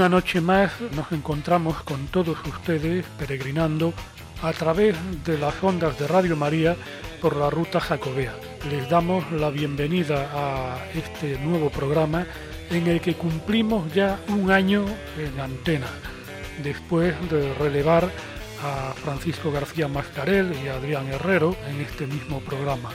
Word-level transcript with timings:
Una 0.00 0.08
noche 0.08 0.40
más 0.40 0.72
nos 0.96 1.12
encontramos 1.12 1.82
con 1.82 2.06
todos 2.06 2.38
ustedes 2.46 3.04
peregrinando 3.18 3.92
a 4.42 4.50
través 4.54 4.96
de 5.26 5.36
las 5.36 5.62
ondas 5.62 5.98
de 5.98 6.08
Radio 6.08 6.36
María 6.36 6.74
por 7.20 7.36
la 7.36 7.50
ruta 7.50 7.80
jacobea. 7.80 8.32
Les 8.70 8.88
damos 8.88 9.30
la 9.30 9.50
bienvenida 9.50 10.30
a 10.32 10.78
este 10.94 11.38
nuevo 11.40 11.68
programa 11.68 12.26
en 12.70 12.86
el 12.86 13.02
que 13.02 13.12
cumplimos 13.12 13.92
ya 13.92 14.18
un 14.28 14.50
año 14.50 14.86
en 15.18 15.38
antena, 15.38 15.88
después 16.62 17.14
de 17.28 17.52
relevar 17.52 18.10
a 18.64 18.94
Francisco 18.94 19.52
García 19.52 19.86
Mascarel 19.86 20.54
y 20.64 20.68
a 20.68 20.76
Adrián 20.76 21.08
Herrero 21.08 21.54
en 21.68 21.82
este 21.82 22.06
mismo 22.06 22.40
programa. 22.40 22.88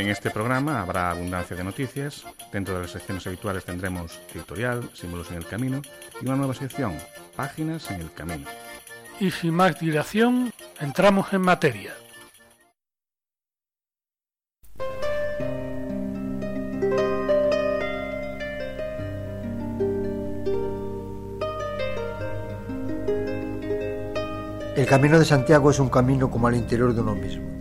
En 0.00 0.08
este 0.08 0.30
programa 0.30 0.80
habrá 0.80 1.10
abundancia 1.10 1.54
de 1.54 1.62
noticias. 1.62 2.24
Dentro 2.50 2.74
de 2.74 2.80
las 2.80 2.90
secciones 2.90 3.26
habituales 3.26 3.66
tendremos 3.66 4.18
editorial, 4.34 4.88
símbolos 4.94 5.30
en 5.30 5.36
el 5.36 5.46
camino 5.46 5.82
y 6.22 6.24
una 6.24 6.36
nueva 6.36 6.54
sección, 6.54 6.96
páginas 7.36 7.90
en 7.90 8.00
el 8.00 8.10
camino. 8.10 8.46
Y 9.20 9.30
sin 9.30 9.52
más 9.52 9.78
dilación, 9.78 10.54
entramos 10.80 11.30
en 11.34 11.42
materia. 11.42 11.92
El 24.76 24.86
camino 24.86 25.18
de 25.18 25.26
Santiago 25.26 25.70
es 25.70 25.78
un 25.78 25.90
camino 25.90 26.30
como 26.30 26.46
al 26.46 26.56
interior 26.56 26.94
de 26.94 27.02
uno 27.02 27.14
mismo. 27.14 27.59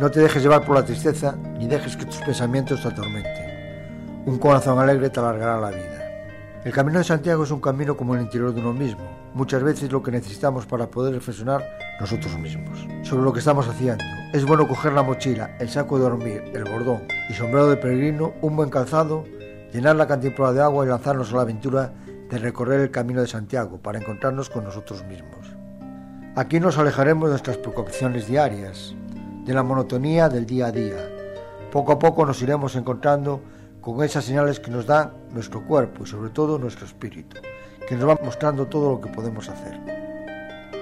No 0.00 0.10
te 0.10 0.18
dejes 0.18 0.42
llevar 0.42 0.64
por 0.64 0.74
la 0.74 0.84
tristeza 0.84 1.36
ni 1.56 1.68
dejes 1.68 1.96
que 1.96 2.04
tus 2.04 2.16
pensamientos 2.16 2.82
te 2.82 2.88
atormenten. 2.88 4.24
Un 4.26 4.38
corazón 4.38 4.76
alegre 4.80 5.08
te 5.08 5.20
alargará 5.20 5.60
la 5.60 5.70
vida. 5.70 6.62
El 6.64 6.72
camino 6.72 6.98
de 6.98 7.04
Santiago 7.04 7.44
es 7.44 7.52
un 7.52 7.60
camino 7.60 7.96
como 7.96 8.16
el 8.16 8.22
interior 8.22 8.52
de 8.52 8.60
uno 8.60 8.72
mismo. 8.72 9.04
Muchas 9.34 9.62
veces 9.62 9.92
lo 9.92 10.02
que 10.02 10.10
necesitamos 10.10 10.66
para 10.66 10.88
poder 10.88 11.14
reflexionar 11.14 11.64
nosotros 12.00 12.36
mismos 12.36 12.88
sobre 13.04 13.22
lo 13.22 13.32
que 13.32 13.38
estamos 13.38 13.68
haciendo. 13.68 14.02
Es 14.32 14.44
bueno 14.44 14.66
coger 14.66 14.94
la 14.94 15.04
mochila, 15.04 15.56
el 15.60 15.68
saco 15.68 15.96
de 15.96 16.02
dormir, 16.02 16.42
el 16.52 16.64
bordón 16.64 17.04
y 17.30 17.34
sombrero 17.34 17.68
de 17.68 17.76
peregrino, 17.76 18.32
un 18.42 18.56
buen 18.56 18.70
calzado, 18.70 19.22
llenar 19.72 19.94
la 19.94 20.08
cantimplora 20.08 20.52
de 20.52 20.62
agua 20.62 20.84
y 20.84 20.88
lanzarnos 20.88 21.32
a 21.32 21.36
la 21.36 21.42
aventura 21.42 21.92
de 22.30 22.38
recorrer 22.38 22.80
el 22.80 22.90
camino 22.90 23.20
de 23.20 23.28
Santiago 23.28 23.78
para 23.78 24.00
encontrarnos 24.00 24.50
con 24.50 24.64
nosotros 24.64 25.04
mismos. 25.04 25.54
Aquí 26.34 26.58
nos 26.58 26.78
alejaremos 26.78 27.28
de 27.28 27.34
nuestras 27.34 27.58
preocupaciones 27.58 28.26
diarias, 28.26 28.96
de 29.44 29.52
la 29.52 29.62
monotonía 29.62 30.28
del 30.28 30.46
día 30.46 30.66
a 30.66 30.72
día. 30.72 31.08
Poco 31.70 31.92
a 31.92 31.98
poco 31.98 32.24
nos 32.24 32.40
iremos 32.40 32.76
encontrando 32.76 33.40
con 33.80 34.02
esas 34.02 34.24
señales 34.24 34.58
que 34.58 34.70
nos 34.70 34.86
da 34.86 35.12
nuestro 35.30 35.66
cuerpo 35.66 36.04
y 36.04 36.06
sobre 36.06 36.30
todo 36.30 36.58
nuestro 36.58 36.86
espíritu, 36.86 37.36
que 37.86 37.94
nos 37.94 38.08
va 38.08 38.18
mostrando 38.24 38.66
todo 38.66 38.92
lo 38.92 39.00
que 39.00 39.10
podemos 39.10 39.48
hacer. 39.50 39.78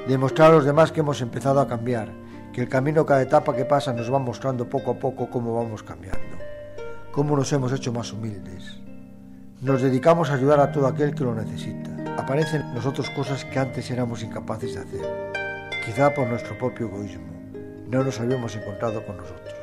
Demostrar 0.07 0.53
a 0.53 0.55
los 0.55 0.65
demás 0.65 0.93
que 0.93 1.01
hemos 1.01 1.21
empezado 1.21 1.61
a 1.61 1.67
cambiar, 1.67 2.13
que 2.53 2.61
el 2.61 2.69
camino 2.69 3.05
cada 3.05 3.23
etapa 3.23 3.57
que 3.57 3.65
pasa 3.65 3.93
nos 3.93 4.13
va 4.13 4.19
mostrando 4.19 4.69
poco 4.69 4.93
a 4.93 4.95
poco 4.95 5.29
cómo 5.29 5.57
vamos 5.57 5.83
cambiando, 5.83 6.37
cómo 7.11 7.37
nos 7.37 7.53
hemos 7.53 7.73
hecho 7.73 7.93
más 7.93 8.13
humildes. 8.13 8.79
Nos 9.61 9.83
dedicamos 9.83 10.31
a 10.31 10.35
ayudar 10.35 10.61
a 10.61 10.71
todo 10.71 10.87
aquel 10.87 11.15
que 11.15 11.25
lo 11.25 11.35
necesita. 11.35 11.91
Aparecen 12.17 12.63
en 12.63 12.75
nosotros 12.75 13.11
cosas 13.11 13.45
que 13.45 13.59
antes 13.59 13.91
éramos 13.91 14.23
incapaces 14.23 14.75
de 14.75 14.81
hacer, 14.81 15.33
quizá 15.85 16.13
por 16.15 16.29
nuestro 16.29 16.57
propio 16.59 16.87
egoísmo 16.87 17.32
no 17.93 18.03
nos 18.03 18.19
habíamos 18.21 18.57
encontrado 18.57 19.05
con 19.05 19.19
nosotros. 19.19 19.55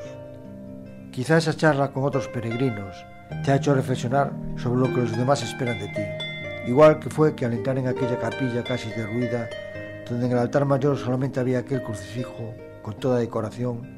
Quizá 1.11 1.37
esa 1.37 1.55
charla 1.55 1.91
con 1.91 2.03
otros 2.03 2.27
peregrinos 2.27 2.95
te 3.43 3.51
ha 3.51 3.55
hecho 3.55 3.73
reflexionar 3.73 4.31
sobre 4.55 4.81
lo 4.81 4.93
que 4.93 5.01
los 5.01 5.17
demás 5.17 5.41
esperan 5.41 5.79
de 5.79 5.87
ti, 5.87 6.69
igual 6.69 6.99
que 6.99 7.09
fue 7.09 7.35
que 7.35 7.45
al 7.45 7.53
entrar 7.53 7.79
en 7.79 7.87
aquella 7.87 8.19
capilla 8.19 8.63
casi 8.63 8.89
derruida, 8.91 9.49
donde 10.07 10.27
en 10.27 10.31
el 10.31 10.37
altar 10.37 10.65
mayor 10.65 10.95
solamente 10.95 11.39
había 11.39 11.59
aquel 11.59 11.81
crucifijo 11.81 12.53
con 12.83 12.93
toda 12.99 13.17
decoración, 13.17 13.97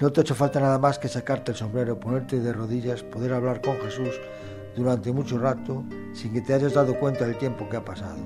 no 0.00 0.10
te 0.10 0.20
ha 0.20 0.22
hecho 0.22 0.34
falta 0.34 0.58
nada 0.58 0.78
más 0.78 0.98
que 0.98 1.08
sacarte 1.08 1.50
el 1.50 1.58
sombrero, 1.58 2.00
ponerte 2.00 2.40
de 2.40 2.54
rodillas, 2.54 3.02
poder 3.02 3.34
hablar 3.34 3.60
con 3.60 3.76
Jesús 3.80 4.18
durante 4.74 5.12
mucho 5.12 5.38
rato 5.38 5.84
sin 6.14 6.32
que 6.32 6.40
te 6.40 6.54
hayas 6.54 6.72
dado 6.72 6.98
cuenta 6.98 7.26
del 7.26 7.36
tiempo 7.36 7.68
que 7.68 7.76
ha 7.76 7.84
pasado. 7.84 8.16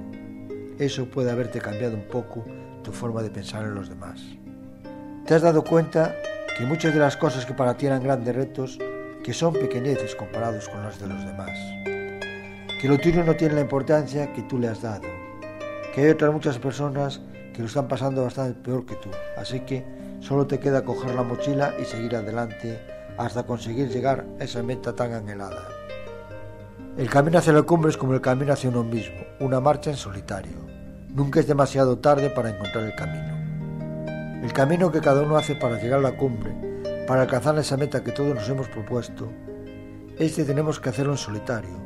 Eso 0.79 1.11
puede 1.11 1.33
haberte 1.33 1.61
cambiado 1.61 1.97
un 1.97 2.07
poco 2.07 2.45
tu 2.85 2.93
forma 2.93 3.23
de 3.23 3.31
pensar 3.31 3.65
en 3.65 3.75
los 3.75 3.89
demás. 3.89 4.23
Te 5.27 5.35
has 5.35 5.41
dado 5.41 5.65
cuenta 5.65 6.17
que 6.59 6.67
muchas 6.67 6.93
de 6.93 7.01
las 7.01 7.17
cosas 7.17 7.47
que 7.47 7.55
para 7.55 7.79
ti 7.79 7.87
eran 7.87 8.03
grandes 8.03 8.37
retos, 8.37 8.79
que 9.23 9.33
son 9.33 9.55
pequeñeces 9.55 10.15
comparados 10.15 10.69
con 10.69 10.83
las 10.83 11.01
de 11.01 11.07
los 11.07 11.25
demás. 11.25 11.59
Que 12.79 12.89
lo 12.89 12.99
tuyo 12.99 13.25
no 13.25 13.35
tiene 13.35 13.55
la 13.55 13.63
importancia 13.63 14.31
que 14.35 14.43
tú 14.43 14.59
le 14.59 14.69
has 14.69 14.83
dado. 14.83 15.09
Que 15.95 16.03
hay 16.03 16.11
otras 16.11 16.31
muchas 16.31 16.59
personas 16.59 17.23
que 17.55 17.61
lo 17.61 17.69
están 17.69 17.89
pasando 17.89 18.23
bastante 18.23 18.61
peor 18.61 18.85
que 18.85 18.97
tú. 18.97 19.09
Así 19.39 19.61
que 19.61 19.83
solo 20.21 20.47
te 20.47 20.61
queda 20.61 20.85
coger 20.85 21.15
la 21.15 21.23
mochila 21.23 21.73
y 21.81 21.87
seguir 21.87 22.17
adelante 22.17 22.79
hasta 23.17 23.45
conseguir 23.45 23.89
llegar 23.89 24.27
a 24.39 24.45
esa 24.45 24.63
meta 24.63 24.95
tan 24.95 25.15
anhelada. 25.15 25.69
El 26.99 27.09
camino 27.09 27.39
hacia 27.39 27.55
la 27.55 27.63
cumbre 27.63 27.91
es 27.91 27.97
como 27.97 28.13
el 28.13 28.21
camino 28.21 28.53
hacia 28.53 28.69
uno 28.69 28.85
mismo, 28.85 29.25
una 29.41 29.59
marcha 29.59 29.89
en 29.89 29.97
solitario. 29.97 30.59
Nunca 31.09 31.41
es 31.41 31.47
demasiado 31.47 31.99
tarde 31.99 32.29
para 32.29 32.51
encontrar 32.51 32.85
el 32.85 32.95
camino. 32.95 33.34
El 34.45 34.53
camino 34.53 34.93
que 34.93 35.01
cada 35.01 35.23
uno 35.23 35.39
hace 35.39 35.55
para 35.55 35.81
llegar 35.81 36.01
a 36.01 36.03
la 36.03 36.19
cumbre, 36.19 36.55
para 37.09 37.23
alcanzar 37.23 37.59
esa 37.59 37.79
meta 37.79 38.05
que 38.05 38.13
todos 38.13 38.35
nos 38.35 38.47
hemos 38.47 38.69
propuesto, 38.69 39.33
este 40.19 40.45
tenemos 40.45 40.79
que 40.79 40.91
hacerlo 40.91 41.13
en 41.13 41.19
solitario. 41.19 41.83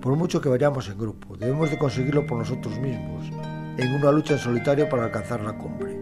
Por 0.00 0.14
mucho 0.14 0.40
que 0.40 0.48
vayamos 0.48 0.88
en 0.88 0.96
grupo, 0.96 1.36
debemos 1.36 1.68
de 1.68 1.80
conseguirlo 1.80 2.28
por 2.28 2.38
nosotros 2.38 2.78
mismos, 2.78 3.28
en 3.76 3.92
una 3.92 4.12
lucha 4.12 4.34
en 4.34 4.38
solitario 4.38 4.88
para 4.88 5.06
alcanzar 5.06 5.40
la 5.40 5.58
cumbre. 5.58 5.98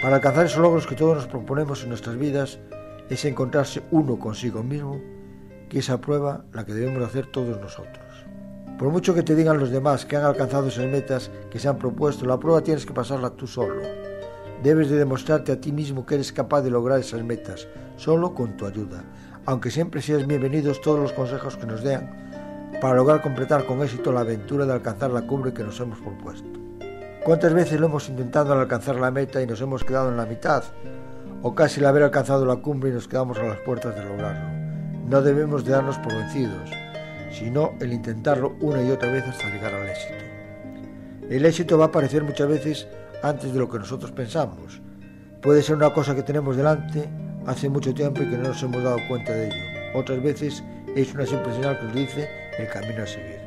Para 0.00 0.14
alcanzar 0.14 0.46
esos 0.46 0.62
logros 0.62 0.86
que 0.86 0.94
todos 0.94 1.16
nos 1.16 1.26
proponemos 1.26 1.82
en 1.82 1.88
nuestras 1.88 2.16
vidas, 2.16 2.60
es 3.10 3.24
encontrarse 3.24 3.82
uno 3.90 4.16
consigo 4.20 4.62
mismo, 4.62 5.00
que 5.68 5.80
esa 5.80 6.00
prueba 6.00 6.44
la 6.52 6.64
que 6.64 6.72
debemos 6.72 7.02
hacer 7.02 7.26
todos 7.26 7.60
nosotros. 7.60 8.26
Por 8.78 8.90
mucho 8.90 9.12
que 9.12 9.24
te 9.24 9.34
digan 9.34 9.58
los 9.58 9.72
demás 9.72 10.06
que 10.06 10.14
han 10.16 10.24
alcanzado 10.24 10.68
esas 10.68 10.86
metas 10.86 11.32
que 11.50 11.58
se 11.58 11.66
han 11.66 11.78
propuesto, 11.78 12.26
la 12.26 12.38
prueba 12.38 12.62
tienes 12.62 12.86
que 12.86 12.92
pasarla 12.92 13.30
tú 13.30 13.48
solo 13.48 14.13
Debes 14.64 14.88
de 14.88 14.96
demostrarte 14.96 15.52
a 15.52 15.60
ti 15.60 15.72
mismo 15.72 16.06
que 16.06 16.14
eres 16.14 16.32
capaz 16.32 16.62
de 16.62 16.70
lograr 16.70 16.98
esas 16.98 17.22
metas, 17.22 17.68
solo 17.98 18.34
con 18.34 18.56
tu 18.56 18.64
ayuda, 18.64 19.04
aunque 19.44 19.70
siempre 19.70 20.00
seas 20.00 20.26
bienvenidos 20.26 20.80
todos 20.80 20.98
los 20.98 21.12
consejos 21.12 21.58
que 21.58 21.66
nos 21.66 21.82
den 21.82 22.08
para 22.80 22.94
lograr 22.94 23.20
completar 23.20 23.66
con 23.66 23.82
éxito 23.82 24.10
la 24.10 24.20
aventura 24.20 24.64
de 24.64 24.72
alcanzar 24.72 25.10
la 25.10 25.26
cumbre 25.26 25.52
que 25.52 25.64
nos 25.64 25.78
hemos 25.80 25.98
propuesto. 25.98 26.48
¿Cuántas 27.26 27.52
veces 27.52 27.78
lo 27.78 27.88
hemos 27.88 28.08
intentado 28.08 28.54
al 28.54 28.60
alcanzar 28.60 28.96
la 28.96 29.10
meta 29.10 29.42
y 29.42 29.46
nos 29.46 29.60
hemos 29.60 29.84
quedado 29.84 30.08
en 30.08 30.16
la 30.16 30.24
mitad? 30.24 30.64
O 31.42 31.54
casi 31.54 31.80
al 31.80 31.86
haber 31.88 32.04
alcanzado 32.04 32.46
la 32.46 32.56
cumbre 32.56 32.88
y 32.88 32.94
nos 32.94 33.06
quedamos 33.06 33.36
a 33.36 33.42
las 33.42 33.58
puertas 33.58 33.94
de 33.94 34.02
lograrlo. 34.02 34.48
No 35.06 35.20
debemos 35.20 35.66
de 35.66 35.72
darnos 35.72 35.98
por 35.98 36.14
vencidos, 36.14 36.70
sino 37.30 37.74
el 37.82 37.92
intentarlo 37.92 38.56
una 38.62 38.82
y 38.82 38.90
otra 38.90 39.12
vez 39.12 39.24
hasta 39.24 39.50
llegar 39.50 39.74
al 39.74 39.90
éxito. 39.90 40.24
El 41.28 41.44
éxito 41.44 41.76
va 41.76 41.84
a 41.84 41.88
aparecer 41.88 42.24
muchas 42.24 42.48
veces 42.48 42.88
antes 43.24 43.54
de 43.54 43.58
lo 43.58 43.68
que 43.68 43.78
nosotros 43.78 44.12
pensamos. 44.12 44.82
Puede 45.40 45.62
ser 45.62 45.76
una 45.76 45.92
cosa 45.92 46.14
que 46.14 46.22
tenemos 46.22 46.56
delante 46.56 47.08
hace 47.46 47.70
mucho 47.70 47.94
tiempo 47.94 48.22
y 48.22 48.28
que 48.28 48.36
no 48.36 48.48
nos 48.48 48.62
hemos 48.62 48.82
dado 48.82 48.98
cuenta 49.08 49.32
de 49.32 49.46
ello. 49.46 49.98
Otras 49.98 50.22
veces 50.22 50.62
es 50.94 51.14
una 51.14 51.24
simple 51.24 51.52
señal 51.54 51.78
que 51.78 51.84
nos 51.86 51.94
dice 51.94 52.28
el 52.58 52.68
camino 52.68 53.02
a 53.02 53.06
seguir. 53.06 53.40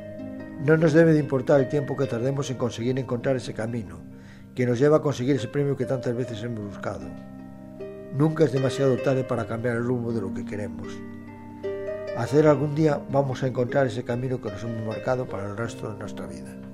No 0.66 0.76
nos 0.78 0.94
debe 0.94 1.14
de 1.14 1.20
importar 1.20 1.60
el 1.60 1.70
tiempo 1.70 1.96
que 1.96 2.08
tardemos 2.08 2.50
en 2.50 2.58
conseguir 2.58 2.98
encontrar 2.98 3.36
ese 3.36 3.54
camino, 3.54 4.00
que 4.56 4.66
nos 4.66 4.80
lleva 4.80 4.98
a 4.98 5.02
conseguir 5.02 5.36
ese 5.36 5.48
premio 5.48 5.78
que 5.78 5.86
tantas 5.86 6.16
veces 6.16 6.42
hemos 6.42 6.66
buscado. 6.66 7.08
Nunca 8.18 8.46
es 8.46 8.52
demasiado 8.52 8.98
tarde 8.98 9.24
para 9.24 9.46
cambiar 9.46 9.76
el 9.76 9.84
rumbo 9.84 10.12
de 10.12 10.22
lo 10.22 10.34
que 10.34 10.46
queremos. 10.46 10.88
Hacer 12.18 12.48
algún 12.48 12.74
día 12.74 13.00
vamos 13.12 13.44
a 13.44 13.48
encontrar 13.48 13.86
ese 13.86 14.04
camino 14.04 14.42
que 14.42 14.50
nos 14.50 14.64
hemos 14.64 14.88
marcado 14.88 15.28
para 15.28 15.48
el 15.48 15.56
resto 15.56 15.92
de 15.92 16.00
nuestra 16.00 16.26
vida. 16.26 16.67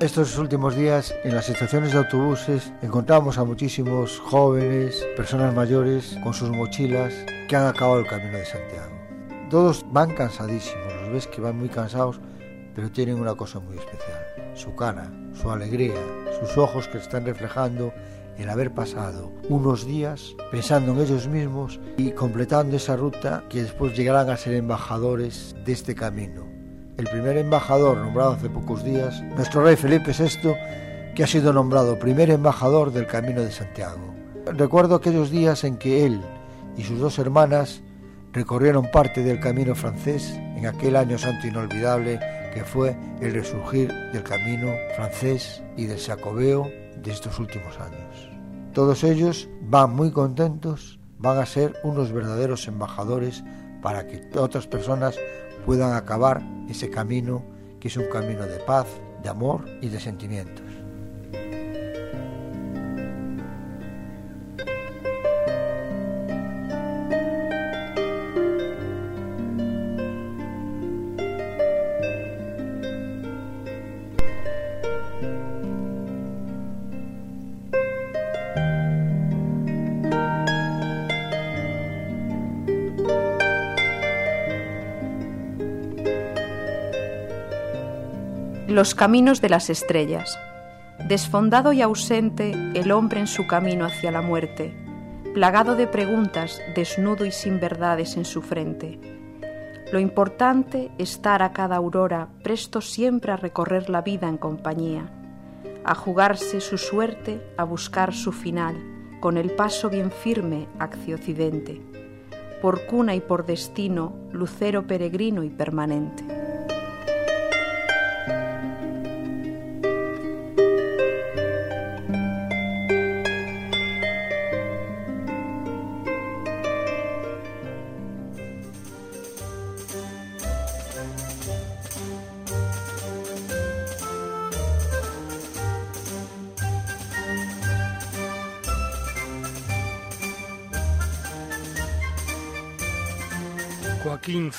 Estos 0.00 0.36
últimos 0.38 0.74
días 0.74 1.14
en 1.22 1.34
las 1.36 1.48
estaciones 1.48 1.92
de 1.92 1.98
autobuses 1.98 2.72
encontramos 2.82 3.38
a 3.38 3.44
muchísimos 3.44 4.18
jóvenes, 4.18 5.06
personas 5.16 5.54
mayores 5.54 6.18
con 6.24 6.34
sus 6.34 6.50
mochilas 6.50 7.14
que 7.48 7.54
han 7.54 7.66
acabado 7.66 8.00
el 8.00 8.06
camino 8.06 8.36
de 8.36 8.44
Santiago. 8.44 8.92
Todos 9.50 9.86
van 9.92 10.12
cansadísimos, 10.14 10.92
los 11.02 11.12
ves 11.12 11.26
que 11.28 11.40
van 11.40 11.56
muy 11.56 11.68
cansados, 11.68 12.20
pero 12.74 12.90
tienen 12.90 13.20
una 13.20 13.36
cosa 13.36 13.60
muy 13.60 13.76
especial, 13.78 14.52
su 14.54 14.74
cara, 14.74 15.12
su 15.40 15.48
alegría, 15.48 16.00
sus 16.40 16.58
ojos 16.58 16.88
que 16.88 16.98
están 16.98 17.24
reflejando 17.24 17.94
el 18.36 18.50
haber 18.50 18.72
pasado 18.74 19.30
unos 19.48 19.86
días 19.86 20.34
pensando 20.50 20.92
en 20.92 21.02
ellos 21.02 21.28
mismos 21.28 21.78
y 21.96 22.10
completando 22.10 22.76
esa 22.76 22.96
ruta 22.96 23.44
que 23.48 23.62
después 23.62 23.96
llegarán 23.96 24.28
a 24.28 24.36
ser 24.36 24.54
embajadores 24.54 25.54
de 25.64 25.72
este 25.72 25.94
camino. 25.94 26.53
El 26.96 27.06
primer 27.06 27.36
embajador 27.36 27.96
nombrado 27.96 28.32
hace 28.34 28.48
pocos 28.48 28.84
días, 28.84 29.20
nuestro 29.34 29.64
rey 29.64 29.74
Felipe 29.74 30.12
VI, 30.16 30.54
que 31.16 31.24
ha 31.24 31.26
sido 31.26 31.52
nombrado 31.52 31.98
primer 31.98 32.30
embajador 32.30 32.92
del 32.92 33.08
Camino 33.08 33.42
de 33.42 33.50
Santiago. 33.50 34.14
Recuerdo 34.46 34.94
aquellos 34.94 35.30
días 35.32 35.64
en 35.64 35.76
que 35.76 36.06
él 36.06 36.20
y 36.76 36.84
sus 36.84 37.00
dos 37.00 37.18
hermanas 37.18 37.82
recorrieron 38.32 38.88
parte 38.92 39.24
del 39.24 39.40
camino 39.40 39.74
francés 39.74 40.38
en 40.56 40.66
aquel 40.66 40.94
año 40.94 41.18
santo 41.18 41.48
inolvidable 41.48 42.20
que 42.54 42.62
fue 42.62 42.96
el 43.20 43.34
resurgir 43.34 43.92
del 44.12 44.22
camino 44.22 44.68
francés 44.94 45.64
y 45.76 45.86
del 45.86 45.98
Jacobeo 45.98 46.70
de 47.02 47.10
estos 47.10 47.40
últimos 47.40 47.76
años. 47.80 48.30
Todos 48.72 49.02
ellos 49.02 49.48
van 49.62 49.96
muy 49.96 50.12
contentos, 50.12 51.00
van 51.18 51.38
a 51.38 51.46
ser 51.46 51.74
unos 51.82 52.12
verdaderos 52.12 52.68
embajadores 52.68 53.42
para 53.82 54.06
que 54.06 54.22
otras 54.38 54.68
personas 54.68 55.18
puedan 55.64 55.94
acabar 55.94 56.42
ese 56.68 56.90
camino 56.90 57.42
que 57.80 57.88
es 57.88 57.96
un 57.96 58.06
camino 58.10 58.46
de 58.46 58.58
paz, 58.60 58.86
de 59.22 59.28
amor 59.28 59.64
y 59.80 59.88
de 59.88 60.00
sentimientos. 60.00 60.63
Los 88.74 88.96
caminos 88.96 89.40
de 89.40 89.48
las 89.48 89.70
estrellas. 89.70 90.36
Desfondado 91.06 91.72
y 91.72 91.80
ausente 91.80 92.50
el 92.74 92.90
hombre 92.90 93.20
en 93.20 93.28
su 93.28 93.46
camino 93.46 93.84
hacia 93.84 94.10
la 94.10 94.20
muerte, 94.20 94.74
plagado 95.32 95.76
de 95.76 95.86
preguntas, 95.86 96.60
desnudo 96.74 97.24
y 97.24 97.30
sin 97.30 97.60
verdades 97.60 98.16
en 98.16 98.24
su 98.24 98.42
frente. 98.42 98.98
Lo 99.92 100.00
importante 100.00 100.90
estar 100.98 101.40
a 101.40 101.52
cada 101.52 101.76
aurora 101.76 102.30
presto 102.42 102.80
siempre 102.80 103.30
a 103.30 103.36
recorrer 103.36 103.90
la 103.90 104.02
vida 104.02 104.26
en 104.28 104.38
compañía, 104.38 105.08
a 105.84 105.94
jugarse 105.94 106.60
su 106.60 106.76
suerte, 106.76 107.40
a 107.56 107.62
buscar 107.62 108.12
su 108.12 108.32
final, 108.32 108.74
con 109.20 109.36
el 109.36 109.52
paso 109.52 109.88
bien 109.88 110.10
firme 110.10 110.66
hacia 110.80 111.14
occidente, 111.14 111.80
por 112.60 112.86
cuna 112.86 113.14
y 113.14 113.20
por 113.20 113.46
destino, 113.46 114.16
lucero 114.32 114.84
peregrino 114.84 115.44
y 115.44 115.50
permanente. 115.50 116.53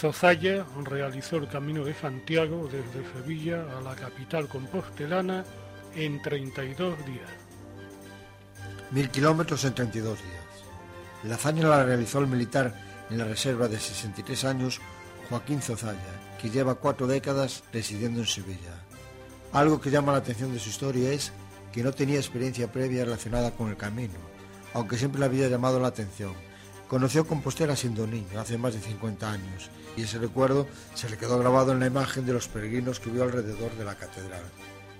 Joaquín 0.05 0.11
Zozaya 0.13 0.65
realizó 0.83 1.37
el 1.37 1.47
Camino 1.47 1.83
de 1.83 1.93
Santiago 1.95 2.69
desde 2.71 3.11
Sevilla 3.13 3.65
a 3.75 3.81
la 3.81 3.95
capital 3.95 4.47
compostelana 4.47 5.43
en 5.95 6.21
32 6.21 7.05
días. 7.05 7.29
Mil 8.91 9.09
kilómetros 9.09 9.65
en 9.65 9.73
32 9.73 10.19
días. 10.21 10.43
La 11.23 11.35
hazaña 11.35 11.67
la 11.67 11.83
realizó 11.83 12.19
el 12.19 12.27
militar 12.27 12.75
en 13.09 13.17
la 13.17 13.25
reserva 13.25 13.67
de 13.67 13.79
63 13.79 14.45
años 14.45 14.79
Joaquín 15.29 15.61
Zozaya, 15.61 16.37
que 16.39 16.51
lleva 16.51 16.75
cuatro 16.75 17.07
décadas 17.07 17.63
residiendo 17.73 18.19
en 18.19 18.27
Sevilla. 18.27 18.83
Algo 19.53 19.81
que 19.81 19.89
llama 19.89 20.11
la 20.11 20.19
atención 20.19 20.53
de 20.53 20.59
su 20.59 20.69
historia 20.69 21.11
es 21.11 21.31
que 21.71 21.83
no 21.83 21.93
tenía 21.93 22.17
experiencia 22.17 22.71
previa 22.71 23.05
relacionada 23.05 23.51
con 23.51 23.69
el 23.69 23.77
camino, 23.77 24.19
aunque 24.73 24.97
siempre 24.97 25.19
le 25.19 25.25
había 25.25 25.47
llamado 25.47 25.79
la 25.79 25.87
atención 25.87 26.33
Conoció 26.87 27.25
Compostela 27.25 27.75
siendo 27.75 28.05
niño, 28.05 28.39
hace 28.39 28.59
más 28.59 28.75
de 28.75 28.79
50 28.79 29.31
años, 29.31 29.71
y 29.97 30.03
ese 30.03 30.19
recuerdo 30.19 30.67
se 30.93 31.09
le 31.09 31.17
quedó 31.17 31.39
grabado 31.39 31.71
en 31.71 31.79
la 31.79 31.87
imagen 31.87 32.25
de 32.27 32.33
los 32.33 32.47
peregrinos 32.47 32.99
que 32.99 33.09
vio 33.09 33.23
alrededor 33.23 33.75
de 33.75 33.85
la 33.85 33.95
catedral. 33.95 34.43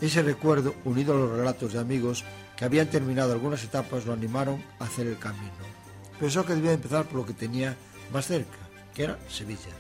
Ese 0.02 0.24
recuerdo, 0.24 0.74
unido 0.84 1.14
a 1.14 1.18
los 1.18 1.38
relatos 1.38 1.74
de 1.74 1.80
amigos 1.80 2.26
que 2.58 2.66
habían 2.66 2.90
terminado 2.90 3.34
algunas 3.34 3.64
etapas, 3.64 4.06
lo 4.06 4.14
animaron 4.14 4.64
a 4.80 4.86
hacer 4.86 5.06
el 5.06 5.20
camino. 5.20 5.52
Pensó 6.20 6.44
que 6.44 6.56
debía 6.56 6.74
empezar 6.74 7.06
por 7.06 7.20
lo 7.20 7.26
que 7.26 7.34
tenía 7.34 7.78
más 8.12 8.26
cerca, 8.26 8.58
que 8.94 9.04
era 9.04 9.20
Sevilla. 9.30 9.72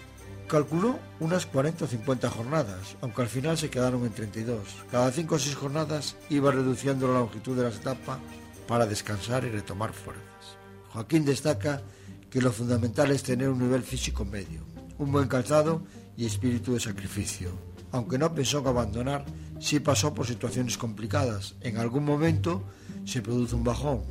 Calculó 0.47 0.99
unas 1.19 1.47
40 1.47 1.85
o 1.85 1.87
50 1.87 2.29
jornadas, 2.29 2.97
aunque 3.01 3.23
al 3.23 3.29
final 3.29 3.57
se 3.57 3.71
quedaron 3.71 4.05
en 4.05 4.13
32. 4.13 4.59
Cada 4.91 5.11
5 5.11 5.35
o 5.35 5.39
6 5.39 5.55
jornadas 5.55 6.15
iba 6.29 6.51
reduciendo 6.51 7.07
la 7.07 7.19
longitud 7.19 7.57
de 7.57 7.63
las 7.63 7.77
etapas 7.77 8.19
para 8.67 8.85
descansar 8.85 9.43
y 9.43 9.49
retomar 9.49 9.91
fuerzas. 9.91 10.64
Joaquín 10.95 11.25
destaca 11.25 11.81
que 12.29 12.39
lo 12.41 12.53
fundamental 12.53 13.11
es 13.11 13.21
tener 13.21 13.49
un 13.49 13.59
nivel 13.59 13.83
físico 13.83 14.23
medio, 14.23 14.61
un 14.97 15.11
buen 15.11 15.27
calzado 15.27 15.81
y 16.15 16.25
espíritu 16.25 16.73
de 16.73 16.79
sacrificio. 16.79 17.51
Aunque 17.91 18.17
no 18.17 18.33
pensó 18.33 18.59
en 18.59 18.67
abandonar, 18.67 19.25
sí 19.59 19.81
pasó 19.81 20.13
por 20.13 20.25
situaciones 20.25 20.77
complicadas. 20.77 21.55
En 21.59 21.77
algún 21.77 22.05
momento 22.05 22.63
se 23.03 23.21
produce 23.21 23.55
un 23.55 23.65
bajón, 23.65 24.03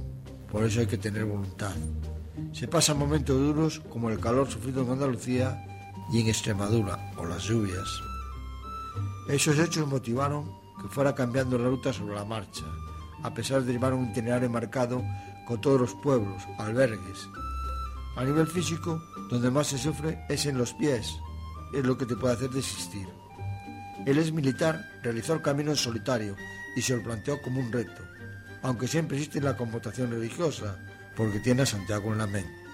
por 0.52 0.62
eso 0.62 0.80
hay 0.80 0.86
que 0.86 0.98
tener 0.98 1.24
voluntad. 1.24 1.72
Se 2.52 2.68
pasan 2.68 2.98
momentos 2.98 3.38
duros 3.38 3.80
como 3.88 4.10
el 4.10 4.20
calor 4.20 4.50
sufrido 4.50 4.82
en 4.82 4.90
Andalucía 4.90 5.64
y 6.12 6.20
en 6.20 6.28
Extremadura, 6.28 7.12
o 7.16 7.24
las 7.24 7.44
lluvias. 7.44 7.88
Esos 9.30 9.58
hechos 9.58 9.88
motivaron 9.88 10.52
que 10.82 10.88
fuera 10.88 11.14
cambiando 11.14 11.56
la 11.56 11.68
ruta 11.68 11.94
sobre 11.94 12.14
la 12.14 12.26
marcha, 12.26 12.66
a 13.22 13.32
pesar 13.32 13.62
de 13.62 13.72
llevar 13.72 13.94
un 13.94 14.10
itinerario 14.10 14.50
marcado 14.50 15.02
con 15.46 15.60
todos 15.60 15.80
los 15.80 15.94
pueblos, 15.94 16.42
albergues 16.58 17.28
a 18.16 18.24
nivel 18.24 18.46
físico, 18.46 19.02
donde 19.28 19.50
más 19.50 19.68
se 19.68 19.78
sufre 19.78 20.24
es 20.28 20.46
en 20.46 20.58
los 20.58 20.72
pies, 20.74 21.18
es 21.72 21.84
lo 21.84 21.96
que 21.98 22.06
te 22.06 22.16
puede 22.16 22.34
hacer 22.34 22.50
desistir. 22.50 23.08
Él 24.06 24.18
es 24.18 24.32
militar, 24.32 24.84
realizó 25.02 25.34
el 25.34 25.42
camino 25.42 25.70
en 25.70 25.76
solitario 25.76 26.36
y 26.76 26.82
se 26.82 26.96
lo 26.96 27.02
planteó 27.02 27.40
como 27.42 27.60
un 27.60 27.72
reto, 27.72 28.02
aunque 28.62 28.88
siempre 28.88 29.16
existe 29.16 29.40
la 29.40 29.56
convocación 29.56 30.10
religiosa, 30.10 30.78
porque 31.16 31.40
tiene 31.40 31.62
a 31.62 31.66
Santiago 31.66 32.12
en 32.12 32.18
la 32.18 32.26
mente. 32.26 32.64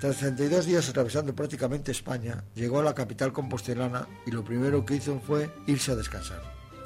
Tras 0.00 0.16
32 0.16 0.66
días 0.66 0.88
atravesando 0.88 1.34
prácticamente 1.34 1.92
España, 1.92 2.42
llegó 2.54 2.80
a 2.80 2.84
la 2.84 2.94
capital 2.94 3.32
compostelana 3.32 4.08
y 4.26 4.30
lo 4.30 4.42
primero 4.42 4.84
que 4.84 4.96
hizo 4.96 5.20
fue 5.20 5.50
irse 5.66 5.92
a 5.92 5.96
descansar. 5.96 6.42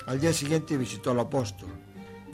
Al 0.06 0.20
día 0.20 0.32
siguiente 0.32 0.76
visitó 0.76 1.12
al 1.12 1.20
apóstol. 1.20 1.68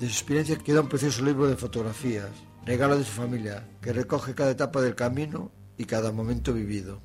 De 0.00 0.07
su 0.07 0.12
experiencia 0.12 0.57
queda 0.57 0.81
un 0.81 0.88
precioso 0.88 1.23
libro 1.23 1.47
de 1.47 1.57
fotografías, 1.57 2.31
regalo 2.67 2.99
de 2.99 3.05
su 3.05 3.12
familia, 3.12 3.67
que 3.81 3.93
recoge 3.93 4.35
cada 4.35 4.50
etapa 4.50 4.81
del 4.81 4.95
camino 4.95 5.50
y 5.76 5.85
cada 5.85 6.12
momento 6.12 6.52
vivido. 6.52 7.00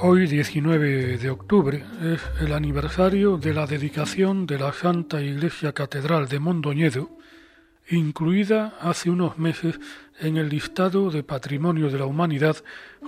Hoy, 0.00 0.26
19 0.26 1.18
de 1.18 1.30
octubre, 1.30 1.84
es 2.02 2.20
el 2.40 2.52
aniversario 2.52 3.36
de 3.36 3.54
la 3.54 3.66
dedicación 3.66 4.46
de 4.46 4.58
la 4.58 4.72
Santa 4.72 5.20
Iglesia 5.20 5.72
Catedral 5.72 6.28
de 6.28 6.38
Mondoñedo, 6.38 7.10
incluida 7.90 8.74
hace 8.80 9.10
unos 9.10 9.38
meses 9.38 9.78
en 10.20 10.36
el 10.36 10.48
listado 10.48 11.10
de 11.10 11.22
Patrimonio 11.22 11.90
de 11.90 11.98
la 11.98 12.06
Humanidad 12.06 12.56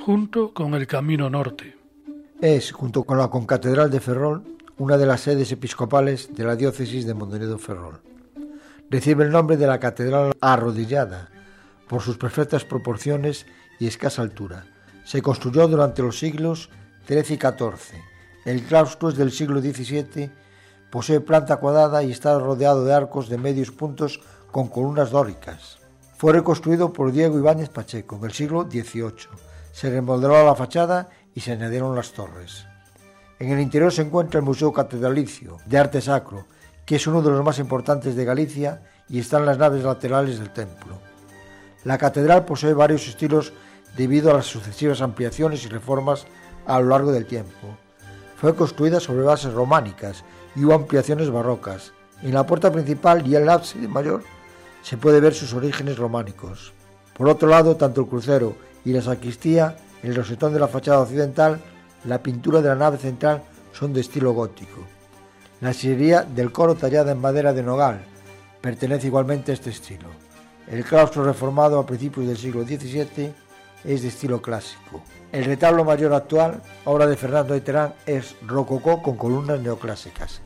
junto 0.04 0.52
con 0.54 0.75
el 0.75 0.87
Camino 0.87 1.28
Norte. 1.28 1.76
Es, 2.40 2.73
junto 2.73 3.04
con 3.04 3.18
la 3.18 3.28
Concatedral 3.28 3.90
de 3.90 4.00
Ferrol, 4.00 4.59
una 4.80 4.96
de 4.96 5.04
las 5.04 5.20
sedes 5.20 5.52
episcopales 5.52 6.34
de 6.34 6.42
la 6.42 6.56
diócesis 6.56 7.04
de 7.04 7.12
Mondoñedo-Ferrol 7.12 8.00
recibe 8.88 9.25
el 9.25 9.30
nombre 9.30 9.58
de 9.58 9.66
la 9.66 9.78
catedral 9.78 10.32
arrodillada 10.40 11.28
por 11.87 12.00
sus 12.00 12.16
perfectas 12.16 12.64
proporciones 12.64 13.44
y 13.78 13.87
escasa 13.87 14.22
altura. 14.22 14.64
Se 15.04 15.20
construyó 15.20 15.68
durante 15.68 16.00
los 16.00 16.18
siglos 16.18 16.70
13 17.04 17.34
y 17.34 17.37
14. 17.37 18.02
El 18.46 18.62
claustro 18.62 19.10
es 19.10 19.16
del 19.16 19.32
siglo 19.32 19.60
XVII, 19.60 20.30
posee 20.90 21.20
planta 21.20 21.58
cuadrada 21.58 22.02
y 22.02 22.10
está 22.10 22.38
rodeado 22.38 22.82
de 22.87 22.94
arcos 22.94 23.28
de 23.28 23.37
medios 23.37 23.70
puntos 23.72 24.22
con 24.50 24.68
columnas 24.68 25.10
dóricas. 25.10 25.78
Fue 26.16 26.32
reconstruido 26.32 26.90
por 26.90 27.12
Diego 27.12 27.37
Ibáñez 27.37 27.68
Pacheco 27.68 28.16
en 28.16 28.25
el 28.25 28.32
siglo 28.32 28.62
XVIII. 28.62 29.28
Se 29.72 29.90
remodeló 29.90 30.42
la 30.42 30.54
fachada 30.54 31.10
y 31.34 31.40
se 31.40 31.52
añadieron 31.52 31.94
las 31.94 32.12
torres. 32.12 32.69
En 33.40 33.50
el 33.50 33.59
interior 33.59 33.90
se 33.90 34.02
encuentra 34.02 34.38
el 34.38 34.44
Museo 34.44 34.70
Catedralicio 34.70 35.56
de 35.64 35.78
Arte 35.78 36.02
Sacro, 36.02 36.47
que 36.85 36.97
es 36.97 37.06
uno 37.06 37.23
de 37.23 37.30
los 37.30 37.42
más 37.42 37.59
importantes 37.59 38.14
de 38.14 38.26
Galicia 38.26 38.82
y 39.09 39.18
está 39.18 39.38
en 39.38 39.47
las 39.47 39.56
naves 39.56 39.82
laterales 39.82 40.38
del 40.38 40.52
templo. 40.52 40.99
La 41.85 41.97
catedral 41.97 42.44
posee 42.44 42.75
varios 42.75 43.09
estilos 43.09 43.54
debido 43.97 44.30
a 44.30 44.35
las 44.35 44.44
sucesivas 44.44 45.00
ampliaciones 45.00 45.64
y 45.64 45.68
reformas 45.68 46.26
a 46.66 46.78
lo 46.80 46.90
largo 46.90 47.12
del 47.12 47.25
tiempo. 47.25 47.78
Fue 48.37 48.54
construida 48.54 49.00
sobre 49.00 49.23
bases 49.23 49.54
románicas 49.54 50.23
y 50.54 50.66
hubo 50.66 50.75
ampliaciones 50.75 51.30
barrocas. 51.30 51.94
En 52.20 52.35
la 52.35 52.44
puerta 52.44 52.70
principal 52.70 53.26
y 53.26 53.37
el 53.37 53.49
ábside 53.49 53.88
mayor 53.88 54.23
se 54.82 54.99
puede 54.99 55.18
ver 55.18 55.32
sus 55.32 55.54
orígenes 55.54 55.97
románicos. 55.97 56.75
Por 57.16 57.26
otro 57.26 57.49
lado, 57.49 57.75
tanto 57.76 58.02
el 58.02 58.06
crucero 58.06 58.54
y 58.85 58.92
la 58.92 59.00
sacristía, 59.00 59.78
el 60.02 60.14
rosetón 60.14 60.52
de 60.52 60.61
la 60.61 60.68
fachada 60.68 61.00
occidental, 61.00 61.59
la 62.04 62.23
pintura 62.23 62.61
de 62.61 62.69
la 62.69 62.75
nave 62.75 62.99
central 62.99 63.42
son 63.73 63.92
de 63.92 64.00
estilo 64.00 64.33
gótico. 64.33 64.80
La 65.61 65.73
sillería 65.73 66.23
del 66.23 66.52
coro 66.52 66.75
tallada 66.75 67.12
en 67.12 67.21
madera 67.21 67.52
de 67.52 67.62
nogal 67.62 68.00
pertenece 68.61 69.09
igualmente 69.09 69.50
a 69.50 69.54
este 69.54 69.71
estilo. 69.71 70.09
El 70.71 70.85
claustro 70.85 71.25
reformado 71.25 71.78
a 71.78 71.87
principios 71.87 72.26
del 72.26 72.37
siglo 72.37 72.64
XVII 72.64 73.33
es 73.85 74.02
de 74.02 74.09
estilo 74.09 74.40
clásico. 74.40 75.02
El 75.33 75.45
retablo 75.45 75.85
mayor 75.85 76.12
actual, 76.14 76.62
obra 76.85 77.07
de 77.07 77.16
Fernando 77.16 77.54
de 77.54 77.61
Terán, 77.61 77.95
es 78.07 78.37
rococó 78.47 79.02
con 79.02 79.16
columnas 79.16 79.61
neoclásicas. 79.61 80.40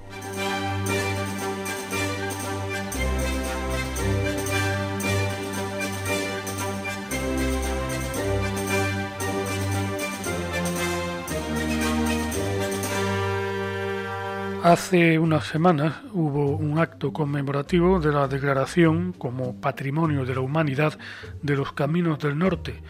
Hace 14.65 15.19
unas 15.19 15.47
semanas 15.47 15.93
hubo 16.15 16.57
un 16.57 16.79
acto 16.79 17.13
conmemorativo 17.13 18.01
de 18.01 18.11
la 18.11 18.27
declaración 18.29 19.13
como 19.13 19.61
Patrimonio 19.61 20.25
de 20.25 20.35
la 20.35 20.41
Humanidad 20.41 20.99
de 21.43 21.55
los 21.55 21.73
Caminos 21.73 22.19
del 22.19 22.39
Norte, 22.39 22.83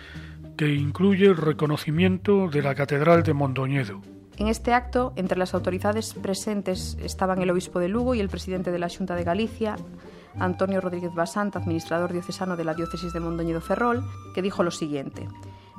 que 0.57 0.73
incluye 0.73 1.26
el 1.26 1.37
reconocimiento 1.37 2.47
de 2.47 2.62
la 2.62 2.76
Catedral 2.76 3.25
de 3.25 3.35
Mondoñedo. 3.35 4.02
En 4.37 4.47
este 4.47 4.73
acto, 4.73 5.14
entre 5.16 5.37
las 5.37 5.52
autoridades 5.52 6.14
presentes 6.14 6.97
estaban 7.02 7.43
el 7.43 7.50
obispo 7.50 7.81
de 7.81 7.88
Lugo 7.88 8.14
y 8.14 8.21
el 8.21 8.28
presidente 8.28 8.71
de 8.71 8.78
la 8.78 8.88
Junta 8.88 9.16
de 9.16 9.25
Galicia, 9.25 9.75
Antonio 10.38 10.81
Rodríguez 10.81 11.12
Basant, 11.12 11.57
administrador 11.57 12.12
diocesano 12.12 12.57
de 12.57 12.66
la 12.66 12.75
diócesis 12.75 13.12
de 13.12 13.19
Mondoñedo 13.19 13.61
Ferrol, 13.61 14.04
que 14.33 14.43
dijo 14.43 14.62
lo 14.62 14.71
siguiente: 14.71 15.26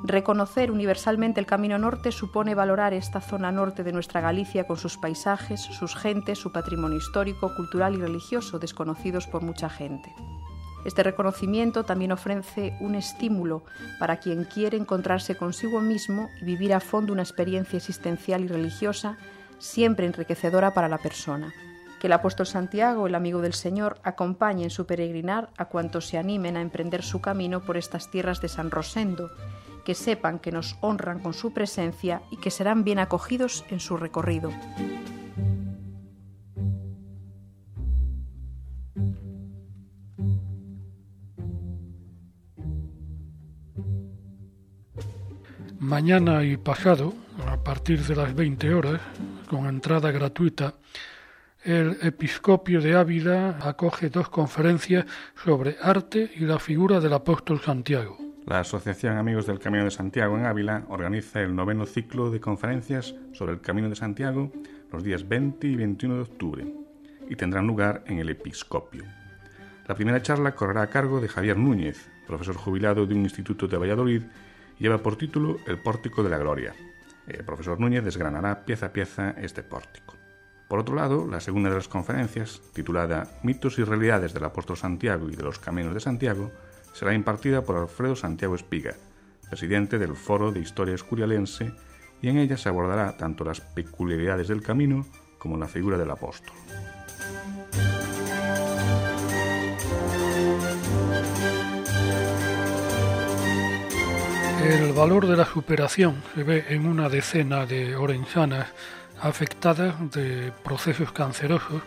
Reconocer 0.04 0.70
universalmente 0.70 1.40
el 1.40 1.46
Camino 1.46 1.78
Norte 1.78 2.12
supone 2.12 2.54
valorar 2.54 2.92
esta 2.92 3.20
zona 3.20 3.50
norte 3.50 3.82
de 3.82 3.92
nuestra 3.92 4.20
Galicia 4.20 4.66
con 4.66 4.76
sus 4.76 4.98
paisajes, 4.98 5.60
sus 5.60 5.96
gentes, 5.96 6.38
su 6.38 6.52
patrimonio 6.52 6.98
histórico, 6.98 7.54
cultural 7.56 7.94
y 7.94 7.98
religioso 7.98 8.58
desconocidos 8.58 9.26
por 9.26 9.42
mucha 9.42 9.70
gente. 9.70 10.14
Este 10.84 11.02
reconocimiento 11.02 11.84
también 11.84 12.12
ofrece 12.12 12.76
un 12.80 12.94
estímulo 12.94 13.64
para 13.98 14.18
quien 14.18 14.44
quiere 14.44 14.76
encontrarse 14.76 15.34
consigo 15.34 15.80
mismo 15.80 16.28
y 16.40 16.44
vivir 16.44 16.74
a 16.74 16.80
fondo 16.80 17.12
una 17.12 17.22
experiencia 17.22 17.78
existencial 17.78 18.44
y 18.44 18.48
religiosa 18.48 19.16
siempre 19.58 20.06
enriquecedora 20.06 20.74
para 20.74 20.88
la 20.88 20.98
persona. 20.98 21.52
Que 21.98 22.06
el 22.06 22.12
apóstol 22.12 22.46
Santiago, 22.46 23.06
el 23.06 23.14
amigo 23.14 23.40
del 23.40 23.54
Señor, 23.54 23.98
acompañe 24.04 24.64
en 24.64 24.70
su 24.70 24.86
peregrinar 24.86 25.48
a 25.56 25.64
cuantos 25.64 26.06
se 26.06 26.18
animen 26.18 26.56
a 26.56 26.60
emprender 26.60 27.02
su 27.02 27.20
camino 27.22 27.62
por 27.64 27.78
estas 27.78 28.10
tierras 28.10 28.40
de 28.40 28.48
San 28.48 28.70
Rosendo, 28.70 29.30
que 29.86 29.94
sepan 29.94 30.40
que 30.40 30.50
nos 30.50 30.76
honran 30.80 31.20
con 31.20 31.32
su 31.32 31.52
presencia 31.52 32.20
y 32.32 32.38
que 32.38 32.50
serán 32.50 32.82
bien 32.82 32.98
acogidos 32.98 33.64
en 33.70 33.78
su 33.78 33.96
recorrido. 33.96 34.50
Mañana 45.78 46.42
y 46.42 46.56
pasado, 46.56 47.14
a 47.46 47.62
partir 47.62 48.02
de 48.02 48.16
las 48.16 48.34
20 48.34 48.74
horas, 48.74 49.00
con 49.48 49.68
entrada 49.68 50.10
gratuita, 50.10 50.74
el 51.62 51.96
Episcopio 52.02 52.80
de 52.80 52.96
Ávila 52.96 53.58
acoge 53.62 54.10
dos 54.10 54.28
conferencias 54.30 55.06
sobre 55.44 55.76
arte 55.80 56.32
y 56.34 56.40
la 56.40 56.58
figura 56.58 56.98
del 56.98 57.12
apóstol 57.12 57.60
Santiago. 57.60 58.25
La 58.46 58.60
Asociación 58.60 59.16
Amigos 59.16 59.46
del 59.46 59.58
Camino 59.58 59.82
de 59.82 59.90
Santiago 59.90 60.38
en 60.38 60.46
Ávila 60.46 60.84
organiza 60.88 61.40
el 61.42 61.56
noveno 61.56 61.84
ciclo 61.84 62.30
de 62.30 62.38
conferencias 62.38 63.12
sobre 63.32 63.54
el 63.54 63.60
Camino 63.60 63.88
de 63.88 63.96
Santiago 63.96 64.52
los 64.92 65.02
días 65.02 65.28
20 65.28 65.66
y 65.66 65.74
21 65.74 66.14
de 66.14 66.22
octubre 66.22 66.74
y 67.28 67.34
tendrán 67.34 67.66
lugar 67.66 68.04
en 68.06 68.20
el 68.20 68.28
Episcopio. 68.28 69.02
La 69.88 69.96
primera 69.96 70.22
charla 70.22 70.54
correrá 70.54 70.82
a 70.82 70.90
cargo 70.90 71.20
de 71.20 71.26
Javier 71.26 71.56
Núñez, 71.56 72.08
profesor 72.28 72.54
jubilado 72.54 73.04
de 73.04 73.14
un 73.14 73.22
instituto 73.22 73.66
de 73.66 73.78
Valladolid 73.78 74.22
lleva 74.78 75.02
por 75.02 75.16
título 75.16 75.58
El 75.66 75.78
Pórtico 75.78 76.22
de 76.22 76.30
la 76.30 76.38
Gloria. 76.38 76.72
El 77.26 77.44
profesor 77.44 77.80
Núñez 77.80 78.04
desgranará 78.04 78.64
pieza 78.64 78.86
a 78.86 78.92
pieza 78.92 79.34
este 79.38 79.64
pórtico. 79.64 80.14
Por 80.68 80.78
otro 80.78 80.94
lado, 80.94 81.26
la 81.26 81.40
segunda 81.40 81.68
de 81.70 81.76
las 81.76 81.88
conferencias, 81.88 82.62
titulada 82.72 83.26
Mitos 83.42 83.76
y 83.80 83.82
realidades 83.82 84.32
del 84.34 84.44
apóstol 84.44 84.76
Santiago 84.76 85.28
y 85.28 85.34
de 85.34 85.42
los 85.42 85.58
caminos 85.58 85.94
de 85.94 86.00
Santiago, 86.00 86.52
será 86.96 87.12
impartida 87.12 87.62
por 87.62 87.76
Alfredo 87.76 88.16
Santiago 88.16 88.54
Espiga, 88.54 88.94
presidente 89.50 89.98
del 89.98 90.16
Foro 90.16 90.50
de 90.50 90.60
Historia 90.60 90.94
Escurialense, 90.94 91.74
y 92.22 92.28
en 92.30 92.38
ella 92.38 92.56
se 92.56 92.70
abordará 92.70 93.18
tanto 93.18 93.44
las 93.44 93.60
peculiaridades 93.60 94.48
del 94.48 94.62
camino 94.62 95.04
como 95.38 95.58
la 95.58 95.68
figura 95.68 95.98
del 95.98 96.10
apóstol. 96.10 96.56
El 104.64 104.94
valor 104.94 105.26
de 105.26 105.36
la 105.36 105.44
superación 105.44 106.22
se 106.34 106.44
ve 106.44 106.64
en 106.70 106.86
una 106.86 107.10
decena 107.10 107.66
de 107.66 107.94
orensanas 107.94 108.68
afectadas 109.20 109.94
de 110.12 110.50
procesos 110.64 111.12
cancerosos 111.12 111.82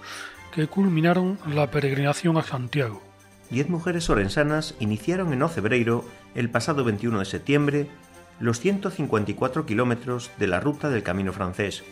que 0.53 0.67
culminaron 0.67 1.39
la 1.47 1.71
peregrinación 1.71 2.37
a 2.37 2.43
Santiago. 2.43 3.08
Diez 3.49 3.67
mujeres 3.67 4.09
orensanas 4.11 4.75
iniciaron 4.79 5.33
en 5.33 5.41
Ocebreiro 5.41 6.05
el 6.35 6.51
pasado 6.51 6.83
21 6.83 7.19
de 7.19 7.25
septiembre 7.25 7.87
los 8.39 8.59
154 8.59 9.65
kilómetros 9.65 10.29
de 10.37 10.47
la 10.47 10.59
ruta 10.59 10.89
del 10.89 11.01
Camino 11.01 11.33
francés, 11.33 11.83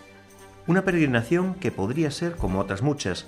una 0.67 0.83
peregrinación 0.83 1.55
que 1.55 1.71
podría 1.71 2.11
ser 2.11 2.35
como 2.35 2.59
otras 2.59 2.83
muchas, 2.83 3.25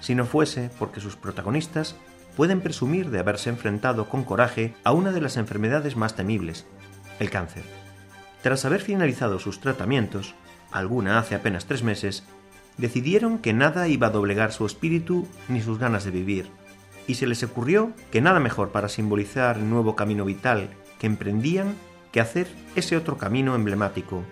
si 0.00 0.14
no 0.14 0.24
fuese 0.24 0.70
porque 0.78 1.00
sus 1.00 1.16
protagonistas 1.16 1.96
pueden 2.34 2.62
presumir 2.62 3.10
de 3.10 3.18
haberse 3.18 3.50
enfrentado 3.50 4.08
con 4.08 4.24
coraje 4.24 4.74
a 4.82 4.92
una 4.92 5.12
de 5.12 5.20
las 5.20 5.36
enfermedades 5.36 5.96
más 5.96 6.16
temibles, 6.16 6.66
el 7.20 7.28
cáncer. 7.28 7.62
Tras 8.42 8.64
haber 8.64 8.80
finalizado 8.80 9.38
sus 9.38 9.60
tratamientos, 9.60 10.34
alguna 10.72 11.18
hace 11.18 11.34
apenas 11.34 11.66
tres 11.66 11.82
meses, 11.82 12.24
decidieron 12.78 13.38
que 13.38 13.52
nada 13.52 13.86
iba 13.88 14.06
a 14.06 14.10
doblegar 14.10 14.52
su 14.52 14.64
espíritu 14.64 15.28
ni 15.48 15.60
sus 15.60 15.78
ganas 15.78 16.04
de 16.04 16.10
vivir, 16.10 16.50
y 17.06 17.14
se 17.14 17.26
les 17.26 17.42
ocurrió 17.42 17.92
que 18.10 18.20
nada 18.20 18.40
mejor 18.40 18.70
para 18.70 18.88
simbolizar 18.88 19.58
el 19.58 19.70
nuevo 19.70 19.96
camino 19.96 20.24
vital 20.24 20.70
que 20.98 21.06
emprendían 21.06 21.74
que 22.12 22.20
hacer 22.20 22.48
ese 22.74 22.96
otro 22.96 23.18
camino 23.18 23.54
emblemático. 23.54 24.22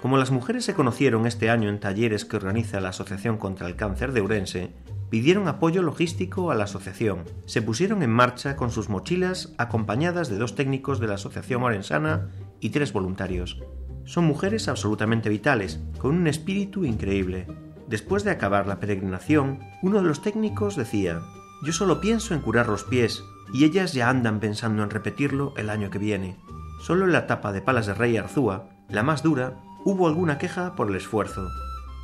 Como 0.00 0.18
las 0.18 0.30
mujeres 0.32 0.64
se 0.64 0.74
conocieron 0.74 1.26
este 1.26 1.48
año 1.48 1.68
en 1.68 1.78
talleres 1.78 2.24
que 2.24 2.36
organiza 2.36 2.80
la 2.80 2.88
Asociación 2.88 3.38
contra 3.38 3.68
el 3.68 3.76
Cáncer 3.76 4.12
de 4.12 4.20
Urense, 4.20 4.72
pidieron 5.10 5.46
apoyo 5.46 5.82
logístico 5.82 6.50
a 6.50 6.54
la 6.54 6.64
asociación. 6.64 7.24
Se 7.46 7.62
pusieron 7.62 8.02
en 8.02 8.10
marcha 8.10 8.56
con 8.56 8.70
sus 8.70 8.88
mochilas 8.88 9.52
acompañadas 9.58 10.28
de 10.28 10.38
dos 10.38 10.54
técnicos 10.54 10.98
de 10.98 11.06
la 11.06 11.14
Asociación 11.14 11.62
Orensana 11.62 12.30
y 12.60 12.70
tres 12.70 12.92
voluntarios. 12.92 13.62
Son 14.04 14.24
mujeres 14.24 14.68
absolutamente 14.68 15.28
vitales, 15.28 15.80
con 15.98 16.16
un 16.16 16.26
espíritu 16.26 16.84
increíble. 16.84 17.46
Después 17.86 18.24
de 18.24 18.30
acabar 18.30 18.66
la 18.66 18.80
peregrinación, 18.80 19.60
uno 19.82 19.98
de 19.98 20.08
los 20.08 20.22
técnicos 20.22 20.76
decía, 20.76 21.20
yo 21.62 21.72
solo 21.72 22.00
pienso 22.00 22.34
en 22.34 22.40
curar 22.40 22.68
los 22.68 22.84
pies, 22.84 23.24
y 23.52 23.64
ellas 23.64 23.92
ya 23.92 24.08
andan 24.08 24.40
pensando 24.40 24.82
en 24.82 24.90
repetirlo 24.90 25.54
el 25.56 25.70
año 25.70 25.90
que 25.90 25.98
viene. 25.98 26.36
Solo 26.80 27.04
en 27.04 27.12
la 27.12 27.20
etapa 27.20 27.52
de 27.52 27.62
Palas 27.62 27.86
de 27.86 27.94
Rey 27.94 28.16
Arzúa, 28.16 28.68
la 28.88 29.02
más 29.02 29.22
dura, 29.22 29.60
hubo 29.84 30.08
alguna 30.08 30.38
queja 30.38 30.74
por 30.74 30.88
el 30.88 30.96
esfuerzo, 30.96 31.48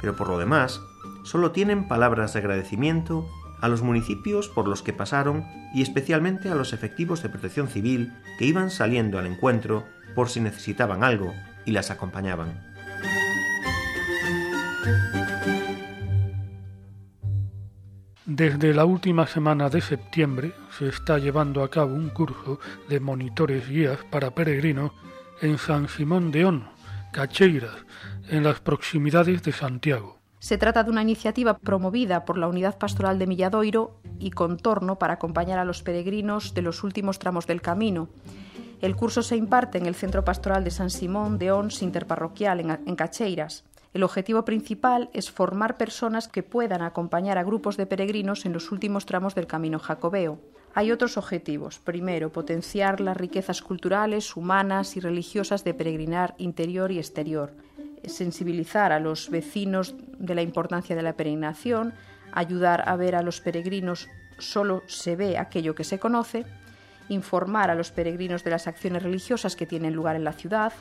pero 0.01 0.15
por 0.15 0.29
lo 0.29 0.39
demás, 0.39 0.81
solo 1.25 1.51
tienen 1.51 1.89
palabras 1.89 2.33
de 2.33 2.39
agradecimiento 2.39 3.27
a 3.61 3.69
los 3.69 3.83
municipios 3.83 4.49
por 4.49 4.69
los 4.69 4.83
que 4.83 4.93
pasaron 4.93 5.45
y 5.75 5.83
especialmente 5.83 6.49
a 6.51 6.55
los 6.55 6.73
efectivos 6.73 7.23
de 7.23 7.29
protección 7.29 7.69
civil 7.69 8.13
que 8.39 8.47
iban 8.47 8.71
saliendo 8.71 9.19
al 9.19 9.27
encuentro 9.27 9.85
por 10.15 10.29
si 10.29 10.41
necesitaban 10.41 11.03
algo 11.03 11.35
y 11.65 11.73
las 11.73 11.91
acompañaban. 11.91 12.61
Desde 18.29 18.75
la 18.75 18.85
última 18.85 19.27
semana 19.27 19.71
de 19.71 19.81
septiembre 19.81 20.53
se 20.77 20.87
está 20.87 21.17
llevando 21.17 21.63
a 21.63 21.71
cabo 21.71 21.95
un 21.95 22.11
curso 22.11 22.61
de 22.87 23.01
monitores 23.01 23.67
guías 23.67 24.01
para 24.11 24.33
peregrinos 24.33 24.93
en 25.41 25.57
San 25.57 25.89
Simón 25.89 26.31
de 26.31 26.45
On, 26.45 26.69
Cacheiras, 27.11 27.87
en 28.29 28.45
las 28.45 28.61
proximidades 28.61 29.43
de 29.45 29.53
Santiago. 29.53 30.19
Se 30.41 30.59
trata 30.59 30.85
de 30.85 30.91
una 30.91 31.01
iniciativa 31.01 31.57
promovida 31.57 32.27
por 32.27 32.37
la 32.37 32.49
Unidad 32.49 32.77
Pastoral 32.77 33.19
de 33.19 33.27
Milladoiro 33.27 33.99
y 34.19 34.31
Contorno 34.33 34.99
para 34.99 35.15
acompañar 35.15 35.59
a 35.59 35.65
los 35.65 35.83
peregrinos 35.83 36.53
de 36.53 36.61
los 36.61 36.85
últimos 36.85 37.19
tramos 37.19 37.47
del 37.47 37.63
camino. 37.63 38.11
El 38.83 38.95
curso 38.95 39.23
se 39.23 39.37
imparte 39.37 39.79
en 39.79 39.87
el 39.87 39.95
Centro 39.95 40.23
Pastoral 40.23 40.65
de 40.65 40.71
San 40.71 40.91
Simón 40.91 41.39
de 41.39 41.51
Ons 41.51 41.81
Interparroquial 41.81 42.61
en 42.61 42.95
Cacheiras. 42.95 43.65
El 43.99 44.05
objetivo 44.05 44.45
principal 44.45 45.11
es 45.13 45.29
formar 45.29 45.77
personas 45.77 46.29
que 46.29 46.45
puedan 46.45 46.83
acompañar 46.83 47.37
a 47.37 47.43
grupos 47.43 47.77
de 47.77 47.85
peregrinos 47.85 48.47
en 48.47 48.53
los 48.53 48.71
últimos 48.71 49.07
tramos 49.07 49.35
del 49.35 49.49
camino 49.49 49.81
jacobeo. 49.81 50.39
Hay 50.73 50.93
otros 50.93 51.17
objetivos. 51.17 51.81
Primero, 51.81 52.31
potenciar 52.31 53.01
las 53.01 53.17
riquezas 53.17 53.61
culturales, 53.61 54.37
humanas 54.37 54.97
y 54.97 55.01
religiosas 55.01 55.65
de 55.65 55.75
peregrinar 55.75 56.37
interior 56.39 56.93
y 56.93 56.99
exterior. 56.99 57.51
Sensibilizar 58.05 58.93
a 58.93 59.01
los 59.01 59.31
vecinos 59.31 59.97
de 60.17 60.37
la 60.37 60.43
importancia 60.43 60.95
de 60.95 61.03
la 61.03 61.15
peregrinación, 61.15 61.93
ayudar 62.31 62.89
a 62.89 62.95
ver 62.95 63.17
a 63.17 63.23
los 63.23 63.41
peregrinos 63.41 64.09
solo 64.39 64.85
se 64.87 65.17
ve 65.17 65.39
aquello 65.39 65.75
que 65.75 65.83
se 65.83 65.99
conoce, 65.99 66.47
informar 67.09 67.69
a 67.69 67.75
los 67.75 67.91
peregrinos 67.91 68.45
de 68.45 68.51
las 68.51 68.69
acciones 68.69 69.03
religiosas 69.03 69.57
que 69.57 69.67
tienen 69.67 69.95
lugar 69.95 70.15
en 70.15 70.23
la 70.23 70.35
ciudad, 70.35 70.73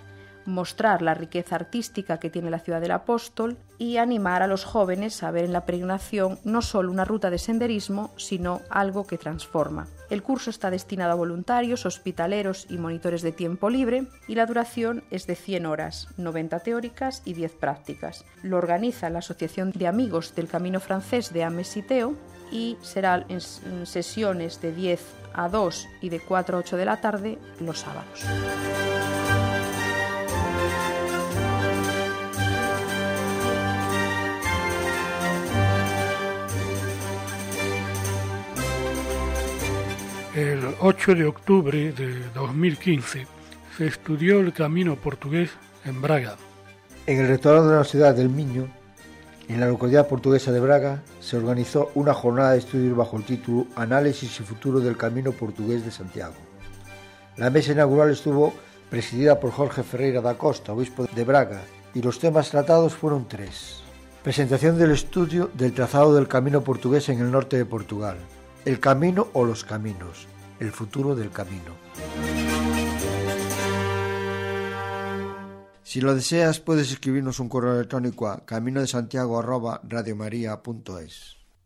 mostrar 0.48 1.01
la 1.01 1.13
riqueza 1.13 1.56
artística 1.56 2.20
que 2.20 2.30
tiene 2.30 2.50
la 2.50 2.60
ciudad 2.60 2.82
del 2.82 2.92
apóstol 2.92 3.58
y 3.77 3.98
animar 3.98 4.42
a 4.42 4.48
los 4.48 4.63
jóvenes 4.63 5.22
a 5.22 5.30
ver 5.30 5.46
en 5.46 5.54
la 5.54 5.66
peregrinación 5.66 6.39
no 6.44 6.62
solo 6.62 6.92
una 6.92 7.06
ruta 7.06 7.30
de 7.30 7.38
senderismo, 7.38 8.12
sino 8.18 8.62
algo 8.70 9.06
que 9.06 9.18
transforma. 9.18 9.88
El 10.10 10.24
curso 10.24 10.50
está 10.50 10.72
destinado 10.72 11.12
a 11.12 11.16
voluntarios, 11.16 11.86
hospitaleros 11.86 12.66
y 12.70 12.77
monitores 12.77 13.22
de 13.22 13.34
tiempo 13.34 13.70
libre 13.70 14.08
y 14.27 14.36
la 14.36 14.46
duración 14.46 15.04
es 15.12 15.27
de 15.27 15.36
100 15.36 15.66
horas, 15.66 16.08
90 16.16 16.60
teóricas 16.62 17.22
y 17.25 17.34
10 17.34 17.51
prácticas. 17.56 18.24
Lo 18.42 18.58
organiza 18.58 19.10
la 19.10 19.20
Asociación 19.20 19.72
de 19.72 19.88
Amigos 19.88 20.34
del 20.34 20.48
Camino 20.48 20.80
Francés 20.80 21.34
de 21.34 21.44
Amesiteo 21.44 22.16
y 22.51 22.77
será 22.82 23.25
en 23.27 23.86
sesiones 23.86 24.62
de 24.62 24.72
10 24.72 25.01
a 25.34 25.50
2 25.50 25.88
y 26.01 26.10
de 26.10 26.22
4 26.22 26.56
a 26.56 26.60
8 26.62 26.77
de 26.77 26.86
la 26.86 27.01
tarde 27.01 27.38
los 27.60 27.80
sábados. 27.80 28.25
El 40.38 40.60
8 40.82 41.15
de 41.15 41.25
octubre 41.25 41.91
de 41.94 42.20
2015 42.36 43.25
se 43.75 43.88
estudió 43.88 44.40
el 44.40 44.53
camino 44.53 44.96
portugués 44.96 45.50
en 45.83 46.00
Braga. 46.00 46.35
En 47.07 47.22
el 47.22 47.27
restaurante 47.27 47.72
de 47.72 47.77
la 47.77 47.83
ciudad 47.83 48.14
del 48.14 48.29
Miño, 48.29 48.68
en 49.48 49.59
la 49.59 49.66
localidad 49.66 50.07
portuguesa 50.07 50.51
de 50.51 50.59
Braga, 50.59 51.01
se 51.22 51.38
organizó 51.38 51.90
una 51.96 52.14
jornada 52.14 52.51
de 52.51 52.59
estudios 52.59 52.96
bajo 52.96 53.18
el 53.18 53.24
título 53.24 53.66
Análisis 53.75 54.40
y 54.40 54.44
futuro 54.44 54.79
del 54.79 54.96
camino 54.96 55.31
portugués 55.31 55.83
de 55.83 55.90
Santiago. 55.90 56.35
La 57.35 57.50
mesa 57.50 57.72
inaugural 57.72 58.12
estuvo 58.12 58.53
presidida 58.92 59.40
por 59.40 59.50
Jorge 59.50 59.81
Ferreira 59.81 60.22
da 60.22 60.38
Costa, 60.38 60.72
obispo 60.72 61.07
de 61.16 61.24
Braga, 61.24 61.64
y 61.96 62.03
los 62.03 62.20
temas 62.20 62.51
tratados 62.51 62.94
fueron 62.94 63.27
tres. 63.27 63.81
Presentación 64.22 64.77
del 64.77 64.92
estudio 64.92 65.50
del 65.55 65.74
trazado 65.74 66.14
del 66.14 66.27
camino 66.27 66.62
portugués 66.62 67.09
en 67.09 67.22
el 67.22 67.31
norte 67.31 67.57
de 67.57 67.66
Portugal, 67.66 68.18
el 68.68 68.82
camino 68.82 69.30
o 69.32 69.46
los 69.46 69.64
caminos, 69.64 70.27
el 70.60 70.74
futuro 70.74 71.16
del 71.16 71.32
camino. 71.32 71.74
Si 75.84 76.01
lo 76.01 76.14
deseas, 76.14 76.60
puedes 76.60 76.92
escribirnos 76.92 77.40
un 77.40 77.48
correo 77.48 77.75
electrónico 77.75 78.27
a 78.27 78.46
camino 78.46 78.82
de 78.82 78.88
Santiago 78.88 79.38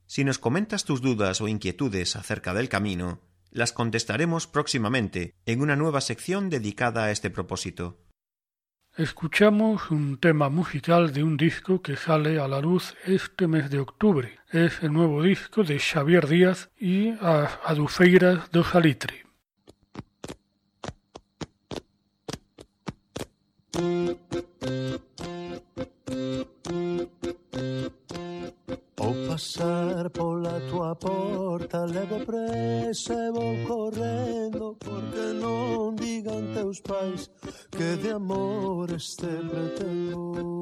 Si 0.05 0.23
nos 0.23 0.37
comentas 0.37 0.85
tus 0.85 1.01
dudas 1.01 1.41
o 1.41 1.47
inquietudes 1.47 2.15
acerca 2.15 2.53
del 2.53 2.69
camino, 2.69 3.19
las 3.49 3.73
contestaremos 3.73 4.45
próximamente 4.45 5.33
en 5.47 5.61
una 5.61 5.75
nueva 5.75 6.01
sección 6.01 6.51
dedicada 6.51 7.05
a 7.05 7.11
este 7.11 7.31
propósito. 7.31 7.97
Escuchamos 8.97 9.89
un 9.89 10.17
tema 10.17 10.49
musical 10.49 11.13
de 11.13 11.23
un 11.23 11.37
disco 11.37 11.81
que 11.81 11.95
sale 11.95 12.39
a 12.39 12.49
la 12.49 12.59
luz 12.59 12.93
este 13.05 13.47
mes 13.47 13.69
de 13.69 13.79
octubre. 13.79 14.37
Es 14.51 14.83
el 14.83 14.91
nuevo 14.91 15.23
disco 15.23 15.63
de 15.63 15.79
Xavier 15.79 16.27
Díaz 16.27 16.69
y 16.77 17.13
Adufeiras 17.21 18.51
do 18.51 18.65
Salitre. 18.65 19.25
Ao 29.01 29.15
pasar 29.27 30.11
pola 30.11 30.61
tua 30.69 30.95
porta 30.95 31.85
levo 31.85 32.23
presa 32.23 33.13
e 33.13 33.31
vou 33.31 33.57
correndo 33.65 34.77
Porque 34.77 35.25
non 35.41 35.95
digan 35.95 36.53
teus 36.53 36.79
pais 36.81 37.25
que 37.71 37.97
de 37.97 38.11
amor 38.13 38.93
este 38.93 39.25
pretendo 39.49 40.61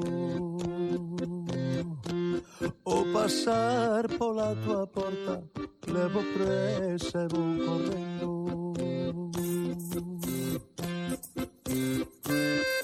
O 2.87 2.97
pasar 3.11 4.07
pola 4.17 4.55
tua 4.63 4.87
porta 4.87 5.43
levo 5.91 6.23
presa 6.31 7.27
e 7.27 7.27
vou 7.27 7.51
correndo 7.67 8.39
Thank 11.69 12.27
you. 12.29 12.78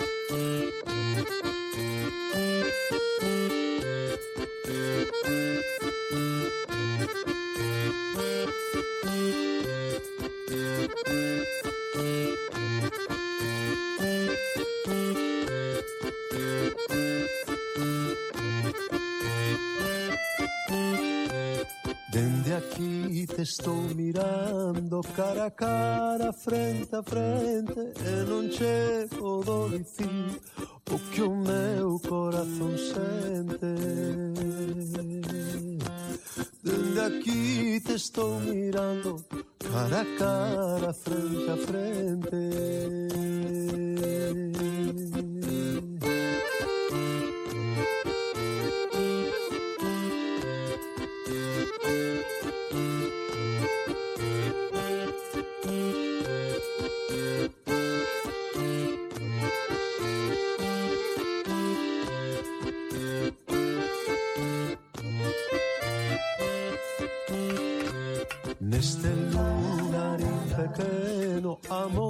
Dende 10.95 11.43
aquí 22.53 23.27
te 23.27 23.41
estou 23.41 23.75
mirando 23.93 25.01
cara 25.13 25.47
a 25.47 25.51
cara, 25.51 26.31
frente 26.31 26.95
a 26.95 27.03
frente 27.03 27.91
E 27.99 28.23
non 28.23 28.47
che 28.47 29.05
podo 29.19 29.67
dicir 29.67 30.39
o 30.91 30.99
que 31.11 31.21
o 31.21 31.35
meu 31.35 31.99
corazón 31.99 32.77
sente. 32.77 33.75
Dende 36.95 37.17
aquí 37.17 37.81
te 37.81 37.95
estou 37.95 38.39
mirando 38.39 39.21
cara 39.59 39.99
a 39.99 40.05
cara, 40.17 40.93
frente 40.93 41.51
a 41.51 41.57
frente 41.57 42.29
amor. 71.75 72.04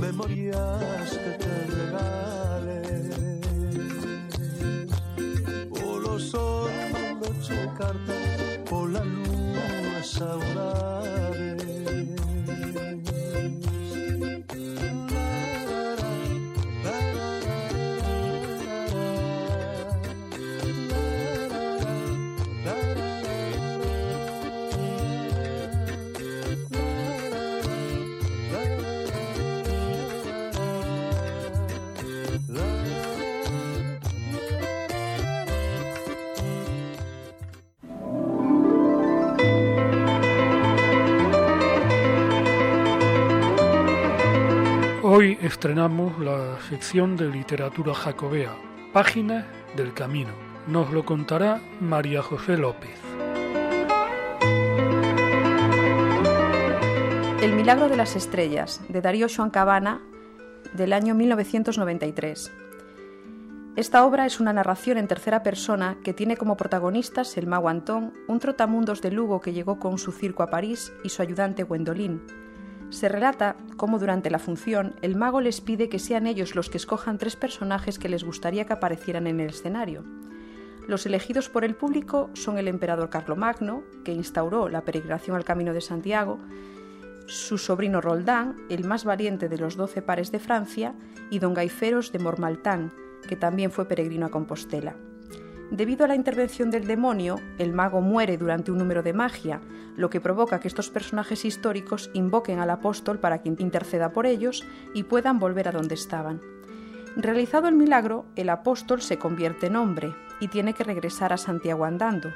Memorias 0.00 1.10
que 1.10 1.30
te 1.42 1.54
regale. 1.76 2.78
Polo 5.70 6.18
sol, 6.18 6.70
noche 7.20 7.70
cartas 7.78 8.32
pola 8.68 9.04
lúa, 9.04 10.02
saudades. 10.02 11.01
Estrenamos 45.42 46.20
la 46.20 46.56
sección 46.68 47.16
de 47.16 47.28
literatura 47.28 47.94
jacobea, 47.94 48.54
Páginas 48.92 49.44
del 49.76 49.92
Camino. 49.92 50.30
Nos 50.68 50.92
lo 50.92 51.04
contará 51.04 51.60
María 51.80 52.22
José 52.22 52.56
López. 52.56 52.96
El 57.42 57.54
milagro 57.54 57.88
de 57.88 57.96
las 57.96 58.14
estrellas, 58.14 58.80
de 58.88 59.00
Darío 59.00 59.26
Joan 59.34 59.50
Cabana, 59.50 60.00
del 60.74 60.92
año 60.92 61.16
1993. 61.16 62.52
Esta 63.74 64.04
obra 64.04 64.26
es 64.26 64.38
una 64.38 64.52
narración 64.52 64.96
en 64.96 65.08
tercera 65.08 65.42
persona 65.42 65.96
que 66.04 66.12
tiene 66.12 66.36
como 66.36 66.56
protagonistas 66.56 67.36
el 67.36 67.48
mago 67.48 67.68
Antón, 67.68 68.12
un 68.28 68.38
trotamundos 68.38 69.02
de 69.02 69.10
Lugo 69.10 69.40
que 69.40 69.52
llegó 69.52 69.80
con 69.80 69.98
su 69.98 70.12
circo 70.12 70.44
a 70.44 70.50
París, 70.50 70.92
y 71.02 71.08
su 71.08 71.20
ayudante 71.20 71.64
Gwendolyn, 71.64 72.22
se 72.92 73.08
relata 73.08 73.56
cómo 73.76 73.98
durante 73.98 74.30
la 74.30 74.38
función 74.38 74.94
el 75.02 75.16
mago 75.16 75.40
les 75.40 75.60
pide 75.60 75.88
que 75.88 75.98
sean 75.98 76.26
ellos 76.26 76.54
los 76.54 76.68
que 76.68 76.76
escojan 76.76 77.18
tres 77.18 77.36
personajes 77.36 77.98
que 77.98 78.08
les 78.08 78.22
gustaría 78.22 78.66
que 78.66 78.74
aparecieran 78.74 79.26
en 79.26 79.40
el 79.40 79.50
escenario. 79.50 80.04
Los 80.86 81.06
elegidos 81.06 81.48
por 81.48 81.64
el 81.64 81.74
público 81.74 82.28
son 82.34 82.58
el 82.58 82.68
emperador 82.68 83.08
Carlomagno, 83.08 83.82
que 84.04 84.12
instauró 84.12 84.68
la 84.68 84.82
peregrinación 84.82 85.36
al 85.36 85.44
Camino 85.44 85.72
de 85.72 85.80
Santiago, 85.80 86.38
su 87.26 87.56
sobrino 87.56 88.00
Roldán, 88.00 88.56
el 88.68 88.84
más 88.84 89.04
valiente 89.04 89.48
de 89.48 89.58
los 89.58 89.76
doce 89.76 90.02
pares 90.02 90.30
de 90.32 90.38
Francia, 90.38 90.94
y 91.30 91.38
don 91.38 91.54
Gaiferos 91.54 92.12
de 92.12 92.18
Mormaltán, 92.18 92.92
que 93.26 93.36
también 93.36 93.70
fue 93.70 93.86
peregrino 93.86 94.26
a 94.26 94.30
Compostela. 94.30 94.96
Debido 95.72 96.04
a 96.04 96.08
la 96.08 96.14
intervención 96.14 96.70
del 96.70 96.86
demonio, 96.86 97.40
el 97.56 97.72
mago 97.72 98.02
muere 98.02 98.36
durante 98.36 98.70
un 98.70 98.76
número 98.76 99.02
de 99.02 99.14
magia, 99.14 99.62
lo 99.96 100.10
que 100.10 100.20
provoca 100.20 100.60
que 100.60 100.68
estos 100.68 100.90
personajes 100.90 101.46
históricos 101.46 102.10
invoquen 102.12 102.58
al 102.58 102.68
apóstol 102.68 103.18
para 103.18 103.40
que 103.40 103.48
interceda 103.48 104.10
por 104.10 104.26
ellos 104.26 104.66
y 104.92 105.04
puedan 105.04 105.38
volver 105.38 105.68
a 105.68 105.72
donde 105.72 105.94
estaban. 105.94 106.42
Realizado 107.16 107.68
el 107.68 107.74
milagro, 107.74 108.26
el 108.36 108.50
apóstol 108.50 109.00
se 109.00 109.16
convierte 109.16 109.68
en 109.68 109.76
hombre 109.76 110.14
y 110.40 110.48
tiene 110.48 110.74
que 110.74 110.84
regresar 110.84 111.32
a 111.32 111.38
Santiago 111.38 111.86
andando, 111.86 112.34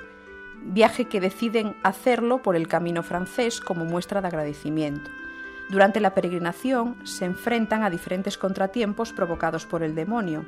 viaje 0.63 1.05
que 1.05 1.21
deciden 1.21 1.77
hacerlo 1.83 2.41
por 2.41 2.57
el 2.57 2.69
camino 2.69 3.03
francés 3.03 3.61
como 3.61 3.85
muestra 3.85 4.23
de 4.23 4.29
agradecimiento. 4.29 5.11
Durante 5.69 6.01
la 6.01 6.15
peregrinación 6.15 6.97
se 7.05 7.27
enfrentan 7.27 7.83
a 7.83 7.91
diferentes 7.91 8.39
contratiempos 8.39 9.13
provocados 9.13 9.67
por 9.67 9.83
el 9.83 9.95
demonio, 9.95 10.47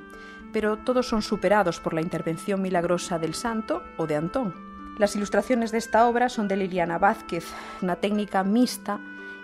pero 0.52 0.76
todos 0.78 1.08
son 1.08 1.22
superados 1.22 1.80
por 1.80 1.94
la 1.94 2.00
intervención 2.00 2.62
milagrosa 2.62 3.18
del 3.18 3.34
santo 3.34 3.82
o 3.96 4.06
de 4.06 4.16
Antón. 4.16 4.54
Las 4.98 5.14
ilustraciones 5.14 5.70
de 5.70 5.78
esta 5.78 6.08
obra 6.08 6.28
son 6.28 6.48
de 6.48 6.56
Liliana 6.56 6.98
Vázquez, 6.98 7.46
una 7.82 7.96
técnica 7.96 8.42
mixta 8.42 8.98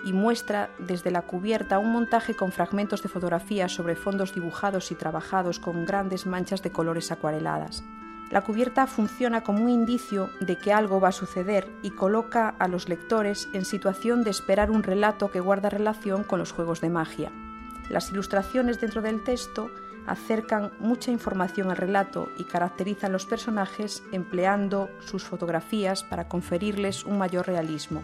y 0.05 0.13
muestra 0.13 0.71
desde 0.79 1.11
la 1.11 1.23
cubierta 1.23 1.79
un 1.79 1.93
montaje 1.93 2.35
con 2.35 2.53
fragmentos 2.53 3.03
de 3.03 3.09
fotografías 3.09 3.73
sobre 3.73 3.97
fondos 3.97 4.35
dibujados 4.35 4.91
y 4.91 4.95
trabajados 4.95 5.59
con 5.59 5.87
grandes 5.87 6.27
manchas 6.27 6.63
de 6.63 6.73
colores 6.73 7.11
acuareladas. 7.11 7.85
La 8.31 8.43
cubierta 8.43 8.87
funciona 8.87 9.43
como 9.43 9.63
un 9.63 9.69
indicio 9.69 10.29
de 10.41 10.57
que 10.57 10.73
algo 10.73 11.01
va 11.01 11.09
a 11.09 11.13
suceder 11.13 11.71
y 11.83 11.91
coloca 11.91 12.49
a 12.59 12.69
los 12.69 12.89
lectores 12.89 13.49
en 13.53 13.65
situación 13.65 14.25
de 14.25 14.31
esperar 14.31 14.71
un 14.71 14.83
relato 14.83 15.31
que 15.31 15.41
guarda 15.41 15.71
relación 15.71 16.25
con 16.25 16.39
los 16.39 16.53
juegos 16.53 16.81
de 16.81 16.91
magia. 16.91 17.31
Las 17.91 18.11
ilustraciones 18.11 18.81
dentro 18.81 19.03
del 19.03 19.23
texto 19.23 19.71
acercan 20.07 20.73
mucha 20.79 21.11
información 21.11 21.71
al 21.71 21.77
relato 21.77 22.29
y 22.39 22.45
caracterizan 22.45 23.13
los 23.13 23.27
personajes 23.27 24.03
empleando 24.13 24.91
sus 25.01 25.25
fotografías 25.25 26.03
para 26.03 26.29
conferirles 26.29 27.05
un 27.05 27.19
mayor 27.19 27.47
realismo. 27.47 28.03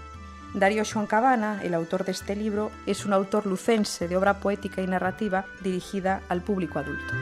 Darío 0.55 0.83
Cabana, 1.07 1.61
el 1.63 1.75
autor 1.75 2.05
de 2.05 2.13
este 2.13 2.35
libro, 2.35 2.73
es 2.87 3.07
un 3.07 3.13
autor 3.13 3.47
lucense 3.47 4.09
de 4.09 4.17
obra 4.17 4.41
poética 4.41 4.83
y 4.83 4.87
narrativa 4.87 5.45
dirigida 5.63 6.23
al 6.29 6.43
público 6.43 6.79
adulto. 6.79 7.15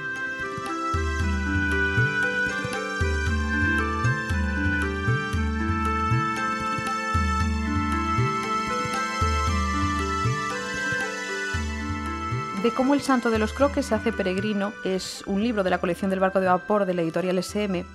De 12.68 12.74
cómo 12.74 12.92
el 12.92 13.00
santo 13.00 13.30
de 13.30 13.38
los 13.38 13.54
croques 13.54 13.86
se 13.86 13.94
hace 13.94 14.12
peregrino 14.12 14.74
es 14.84 15.22
un 15.24 15.42
libro 15.42 15.64
de 15.64 15.70
la 15.70 15.78
colección 15.78 16.10
del 16.10 16.20
barco 16.20 16.38
de 16.38 16.48
vapor 16.48 16.84
de 16.84 16.92
la 16.92 17.00
editorial 17.00 17.38
SM. 17.38 17.86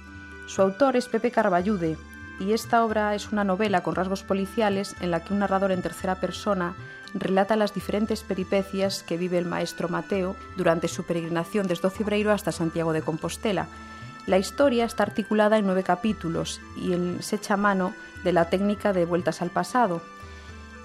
Su 0.48 0.64
autor 0.64 0.96
es 0.96 1.08
Pepe 1.08 1.30
Carballude 1.30 1.96
y 2.40 2.54
esta 2.54 2.84
obra 2.84 3.14
es 3.14 3.32
una 3.32 3.44
novela 3.44 3.84
con 3.84 3.94
rasgos 3.94 4.24
policiales 4.24 4.96
en 5.00 5.12
la 5.12 5.20
que 5.20 5.32
un 5.32 5.42
narrador 5.42 5.72
en 5.72 5.84
tercera 5.84 6.16
persona 6.16 6.74
relata 7.14 7.56
las 7.56 7.76
diferentes 7.76 8.24
peripecias 8.24 9.04
que 9.04 9.16
vive 9.16 9.38
el 9.38 9.46
maestro 9.46 9.90
Mateo 9.90 10.36
durante 10.58 10.88
su 10.88 11.04
peregrinación 11.04 11.68
desde 11.68 11.92
Cibreiro 11.92 12.32
hasta 12.32 12.52
Santiago 12.52 12.94
de 12.94 13.04
Compostela. 13.04 13.68
La 14.26 14.40
historia 14.40 14.86
está 14.86 15.04
articulada 15.04 15.60
en 15.60 15.68
nueve 15.68 15.84
capítulos 15.84 16.62
y 16.76 16.96
se 17.22 17.36
echa 17.36 17.58
mano 17.58 17.94
de 18.24 18.34
la 18.34 18.50
técnica 18.50 18.92
de 18.92 19.06
vueltas 19.06 19.44
al 19.44 19.52
pasado, 19.52 20.02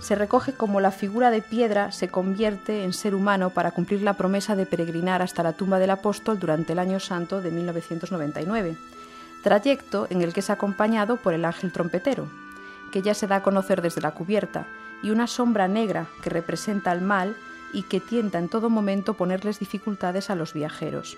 se 0.00 0.14
recoge 0.14 0.52
como 0.52 0.80
la 0.80 0.90
figura 0.90 1.30
de 1.30 1.42
piedra 1.42 1.92
se 1.92 2.08
convierte 2.08 2.84
en 2.84 2.92
ser 2.92 3.14
humano 3.14 3.50
para 3.50 3.72
cumplir 3.72 4.02
la 4.02 4.14
promesa 4.14 4.54
de 4.54 4.66
peregrinar 4.66 5.22
hasta 5.22 5.42
la 5.42 5.52
tumba 5.52 5.78
del 5.78 5.90
apóstol 5.90 6.38
durante 6.38 6.72
el 6.72 6.78
año 6.78 7.00
santo 7.00 7.40
de 7.40 7.50
1999, 7.50 8.76
trayecto 9.42 10.06
en 10.11 10.22
el 10.22 10.32
que 10.32 10.40
es 10.40 10.50
acompañado 10.50 11.16
por 11.16 11.34
el 11.34 11.44
ángel 11.44 11.72
trompetero, 11.72 12.28
que 12.92 13.02
ya 13.02 13.14
se 13.14 13.26
da 13.26 13.37
a 13.37 13.42
conocer 13.42 13.82
desde 13.82 14.00
la 14.00 14.12
cubierta, 14.12 14.66
y 15.02 15.11
una 15.11 15.26
sombra 15.26 15.68
negra 15.68 16.06
que 16.22 16.30
representa 16.30 16.90
al 16.90 17.02
mal 17.02 17.37
y 17.72 17.82
que 17.82 18.00
tienta 18.00 18.38
en 18.38 18.48
todo 18.48 18.70
momento 18.70 19.14
ponerles 19.14 19.58
dificultades 19.58 20.30
a 20.30 20.34
los 20.34 20.54
viajeros. 20.54 21.16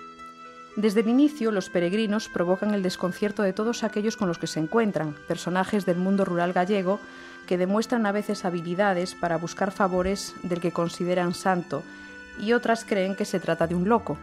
Desde 0.75 1.01
el 1.01 1.09
inicio, 1.09 1.51
los 1.51 1.69
peregrinos 1.69 2.29
provocan 2.29 2.73
el 2.73 2.83
desconcierto 2.83 3.43
de 3.43 3.53
todos 3.53 3.83
aquellos 3.83 4.15
con 4.15 4.27
los 4.27 4.37
que 4.37 4.47
se 4.47 4.59
encuentran, 4.59 5.15
personajes 5.27 5.85
del 5.85 5.97
mundo 5.97 6.23
rural 6.23 6.53
gallego, 6.53 6.99
que 7.47 7.57
demuestran 7.57 8.05
a 8.05 8.11
veces 8.11 8.45
habilidades 8.45 9.15
para 9.15 9.37
buscar 9.37 9.71
favores 9.71 10.35
del 10.43 10.59
que 10.59 10.71
consideran 10.71 11.33
santo 11.33 11.83
y 12.39 12.53
otras 12.53 12.85
creen 12.85 13.15
que 13.15 13.25
se 13.25 13.39
trata 13.39 13.67
de 13.67 13.75
un 13.75 13.89
loco. 13.89 14.17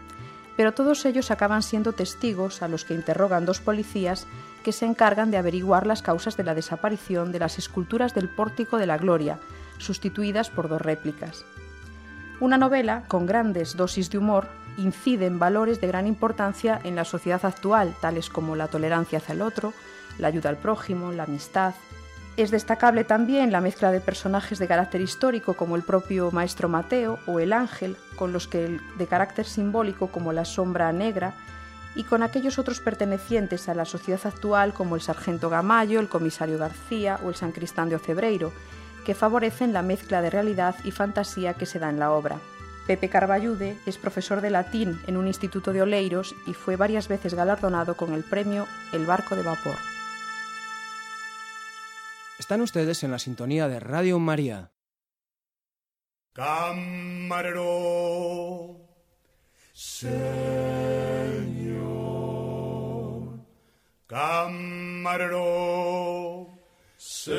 Pero 0.57 0.73
todos 0.73 1.05
ellos 1.05 1.31
acaban 1.31 1.63
siendo 1.63 1.93
testigos 1.93 2.61
a 2.61 2.67
los 2.67 2.83
que 2.83 2.93
interrogan 2.93 3.45
dos 3.45 3.61
policías 3.61 4.27
que 4.63 4.71
se 4.71 4.85
encargan 4.85 5.31
de 5.31 5.37
averiguar 5.37 5.87
las 5.87 6.01
causas 6.01 6.35
de 6.35 6.43
la 6.43 6.53
desaparición 6.53 7.31
de 7.31 7.39
las 7.39 7.57
esculturas 7.57 8.13
del 8.13 8.29
Pórtico 8.29 8.77
de 8.77 8.87
la 8.87 8.97
Gloria, 8.97 9.39
sustituidas 9.77 10.49
por 10.49 10.67
dos 10.67 10.81
réplicas. 10.81 11.45
Una 12.41 12.57
novela 12.57 13.03
con 13.07 13.25
grandes 13.25 13.77
dosis 13.77 14.09
de 14.09 14.17
humor 14.17 14.47
incide 14.77 15.25
en 15.25 15.39
valores 15.39 15.81
de 15.81 15.87
gran 15.87 16.07
importancia 16.07 16.79
en 16.83 16.95
la 16.95 17.05
sociedad 17.05 17.43
actual, 17.45 17.95
tales 18.01 18.29
como 18.29 18.55
la 18.55 18.67
tolerancia 18.67 19.19
hacia 19.19 19.33
el 19.33 19.41
otro, 19.41 19.73
la 20.17 20.27
ayuda 20.27 20.49
al 20.49 20.57
prójimo, 20.57 21.11
la 21.11 21.23
amistad, 21.23 21.73
es 22.41 22.51
destacable 22.51 23.03
también 23.03 23.51
la 23.51 23.59
mezcla 23.59 23.91
de 23.91 23.99
personajes 23.99 24.59
de 24.59 24.67
carácter 24.67 25.01
histórico 25.01 25.55
como 25.55 25.75
el 25.75 25.83
propio 25.83 26.31
maestro 26.31 26.69
Mateo 26.69 27.19
o 27.25 27.39
el 27.39 27.51
ángel, 27.51 27.97
con 28.15 28.31
los 28.31 28.47
que 28.47 28.79
de 28.97 29.07
carácter 29.07 29.45
simbólico 29.45 30.07
como 30.07 30.31
la 30.31 30.45
sombra 30.45 30.91
negra, 30.93 31.33
y 31.95 32.03
con 32.03 32.23
aquellos 32.23 32.57
otros 32.57 32.79
pertenecientes 32.79 33.67
a 33.67 33.73
la 33.73 33.83
sociedad 33.83 34.21
actual 34.23 34.73
como 34.73 34.95
el 34.95 35.01
sargento 35.01 35.49
Gamayo, 35.49 35.99
el 35.99 36.07
comisario 36.07 36.57
García 36.57 37.19
o 37.23 37.29
el 37.29 37.35
San 37.35 37.51
Cristán 37.51 37.89
de 37.89 37.95
Ocebreiro, 37.95 38.53
que 39.05 39.15
favorecen 39.15 39.73
la 39.73 39.81
mezcla 39.81 40.21
de 40.21 40.29
realidad 40.29 40.75
y 40.83 40.91
fantasía 40.91 41.55
que 41.55 41.65
se 41.65 41.79
da 41.79 41.89
en 41.89 41.99
la 41.99 42.11
obra. 42.11 42.37
Pepe 42.87 43.09
Carballude 43.09 43.77
es 43.85 43.97
profesor 43.97 44.39
de 44.39 44.49
latín 44.49 45.01
en 45.07 45.17
un 45.17 45.27
instituto 45.27 45.73
de 45.73 45.81
Oleiros 45.81 46.35
y 46.47 46.53
fue 46.53 46.75
varias 46.75 47.07
veces 47.07 47.33
galardonado 47.33 47.97
con 47.97 48.13
el 48.13 48.23
premio 48.23 48.65
El 48.93 49.05
Barco 49.05 49.35
de 49.35 49.43
Vapor. 49.43 49.98
Están 52.49 52.61
ustedes 52.61 53.03
en 53.03 53.11
la 53.11 53.19
sintonía 53.19 53.67
de 53.67 53.79
Radio 53.79 54.17
María. 54.17 54.71
Camarero, 56.33 57.61
Señor, 59.71 60.09
camarero, 64.07 65.37
Señor, 66.97 67.37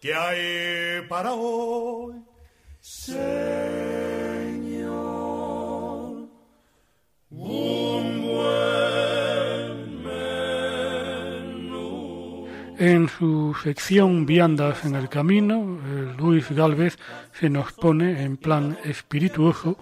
¿qué 0.00 0.14
hay 0.14 1.08
para 1.08 1.32
hoy? 1.32 2.07
En 12.88 13.10
su 13.10 13.54
sección 13.62 14.24
Viandas 14.24 14.86
en 14.86 14.94
el 14.94 15.10
Camino, 15.10 15.78
eh, 15.84 16.14
Luis 16.16 16.50
Galvez 16.50 16.98
se 17.38 17.50
nos 17.50 17.74
pone 17.74 18.22
en 18.22 18.38
plan 18.38 18.78
espirituoso 18.82 19.76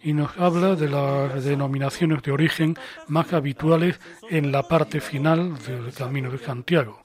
y 0.00 0.12
nos 0.12 0.38
habla 0.38 0.76
de 0.76 0.88
las 0.88 1.42
denominaciones 1.42 2.22
de 2.22 2.30
origen 2.30 2.76
más 3.08 3.32
habituales 3.32 3.98
en 4.30 4.52
la 4.52 4.62
parte 4.62 5.00
final 5.00 5.58
del 5.66 5.92
Camino 5.92 6.30
de 6.30 6.38
Santiago. 6.38 7.02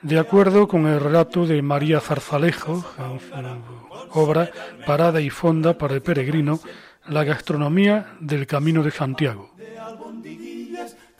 De 0.00 0.20
acuerdo 0.20 0.68
con 0.68 0.86
el 0.86 1.00
relato 1.00 1.44
de 1.44 1.60
María 1.60 1.98
Zarzalejo, 1.98 2.84
en 2.98 3.18
su 3.18 4.20
obra 4.20 4.48
Parada 4.86 5.20
y 5.20 5.30
Fonda 5.30 5.76
para 5.76 5.94
el 5.94 6.02
Peregrino, 6.02 6.60
la 7.08 7.24
gastronomía 7.24 8.14
del 8.20 8.46
Camino 8.46 8.84
de 8.84 8.92
Santiago. 8.92 9.51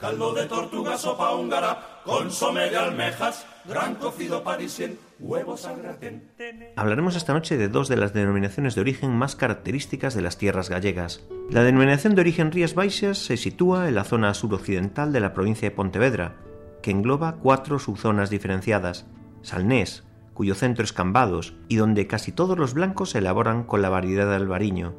Caldo 0.03 0.33
de 0.33 0.47
tortuga, 0.47 0.97
sopa 0.97 1.33
húngara, 1.33 2.01
consome 2.03 2.69
de 2.69 2.75
almejas, 2.75 3.45
gran 3.63 3.95
cocido 3.95 4.43
parisien, 4.43 4.99
huevos 5.17 5.65
al 5.65 5.81
gratén. 5.81 6.29
Hablaremos 6.75 7.15
esta 7.15 7.31
noche 7.31 7.55
de 7.55 7.69
dos 7.69 7.87
de 7.87 7.95
las 7.95 8.11
denominaciones 8.11 8.75
de 8.75 8.81
origen 8.81 9.15
más 9.15 9.37
características 9.37 10.13
de 10.13 10.21
las 10.21 10.37
tierras 10.37 10.69
gallegas. 10.69 11.23
La 11.49 11.63
denominación 11.63 12.15
de 12.15 12.21
origen 12.21 12.51
Rías 12.51 12.75
Baixas 12.75 13.17
se 13.17 13.37
sitúa 13.37 13.87
en 13.87 13.95
la 13.95 14.03
zona 14.03 14.33
suroccidental 14.33 15.13
de 15.13 15.21
la 15.21 15.33
provincia 15.33 15.69
de 15.69 15.75
Pontevedra, 15.75 16.35
que 16.81 16.91
engloba 16.91 17.37
cuatro 17.41 17.79
subzonas 17.79 18.29
diferenciadas: 18.29 19.05
Salnés, 19.41 20.03
cuyo 20.33 20.53
centro 20.53 20.83
es 20.83 20.91
Cambados 20.91 21.53
y 21.69 21.77
donde 21.77 22.07
casi 22.07 22.33
todos 22.33 22.57
los 22.57 22.73
blancos 22.73 23.11
se 23.11 23.19
elaboran 23.19 23.63
con 23.63 23.81
la 23.81 23.87
variedad 23.87 24.33
albariño; 24.35 24.95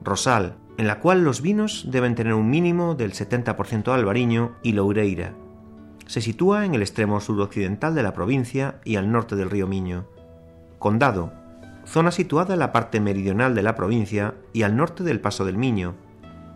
Rosal, 0.00 0.56
en 0.82 0.88
la 0.88 0.98
cual 0.98 1.22
los 1.22 1.42
vinos 1.42 1.84
deben 1.92 2.16
tener 2.16 2.34
un 2.34 2.50
mínimo 2.50 2.96
del 2.96 3.12
70% 3.12 3.92
albariño, 3.92 4.56
y 4.64 4.72
Loureira. 4.72 5.32
Se 6.06 6.20
sitúa 6.20 6.66
en 6.66 6.74
el 6.74 6.82
extremo 6.82 7.20
suroccidental 7.20 7.94
de 7.94 8.02
la 8.02 8.12
provincia 8.12 8.80
y 8.84 8.96
al 8.96 9.12
norte 9.12 9.36
del 9.36 9.48
río 9.48 9.68
Miño. 9.68 10.06
Condado, 10.80 11.32
zona 11.84 12.10
situada 12.10 12.54
en 12.54 12.58
la 12.58 12.72
parte 12.72 12.98
meridional 12.98 13.54
de 13.54 13.62
la 13.62 13.76
provincia 13.76 14.34
y 14.52 14.64
al 14.64 14.74
norte 14.74 15.04
del 15.04 15.20
Paso 15.20 15.44
del 15.44 15.56
Miño. 15.56 15.94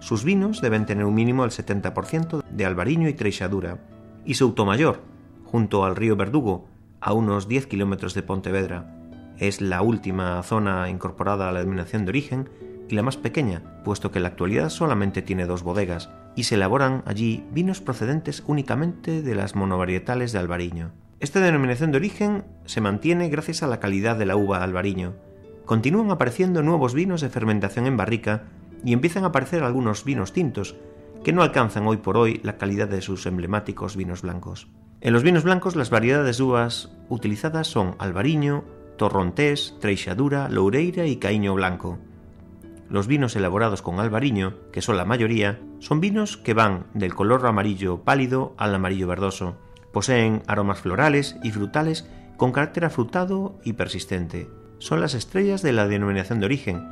Sus 0.01 0.25
vinos 0.25 0.61
deben 0.61 0.87
tener 0.87 1.05
un 1.05 1.15
mínimo 1.15 1.43
del 1.45 1.53
70% 1.53 2.43
de 2.51 2.67
albariño 2.67 3.09
y 3.09 3.15
treixadura. 3.15 3.79
Y 4.25 4.35
Soutomayor, 4.35 5.03
junto 5.45 5.85
al 5.85 5.95
río 5.95 6.17
Verdugo, 6.17 6.67
a 7.01 7.13
unos 7.13 7.47
10 7.47 7.69
kilómetros 7.69 8.15
de 8.15 8.25
Pontevedra. 8.25 8.93
Es 9.39 9.61
la 9.61 9.83
última 9.83 10.43
zona 10.43 10.91
incorporada 10.91 11.49
a 11.49 11.53
la 11.53 11.61
denominación 11.61 12.05
de 12.05 12.09
origen 12.09 12.51
y 12.89 12.95
la 12.95 13.03
más 13.03 13.17
pequeña, 13.17 13.63
puesto 13.85 14.11
que 14.11 14.19
en 14.19 14.25
la 14.25 14.29
actualidad 14.29 14.69
solamente 14.69 15.23
tiene 15.23 15.47
dos 15.47 15.63
bodegas 15.63 16.11
y 16.35 16.45
se 16.45 16.57
elaboran 16.57 17.03
allí 17.07 17.45
vinos 17.53 17.81
procedentes 17.81 18.43
únicamente 18.47 19.23
de 19.23 19.35
las 19.35 19.55
monovarietales 19.55 20.33
de 20.33 20.39
albariño. 20.39 20.93
Esta 21.19 21.41
denominación 21.41 21.93
de 21.93 21.97
origen 21.97 22.45
se 22.67 22.81
mantiene 22.81 23.29
gracias 23.29 23.63
a 23.63 23.67
la 23.67 23.81
calidad 23.81 24.17
de 24.17 24.27
la 24.27 24.37
uva 24.37 24.63
albariño. 24.63 25.15
Continúan 25.65 26.11
apareciendo 26.11 26.63
nuevos 26.63 26.95
vinos 26.95 27.23
de 27.23 27.31
fermentación 27.31 27.87
en 27.87 27.97
barrica 27.97 28.45
y 28.85 28.93
empiezan 28.93 29.25
a 29.25 29.29
aparecer 29.29 29.63
algunos 29.63 30.05
vinos 30.05 30.33
tintos, 30.33 30.77
que 31.25 31.33
no 31.33 31.43
alcanzan 31.43 31.87
hoy 31.87 31.97
por 31.97 32.17
hoy 32.17 32.41
la 32.45 32.57
calidad 32.57 32.87
de 32.87 33.03
sus 33.03 33.27
emblemáticos 33.27 33.97
vinos 33.97 34.23
blancos. 34.23 34.69
En 35.01 35.13
los 35.13 35.23
vinos 35.23 35.45
blancos 35.45 35.75
las 35.75 35.91
variedades 35.91 36.39
de 36.39 36.45
uvas 36.45 36.93
utilizadas 37.09 37.67
son 37.67 37.97
albariño, 37.99 38.65
torrontés, 38.97 39.75
treixadura, 39.81 40.49
loureira 40.49 41.07
y 41.07 41.17
caíño 41.17 41.55
blanco. 41.55 41.99
Los 42.89 43.07
vinos 43.07 43.35
elaborados 43.35 43.83
con 43.83 43.99
albariño, 43.99 44.55
que 44.73 44.83
son 44.83 44.97
la 44.97 45.05
mayoría, 45.05 45.61
son 45.81 46.01
vinos 46.01 46.37
que 46.37 46.55
van 46.55 46.87
del 46.95 47.15
color 47.15 47.45
amarillo 47.47 48.03
pálido 48.03 48.55
al 48.59 48.75
amarillo 48.75 49.09
verdoso. 49.09 49.57
Poseen 49.93 50.43
aromas 50.47 50.81
florales 50.81 51.37
y 51.43 51.51
frutales 51.51 52.09
con 52.37 52.53
carácter 52.53 52.85
afrutado 52.85 53.59
y 53.65 53.73
persistente. 53.73 54.49
Son 54.79 55.01
las 55.01 55.15
estrellas 55.15 55.63
de 55.63 55.73
la 55.73 55.89
denominación 55.89 56.39
de 56.39 56.47
origen 56.47 56.87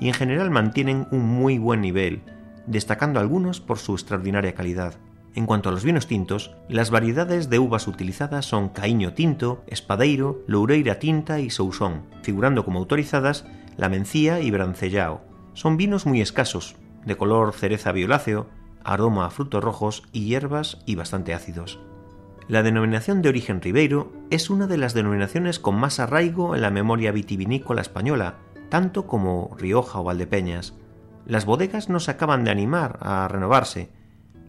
y 0.00 0.08
en 0.08 0.14
general 0.14 0.50
mantienen 0.50 1.08
un 1.10 1.26
muy 1.26 1.58
buen 1.58 1.80
nivel, 1.80 2.22
destacando 2.66 3.18
algunos 3.18 3.60
por 3.60 3.78
su 3.78 3.94
extraordinaria 3.94 4.54
calidad. 4.54 4.94
En 5.34 5.46
cuanto 5.46 5.68
a 5.68 5.72
los 5.72 5.84
vinos 5.84 6.06
tintos, 6.06 6.54
las 6.68 6.90
variedades 6.90 7.48
de 7.50 7.58
uvas 7.58 7.86
utilizadas 7.86 8.46
son 8.46 8.68
Caíño 8.68 9.14
Tinto, 9.14 9.62
Espadeiro, 9.66 10.42
Loureira 10.46 10.98
Tinta 10.98 11.38
y 11.40 11.50
Sousón, 11.50 12.02
figurando 12.22 12.64
como 12.64 12.80
autorizadas 12.80 13.46
la 13.76 13.88
Mencía 13.88 14.40
y 14.40 14.50
Brancellao. 14.50 15.29
Son 15.60 15.76
vinos 15.76 16.06
muy 16.06 16.22
escasos, 16.22 16.74
de 17.04 17.18
color 17.18 17.52
cereza 17.52 17.92
violáceo, 17.92 18.46
aroma 18.82 19.26
a 19.26 19.30
frutos 19.30 19.62
rojos 19.62 20.04
y 20.10 20.24
hierbas 20.24 20.78
y 20.86 20.94
bastante 20.94 21.34
ácidos. 21.34 21.78
La 22.48 22.62
denominación 22.62 23.20
de 23.20 23.28
origen 23.28 23.60
Ribeiro 23.60 24.10
es 24.30 24.48
una 24.48 24.66
de 24.66 24.78
las 24.78 24.94
denominaciones 24.94 25.58
con 25.58 25.74
más 25.74 26.00
arraigo 26.00 26.54
en 26.54 26.62
la 26.62 26.70
memoria 26.70 27.12
vitivinícola 27.12 27.82
española, 27.82 28.36
tanto 28.70 29.06
como 29.06 29.54
Rioja 29.58 30.00
o 30.00 30.04
Valdepeñas. 30.04 30.72
Las 31.26 31.44
bodegas 31.44 31.90
no 31.90 32.00
se 32.00 32.12
acaban 32.12 32.42
de 32.42 32.52
animar 32.52 32.98
a 33.02 33.28
renovarse, 33.28 33.90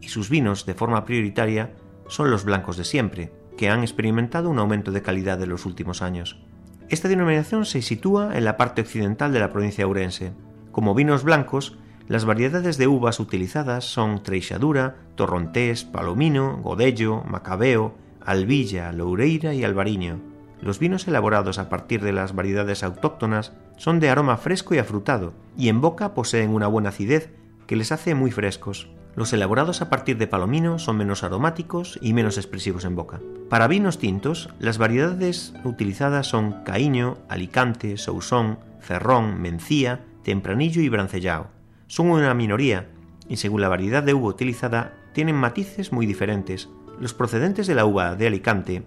y 0.00 0.08
sus 0.08 0.30
vinos, 0.30 0.64
de 0.64 0.72
forma 0.72 1.04
prioritaria, 1.04 1.74
son 2.08 2.30
los 2.30 2.46
blancos 2.46 2.78
de 2.78 2.84
siempre, 2.84 3.34
que 3.58 3.68
han 3.68 3.82
experimentado 3.82 4.48
un 4.48 4.58
aumento 4.58 4.92
de 4.92 5.02
calidad 5.02 5.42
en 5.42 5.50
los 5.50 5.66
últimos 5.66 6.00
años. 6.00 6.40
Esta 6.88 7.08
denominación 7.08 7.66
se 7.66 7.82
sitúa 7.82 8.34
en 8.34 8.46
la 8.46 8.56
parte 8.56 8.80
occidental 8.80 9.30
de 9.30 9.40
la 9.40 9.52
provincia 9.52 9.86
urense. 9.86 10.32
Como 10.72 10.94
vinos 10.94 11.22
blancos, 11.22 11.76
las 12.08 12.24
variedades 12.24 12.78
de 12.78 12.88
uvas 12.88 13.20
utilizadas 13.20 13.84
son 13.84 14.22
treixadura, 14.22 14.96
torrontés, 15.14 15.84
palomino, 15.84 16.56
godello, 16.62 17.22
macabeo, 17.24 17.94
albilla, 18.24 18.90
loureira 18.92 19.52
y 19.52 19.64
albariño. 19.64 20.20
Los 20.62 20.78
vinos 20.78 21.06
elaborados 21.06 21.58
a 21.58 21.68
partir 21.68 22.02
de 22.02 22.12
las 22.12 22.34
variedades 22.34 22.82
autóctonas 22.82 23.52
son 23.76 24.00
de 24.00 24.08
aroma 24.08 24.38
fresco 24.38 24.74
y 24.74 24.78
afrutado, 24.78 25.34
y 25.58 25.68
en 25.68 25.82
boca 25.82 26.14
poseen 26.14 26.50
una 26.50 26.68
buena 26.68 26.88
acidez 26.88 27.30
que 27.66 27.76
les 27.76 27.92
hace 27.92 28.14
muy 28.14 28.30
frescos. 28.30 28.88
Los 29.14 29.34
elaborados 29.34 29.82
a 29.82 29.90
partir 29.90 30.16
de 30.16 30.26
palomino 30.26 30.78
son 30.78 30.96
menos 30.96 31.22
aromáticos 31.22 31.98
y 32.00 32.14
menos 32.14 32.38
expresivos 32.38 32.86
en 32.86 32.96
boca. 32.96 33.20
Para 33.50 33.68
vinos 33.68 33.98
tintos, 33.98 34.48
las 34.58 34.78
variedades 34.78 35.52
utilizadas 35.64 36.28
son 36.28 36.64
caíño, 36.64 37.18
alicante, 37.28 37.98
sousón, 37.98 38.58
ferrón, 38.80 39.40
mencía, 39.42 40.06
tempranillo 40.22 40.82
y 40.82 40.88
brancellao. 40.88 41.50
Son 41.86 42.10
una 42.10 42.34
minoría 42.34 42.88
y 43.28 43.36
según 43.36 43.60
la 43.60 43.68
variedad 43.68 44.02
de 44.02 44.14
uva 44.14 44.28
utilizada 44.28 44.94
tienen 45.12 45.36
matices 45.36 45.92
muy 45.92 46.06
diferentes. 46.06 46.68
Los 46.98 47.14
procedentes 47.14 47.66
de 47.66 47.74
la 47.74 47.84
uva 47.84 48.14
de 48.14 48.26
Alicante, 48.26 48.82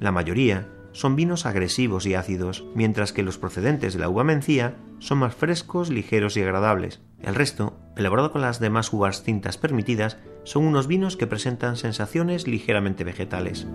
la 0.00 0.12
mayoría, 0.12 0.68
son 0.92 1.16
vinos 1.16 1.44
agresivos 1.44 2.06
y 2.06 2.14
ácidos, 2.14 2.64
mientras 2.74 3.12
que 3.12 3.24
los 3.24 3.36
procedentes 3.36 3.94
de 3.94 3.98
la 3.98 4.08
uva 4.08 4.22
mencía 4.22 4.76
son 5.00 5.18
más 5.18 5.34
frescos, 5.34 5.90
ligeros 5.90 6.36
y 6.36 6.42
agradables. 6.42 7.00
El 7.20 7.34
resto, 7.34 7.76
elaborado 7.96 8.30
con 8.30 8.42
las 8.42 8.60
demás 8.60 8.92
uvas 8.92 9.24
tintas 9.24 9.58
permitidas, 9.58 10.18
son 10.44 10.64
unos 10.64 10.86
vinos 10.86 11.16
que 11.16 11.26
presentan 11.26 11.76
sensaciones 11.76 12.46
ligeramente 12.46 13.02
vegetales. 13.02 13.66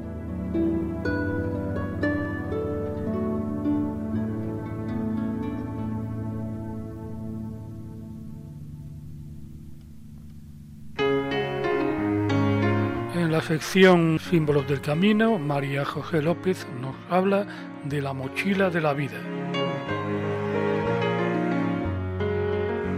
Sección 13.50 14.20
Símbolos 14.20 14.68
del 14.68 14.80
Camino, 14.80 15.40
María 15.40 15.84
José 15.84 16.22
López 16.22 16.68
nos 16.80 16.96
habla 17.10 17.48
de 17.84 18.00
la 18.00 18.14
mochila 18.14 18.70
de 18.70 18.80
la 18.80 18.94
vida. 18.94 19.18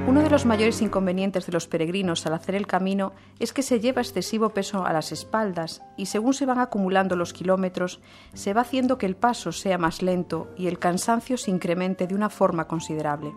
Uno 0.06 0.22
de 0.22 0.30
los 0.30 0.46
mayores 0.46 0.82
inconvenientes 0.82 1.46
de 1.46 1.54
los 1.54 1.68
peregrinos 1.68 2.26
al 2.28 2.34
hacer 2.34 2.56
el 2.56 2.68
camino 2.68 3.14
es 3.40 3.54
que 3.54 3.64
se 3.64 3.80
lleva 3.80 4.02
excesivo 4.02 4.50
peso 4.50 4.86
a 4.86 4.92
las 4.92 5.14
espaldas 5.14 5.84
y 5.96 6.08
según 6.08 6.34
se 6.34 6.46
van 6.46 6.60
acumulando 6.60 7.16
los 7.16 7.32
kilómetros 7.32 8.02
se 8.34 8.54
va 8.54 8.60
haciendo 8.60 8.98
que 8.98 9.06
el 9.06 9.16
paso 9.16 9.54
sea 9.54 9.78
más 9.78 10.02
lento 10.02 10.50
y 10.58 10.68
el 10.68 10.80
cansancio 10.80 11.38
se 11.38 11.50
incremente 11.50 12.08
de 12.08 12.16
una 12.16 12.30
forma 12.30 12.68
considerable. 12.68 13.34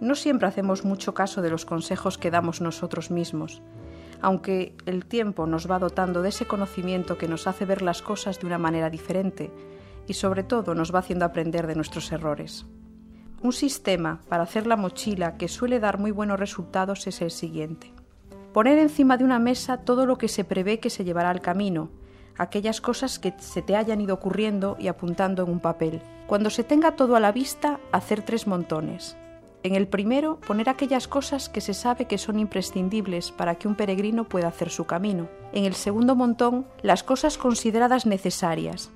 No 0.00 0.14
siempre 0.14 0.48
hacemos 0.48 0.82
mucho 0.82 1.12
caso 1.12 1.42
de 1.42 1.50
los 1.50 1.66
consejos 1.66 2.16
que 2.16 2.30
damos 2.30 2.62
nosotros 2.62 3.10
mismos. 3.10 3.60
Aunque 4.22 4.76
el 4.86 5.06
tiempo 5.06 5.46
nos 5.46 5.70
va 5.70 5.78
dotando 5.78 6.22
de 6.22 6.30
ese 6.30 6.46
conocimiento 6.46 7.18
que 7.18 7.28
nos 7.28 7.46
hace 7.46 7.64
ver 7.64 7.82
las 7.82 8.02
cosas 8.02 8.40
de 8.40 8.46
una 8.46 8.58
manera 8.58 8.90
diferente 8.90 9.50
y 10.06 10.14
sobre 10.14 10.42
todo 10.42 10.74
nos 10.74 10.94
va 10.94 11.00
haciendo 11.00 11.24
aprender 11.24 11.66
de 11.66 11.74
nuestros 11.74 12.10
errores. 12.12 12.66
Un 13.42 13.52
sistema 13.52 14.20
para 14.28 14.42
hacer 14.42 14.66
la 14.66 14.76
mochila 14.76 15.36
que 15.36 15.48
suele 15.48 15.80
dar 15.80 15.98
muy 15.98 16.10
buenos 16.10 16.38
resultados 16.38 17.06
es 17.06 17.22
el 17.22 17.30
siguiente. 17.30 17.92
Poner 18.52 18.78
encima 18.78 19.16
de 19.16 19.24
una 19.24 19.38
mesa 19.38 19.78
todo 19.78 20.04
lo 20.06 20.18
que 20.18 20.28
se 20.28 20.44
prevé 20.44 20.80
que 20.80 20.90
se 20.90 21.04
llevará 21.04 21.30
al 21.30 21.40
camino, 21.40 21.90
aquellas 22.36 22.80
cosas 22.80 23.18
que 23.18 23.34
se 23.38 23.62
te 23.62 23.76
hayan 23.76 24.00
ido 24.00 24.14
ocurriendo 24.14 24.76
y 24.78 24.88
apuntando 24.88 25.44
en 25.44 25.50
un 25.50 25.60
papel. 25.60 26.02
Cuando 26.26 26.50
se 26.50 26.64
tenga 26.64 26.96
todo 26.96 27.16
a 27.16 27.20
la 27.20 27.32
vista, 27.32 27.80
hacer 27.92 28.22
tres 28.22 28.46
montones. 28.46 29.16
En 29.62 29.74
el 29.74 29.88
primero, 29.88 30.40
poner 30.40 30.70
aquellas 30.70 31.06
cosas 31.06 31.50
que 31.50 31.60
se 31.60 31.74
sabe 31.74 32.06
que 32.06 32.16
son 32.16 32.38
imprescindibles 32.38 33.30
para 33.30 33.56
que 33.56 33.68
un 33.68 33.74
peregrino 33.74 34.24
pueda 34.24 34.48
hacer 34.48 34.70
su 34.70 34.86
camino. 34.86 35.28
En 35.52 35.66
el 35.66 35.74
segundo 35.74 36.16
montón, 36.16 36.66
las 36.82 37.02
cosas 37.02 37.36
consideradas 37.36 38.06
necesarias. 38.06 38.90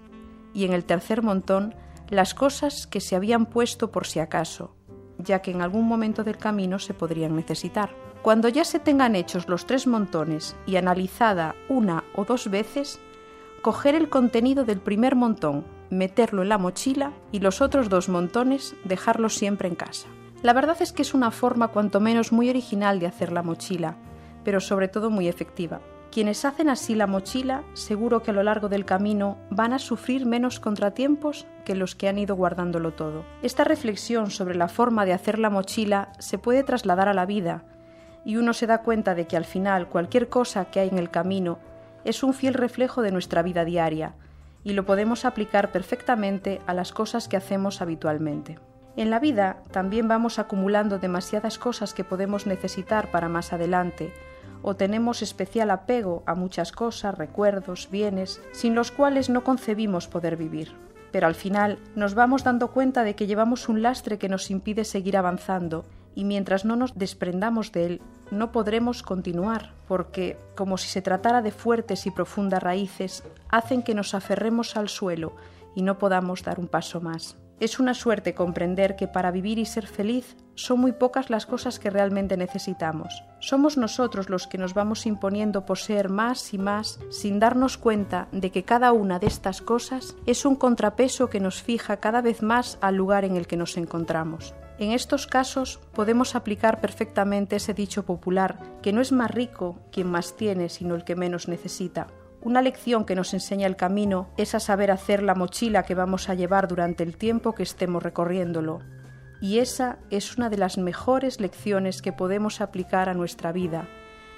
Y 0.54 0.64
en 0.64 0.72
el 0.72 0.84
tercer 0.84 1.22
montón, 1.22 1.74
las 2.08 2.32
cosas 2.32 2.86
que 2.86 3.00
se 3.00 3.14
habían 3.14 3.44
puesto 3.44 3.90
por 3.90 4.06
si 4.06 4.20
acaso, 4.20 4.74
ya 5.18 5.42
que 5.42 5.50
en 5.50 5.60
algún 5.60 5.86
momento 5.86 6.24
del 6.24 6.38
camino 6.38 6.78
se 6.78 6.94
podrían 6.94 7.36
necesitar. 7.36 7.90
Cuando 8.22 8.48
ya 8.48 8.64
se 8.64 8.78
tengan 8.78 9.16
hechos 9.16 9.48
los 9.48 9.66
tres 9.66 9.86
montones 9.86 10.56
y 10.64 10.76
analizada 10.76 11.54
una 11.68 12.04
o 12.14 12.24
dos 12.24 12.50
veces, 12.50 13.00
coger 13.60 13.94
el 13.94 14.08
contenido 14.08 14.64
del 14.64 14.80
primer 14.80 15.14
montón, 15.14 15.66
meterlo 15.90 16.42
en 16.42 16.48
la 16.48 16.56
mochila 16.56 17.12
y 17.32 17.40
los 17.40 17.60
otros 17.60 17.90
dos 17.90 18.08
montones 18.08 18.74
dejarlos 18.84 19.34
siempre 19.34 19.68
en 19.68 19.74
casa. 19.74 20.08
La 20.44 20.52
verdad 20.52 20.76
es 20.80 20.92
que 20.92 21.00
es 21.00 21.14
una 21.14 21.30
forma 21.30 21.68
cuanto 21.68 22.00
menos 22.00 22.30
muy 22.30 22.50
original 22.50 23.00
de 23.00 23.06
hacer 23.06 23.32
la 23.32 23.42
mochila, 23.42 23.96
pero 24.44 24.60
sobre 24.60 24.88
todo 24.88 25.08
muy 25.08 25.26
efectiva. 25.26 25.80
Quienes 26.12 26.44
hacen 26.44 26.68
así 26.68 26.94
la 26.94 27.06
mochila 27.06 27.64
seguro 27.72 28.22
que 28.22 28.30
a 28.30 28.34
lo 28.34 28.42
largo 28.42 28.68
del 28.68 28.84
camino 28.84 29.38
van 29.48 29.72
a 29.72 29.78
sufrir 29.78 30.26
menos 30.26 30.60
contratiempos 30.60 31.46
que 31.64 31.74
los 31.74 31.94
que 31.94 32.08
han 32.08 32.18
ido 32.18 32.36
guardándolo 32.36 32.92
todo. 32.92 33.24
Esta 33.40 33.64
reflexión 33.64 34.30
sobre 34.30 34.54
la 34.54 34.68
forma 34.68 35.06
de 35.06 35.14
hacer 35.14 35.38
la 35.38 35.48
mochila 35.48 36.12
se 36.18 36.36
puede 36.36 36.62
trasladar 36.62 37.08
a 37.08 37.14
la 37.14 37.24
vida 37.24 37.64
y 38.22 38.36
uno 38.36 38.52
se 38.52 38.66
da 38.66 38.82
cuenta 38.82 39.14
de 39.14 39.26
que 39.26 39.38
al 39.38 39.46
final 39.46 39.88
cualquier 39.88 40.28
cosa 40.28 40.66
que 40.66 40.78
hay 40.78 40.90
en 40.90 40.98
el 40.98 41.10
camino 41.10 41.58
es 42.04 42.22
un 42.22 42.34
fiel 42.34 42.52
reflejo 42.52 43.00
de 43.00 43.12
nuestra 43.12 43.40
vida 43.40 43.64
diaria 43.64 44.14
y 44.62 44.74
lo 44.74 44.84
podemos 44.84 45.24
aplicar 45.24 45.72
perfectamente 45.72 46.60
a 46.66 46.74
las 46.74 46.92
cosas 46.92 47.28
que 47.28 47.38
hacemos 47.38 47.80
habitualmente. 47.80 48.58
En 48.96 49.10
la 49.10 49.18
vida 49.18 49.62
también 49.72 50.06
vamos 50.06 50.38
acumulando 50.38 50.98
demasiadas 50.98 51.58
cosas 51.58 51.94
que 51.94 52.04
podemos 52.04 52.46
necesitar 52.46 53.10
para 53.10 53.28
más 53.28 53.52
adelante, 53.52 54.12
o 54.62 54.76
tenemos 54.76 55.20
especial 55.20 55.70
apego 55.70 56.22
a 56.26 56.34
muchas 56.34 56.72
cosas, 56.72 57.18
recuerdos, 57.18 57.88
bienes, 57.90 58.40
sin 58.52 58.74
los 58.74 58.92
cuales 58.92 59.28
no 59.28 59.42
concebimos 59.44 60.06
poder 60.06 60.36
vivir. 60.36 60.72
Pero 61.10 61.26
al 61.26 61.34
final 61.34 61.78
nos 61.94 62.14
vamos 62.14 62.44
dando 62.44 62.68
cuenta 62.68 63.04
de 63.04 63.14
que 63.14 63.26
llevamos 63.26 63.68
un 63.68 63.82
lastre 63.82 64.18
que 64.18 64.28
nos 64.28 64.50
impide 64.50 64.84
seguir 64.84 65.16
avanzando 65.16 65.84
y 66.14 66.24
mientras 66.24 66.64
no 66.64 66.76
nos 66.76 66.94
desprendamos 66.94 67.72
de 67.72 67.86
él, 67.86 68.02
no 68.30 68.52
podremos 68.52 69.02
continuar, 69.02 69.74
porque, 69.86 70.38
como 70.54 70.78
si 70.78 70.88
se 70.88 71.02
tratara 71.02 71.42
de 71.42 71.50
fuertes 71.50 72.06
y 72.06 72.10
profundas 72.10 72.62
raíces, 72.62 73.24
hacen 73.48 73.82
que 73.82 73.94
nos 73.94 74.14
aferremos 74.14 74.76
al 74.76 74.88
suelo 74.88 75.34
y 75.74 75.82
no 75.82 75.98
podamos 75.98 76.42
dar 76.42 76.58
un 76.58 76.68
paso 76.68 77.00
más. 77.00 77.36
Es 77.64 77.78
una 77.78 77.94
suerte 77.94 78.34
comprender 78.34 78.94
que 78.94 79.08
para 79.08 79.30
vivir 79.30 79.58
y 79.58 79.64
ser 79.64 79.86
feliz 79.86 80.36
son 80.54 80.80
muy 80.80 80.92
pocas 80.92 81.30
las 81.30 81.46
cosas 81.46 81.78
que 81.78 81.88
realmente 81.88 82.36
necesitamos. 82.36 83.24
Somos 83.40 83.78
nosotros 83.78 84.28
los 84.28 84.46
que 84.46 84.58
nos 84.58 84.74
vamos 84.74 85.06
imponiendo 85.06 85.64
poseer 85.64 86.10
más 86.10 86.52
y 86.52 86.58
más 86.58 87.00
sin 87.08 87.40
darnos 87.40 87.78
cuenta 87.78 88.28
de 88.32 88.50
que 88.50 88.64
cada 88.64 88.92
una 88.92 89.18
de 89.18 89.28
estas 89.28 89.62
cosas 89.62 90.14
es 90.26 90.44
un 90.44 90.56
contrapeso 90.56 91.30
que 91.30 91.40
nos 91.40 91.62
fija 91.62 92.00
cada 92.00 92.20
vez 92.20 92.42
más 92.42 92.76
al 92.82 92.96
lugar 92.96 93.24
en 93.24 93.34
el 93.34 93.46
que 93.46 93.56
nos 93.56 93.78
encontramos. 93.78 94.52
En 94.78 94.92
estos 94.92 95.26
casos 95.26 95.80
podemos 95.94 96.34
aplicar 96.34 96.82
perfectamente 96.82 97.56
ese 97.56 97.72
dicho 97.72 98.04
popular 98.04 98.58
que 98.82 98.92
no 98.92 99.00
es 99.00 99.10
más 99.10 99.30
rico 99.30 99.78
quien 99.90 100.10
más 100.10 100.36
tiene, 100.36 100.68
sino 100.68 100.94
el 100.94 101.04
que 101.04 101.16
menos 101.16 101.48
necesita. 101.48 102.08
Una 102.44 102.60
lección 102.60 103.06
que 103.06 103.14
nos 103.14 103.32
enseña 103.32 103.66
el 103.66 103.74
camino 103.74 104.28
es 104.36 104.54
a 104.54 104.60
saber 104.60 104.90
hacer 104.90 105.22
la 105.22 105.34
mochila 105.34 105.82
que 105.84 105.94
vamos 105.94 106.28
a 106.28 106.34
llevar 106.34 106.68
durante 106.68 107.02
el 107.02 107.16
tiempo 107.16 107.54
que 107.54 107.62
estemos 107.62 108.02
recorriéndolo. 108.02 108.80
Y 109.40 109.60
esa 109.60 109.96
es 110.10 110.36
una 110.36 110.50
de 110.50 110.58
las 110.58 110.76
mejores 110.76 111.40
lecciones 111.40 112.02
que 112.02 112.12
podemos 112.12 112.60
aplicar 112.60 113.08
a 113.08 113.14
nuestra 113.14 113.50
vida, 113.50 113.88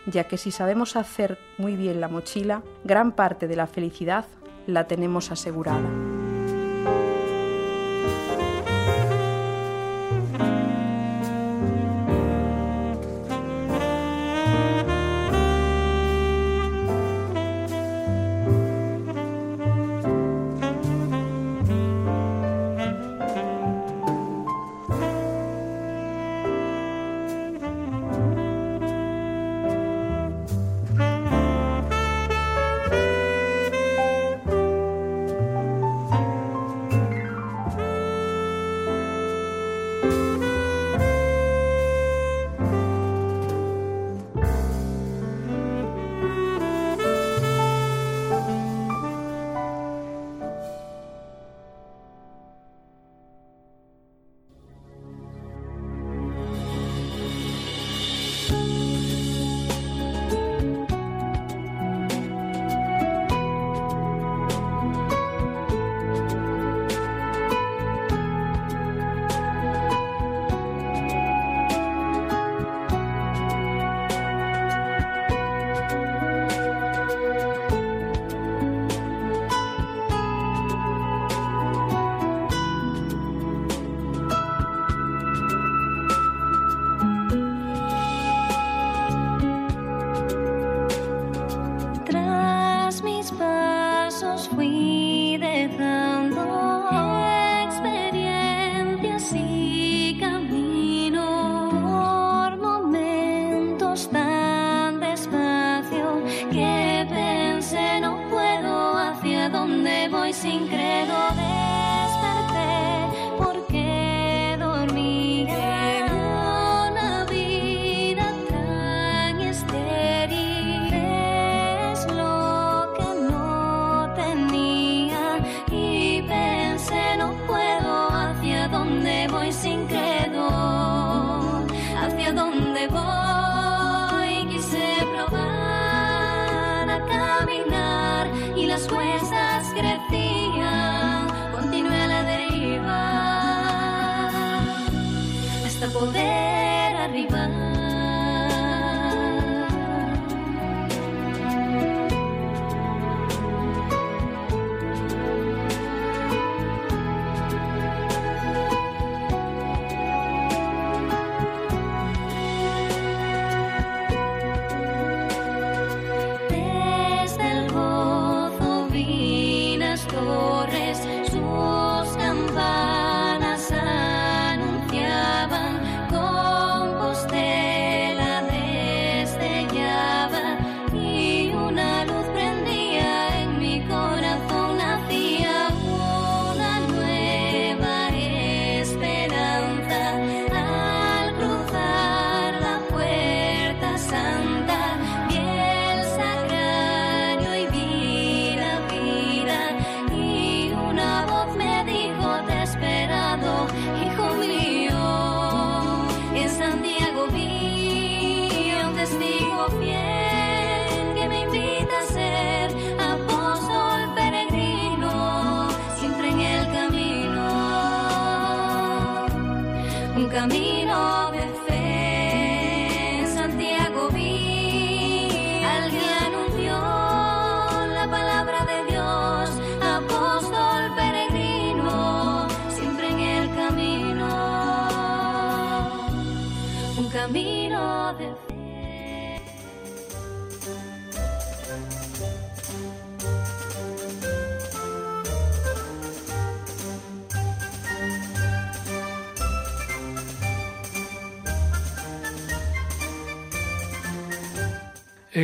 ya 0.06 0.24
que 0.24 0.38
si 0.38 0.52
sabemos 0.52 0.94
hacer 0.94 1.36
muy 1.58 1.74
bien 1.74 2.00
la 2.00 2.06
mochila, 2.06 2.62
gran 2.84 3.10
parte 3.10 3.48
de 3.48 3.56
la 3.56 3.66
felicidad 3.66 4.24
la 4.68 4.86
tenemos 4.86 5.32
asegurada. 5.32 6.15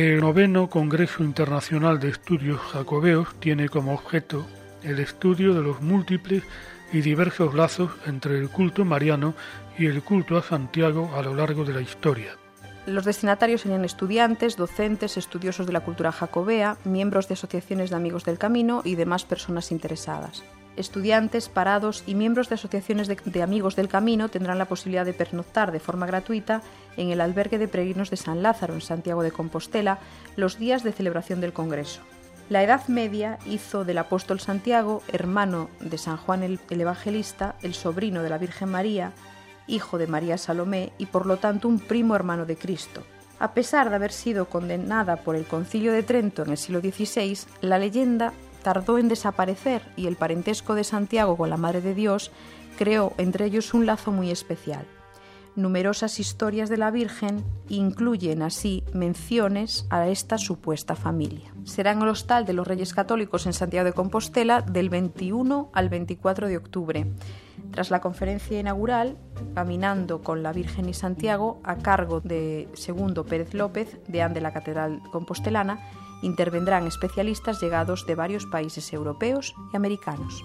El 0.03 0.19
noveno 0.19 0.69
Congreso 0.69 1.23
Internacional 1.23 1.97
de 1.97 2.09
Estudios 2.09 2.59
Jacobeos 2.59 3.29
tiene 3.39 3.69
como 3.69 3.93
objeto 3.93 4.45
el 4.81 4.99
estudio 4.99 5.53
de 5.53 5.61
los 5.61 5.81
múltiples 5.81 6.43
y 6.91 6.99
diversos 6.99 7.53
lazos 7.53 7.89
entre 8.05 8.37
el 8.37 8.49
culto 8.49 8.83
mariano 8.83 9.33
y 9.77 9.85
el 9.85 10.03
culto 10.03 10.35
a 10.35 10.43
Santiago 10.43 11.09
a 11.15 11.21
lo 11.21 11.33
largo 11.33 11.63
de 11.63 11.71
la 11.71 11.79
historia. 11.79 12.35
Los 12.85 13.05
destinatarios 13.05 13.61
serían 13.61 13.85
estudiantes, 13.85 14.57
docentes, 14.57 15.15
estudiosos 15.15 15.67
de 15.67 15.71
la 15.71 15.85
cultura 15.85 16.11
jacobea, 16.11 16.75
miembros 16.83 17.29
de 17.29 17.35
asociaciones 17.35 17.89
de 17.89 17.95
amigos 17.95 18.25
del 18.25 18.37
camino 18.37 18.81
y 18.83 18.95
demás 18.95 19.23
personas 19.23 19.71
interesadas. 19.71 20.43
Estudiantes, 20.75 21.49
parados 21.49 22.03
y 22.07 22.15
miembros 22.15 22.49
de 22.49 22.55
asociaciones 22.55 23.07
de, 23.07 23.43
amigos 23.43 23.75
del 23.75 23.87
camino 23.87 24.29
tendrán 24.29 24.57
la 24.57 24.65
posibilidad 24.65 25.05
de 25.05 25.13
pernoctar 25.13 25.71
de 25.71 25.79
forma 25.79 26.07
gratuita 26.07 26.63
en 26.97 27.11
el 27.11 27.21
albergue 27.21 27.59
de 27.59 27.67
peregrinos 27.67 28.09
de 28.09 28.17
San 28.17 28.41
Lázaro, 28.41 28.73
en 28.73 28.81
Santiago 28.81 29.21
de 29.21 29.31
Compostela, 29.31 29.99
los 30.35 30.57
días 30.57 30.83
de 30.83 30.91
celebración 30.91 31.41
del 31.41 31.53
Congreso. 31.53 32.01
La 32.49 32.63
Edad 32.63 32.87
Media 32.87 33.37
hizo 33.45 33.85
del 33.85 33.99
apóstol 33.99 34.39
Santiago, 34.39 35.03
hermano 35.07 35.69
de 35.79 35.97
San 35.97 36.17
Juan 36.17 36.41
el, 36.41 36.59
el 36.71 36.81
Evangelista, 36.81 37.55
el 37.61 37.75
sobrino 37.75 38.23
de 38.23 38.29
la 38.29 38.39
Virgen 38.39 38.69
María, 38.69 39.13
hijo 39.67 39.99
de 39.99 40.07
María 40.07 40.39
Salomé 40.39 40.91
y 40.97 41.05
por 41.05 41.27
lo 41.27 41.37
tanto 41.37 41.67
un 41.67 41.79
primo 41.79 42.15
hermano 42.15 42.45
de 42.45 42.57
Cristo. 42.57 43.03
A 43.39 43.53
pesar 43.53 43.89
de 43.89 43.95
haber 43.95 44.11
sido 44.11 44.45
condenada 44.49 45.17
por 45.17 45.35
el 45.35 45.45
Concilio 45.45 45.91
de 45.93 46.03
Trento 46.03 46.43
en 46.43 46.51
el 46.51 46.57
siglo 46.57 46.79
XVI, 46.79 47.37
la 47.61 47.77
leyenda 47.77 48.33
tardó 48.63 48.97
en 48.97 49.09
desaparecer 49.09 49.83
y 49.95 50.07
el 50.07 50.15
parentesco 50.15 50.73
de 50.73 50.83
Santiago 50.83 51.37
con 51.37 51.49
la 51.49 51.57
Madre 51.57 51.81
de 51.81 51.93
Dios 51.93 52.31
creó 52.77 53.13
entre 53.17 53.45
ellos 53.45 53.73
un 53.73 53.85
lazo 53.85 54.11
muy 54.11 54.31
especial. 54.31 54.85
Numerosas 55.55 56.19
historias 56.19 56.67
de 56.67 56.77
la 56.77 56.89
Virgen 56.89 57.43
incluyen 57.69 58.41
así 58.41 58.83
menciones 58.91 59.85
a 59.91 60.07
esta 60.07 60.39
supuesta 60.39 60.95
familia. 60.95 61.53
Será 61.63 61.91
en 61.91 62.01
el 62.01 62.07
hostal 62.07 62.45
de 62.45 62.53
los 62.53 62.67
Reyes 62.67 62.91
Católicos 62.91 63.45
en 63.45 63.53
Santiago 63.53 63.85
de 63.85 63.93
Compostela 63.93 64.61
del 64.61 64.89
21 64.89 65.69
al 65.71 65.89
24 65.89 66.47
de 66.47 66.57
octubre. 66.57 67.05
Tras 67.69 67.91
la 67.91 68.01
conferencia 68.01 68.59
inaugural, 68.59 69.17
Caminando 69.53 70.23
con 70.23 70.41
la 70.41 70.53
Virgen 70.53 70.89
y 70.89 70.95
Santiago, 70.95 71.59
a 71.63 71.77
cargo 71.77 72.19
de 72.19 72.67
Segundo 72.73 73.23
Pérez 73.23 73.53
López, 73.53 73.99
deán 74.07 74.33
de 74.33 74.41
la 74.41 74.53
Catedral 74.53 75.03
Compostelana, 75.11 75.79
intervendrán 76.23 76.87
especialistas 76.87 77.61
llegados 77.61 78.07
de 78.07 78.15
varios 78.15 78.45
países 78.45 78.91
europeos 78.93 79.53
y 79.71 79.75
americanos. 79.75 80.43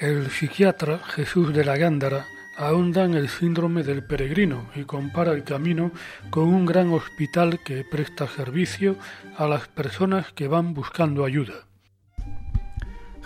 El 0.00 0.30
psiquiatra 0.30 0.98
Jesús 0.98 1.52
de 1.52 1.64
la 1.64 1.76
Gándara 1.76 2.26
ahonda 2.56 3.04
en 3.04 3.14
el 3.14 3.28
síndrome 3.28 3.82
del 3.82 4.04
peregrino 4.04 4.66
y 4.74 4.84
compara 4.84 5.32
el 5.32 5.44
camino 5.44 5.92
con 6.30 6.44
un 6.44 6.66
gran 6.66 6.92
hospital 6.92 7.60
que 7.64 7.84
presta 7.84 8.26
servicio 8.26 8.96
a 9.36 9.46
las 9.46 9.68
personas 9.68 10.32
que 10.32 10.48
van 10.48 10.74
buscando 10.74 11.24
ayuda. 11.24 11.67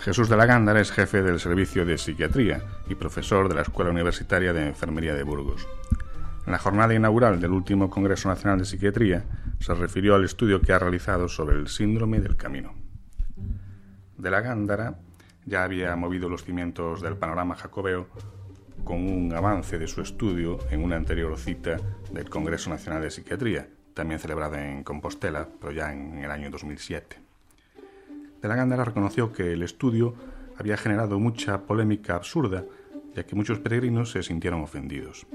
Jesús 0.03 0.27
de 0.27 0.35
la 0.35 0.45
Gándara 0.45 0.81
es 0.81 0.91
jefe 0.91 1.21
del 1.21 1.39
Servicio 1.39 1.85
de 1.85 1.97
Psiquiatría 1.97 2.61
y 2.89 2.95
profesor 2.95 3.47
de 3.47 3.55
la 3.55 3.61
Escuela 3.61 3.89
Universitaria 3.89 4.51
de 4.51 4.67
Enfermería 4.67 5.13
de 5.13 5.23
Burgos. 5.23 5.65
En 6.45 6.51
la 6.51 6.59
jornada 6.59 6.93
inaugural 6.93 7.39
del 7.39 7.51
último 7.51 7.89
Congreso 7.89 8.27
Nacional 8.27 8.59
de 8.59 8.65
Psiquiatría 8.65 9.23
se 9.61 9.73
refirió 9.73 10.15
al 10.15 10.25
estudio 10.25 10.59
que 10.59 10.73
ha 10.73 10.79
realizado 10.79 11.29
sobre 11.29 11.55
el 11.55 11.69
síndrome 11.69 12.19
del 12.19 12.35
camino. 12.35 12.73
De 14.17 14.29
la 14.29 14.41
Gándara 14.41 14.99
ya 15.45 15.63
había 15.63 15.95
movido 15.95 16.27
los 16.27 16.43
cimientos 16.43 17.01
del 17.01 17.15
panorama 17.15 17.55
jacobeo 17.55 18.09
con 18.83 19.09
un 19.09 19.33
avance 19.33 19.79
de 19.79 19.87
su 19.87 20.01
estudio 20.01 20.59
en 20.69 20.83
una 20.83 20.97
anterior 20.97 21.37
cita 21.37 21.77
del 22.11 22.29
Congreso 22.29 22.69
Nacional 22.69 23.01
de 23.01 23.09
Psiquiatría, 23.09 23.69
también 23.93 24.19
celebrada 24.19 24.69
en 24.69 24.83
Compostela, 24.83 25.47
pero 25.61 25.71
ya 25.71 25.93
en 25.93 26.17
el 26.17 26.29
año 26.29 26.49
2007. 26.49 27.22
De 28.43 28.49
la 28.49 28.57
Gándara 28.57 28.83
reconoció 28.83 29.31
que 29.31 29.53
el 29.53 29.63
estudio 29.63 30.15
había 30.57 30.75
generado 30.75 31.17
mucha 31.17 31.61
polémica 31.61 32.15
absurda, 32.15 32.65
ya 33.15 33.25
que 33.25 33.37
muchos 33.37 33.59
peregrinos 33.59 34.11
se 34.11 34.21
sintieron 34.21 34.61
ofendidos. 34.61 35.25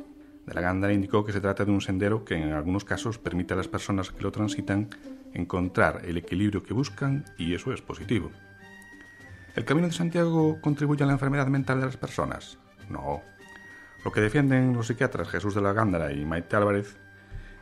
De 0.44 0.52
la 0.52 0.60
Gándara 0.60 0.92
indicó 0.92 1.24
que 1.24 1.32
se 1.32 1.40
trata 1.40 1.64
de 1.64 1.70
un 1.70 1.80
sendero 1.80 2.26
que 2.26 2.34
en 2.34 2.52
algunos 2.52 2.84
casos 2.84 3.16
permite 3.16 3.54
a 3.54 3.56
las 3.56 3.66
personas 3.66 4.10
que 4.10 4.22
lo 4.22 4.30
transitan 4.30 4.90
encontrar 5.32 6.02
el 6.04 6.18
equilibrio 6.18 6.62
que 6.62 6.74
buscan 6.74 7.24
y 7.38 7.54
eso 7.54 7.72
es 7.72 7.80
positivo. 7.80 8.30
¿El 9.56 9.64
Camino 9.64 9.86
de 9.86 9.94
Santiago 9.94 10.60
contribuye 10.60 11.02
a 11.02 11.06
la 11.06 11.14
enfermedad 11.14 11.46
mental 11.46 11.80
de 11.80 11.86
las 11.86 11.96
personas? 11.96 12.58
No. 12.90 13.22
Lo 14.04 14.12
que 14.12 14.20
defienden 14.20 14.74
los 14.74 14.86
psiquiatras 14.86 15.30
Jesús 15.30 15.54
de 15.54 15.62
la 15.62 15.72
Gándara 15.72 16.12
y 16.12 16.26
Maite 16.26 16.56
Álvarez 16.56 16.98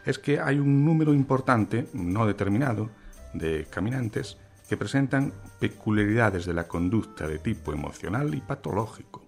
es 0.05 0.19
que 0.19 0.41
hay 0.41 0.59
un 0.59 0.85
número 0.85 1.15
importante, 1.15 1.87
no 1.95 2.27
determinado, 2.27 2.91
de 3.33 3.65
caminantes 3.71 4.39
que 4.69 4.77
presentan 4.77 5.33
peculiaridades 5.61 6.47
de 6.47 6.55
la 6.55 6.67
conducta 6.67 7.27
de 7.29 7.39
tipo 7.39 7.73
emocional 7.73 8.35
y 8.35 8.41
patológico. 8.41 9.27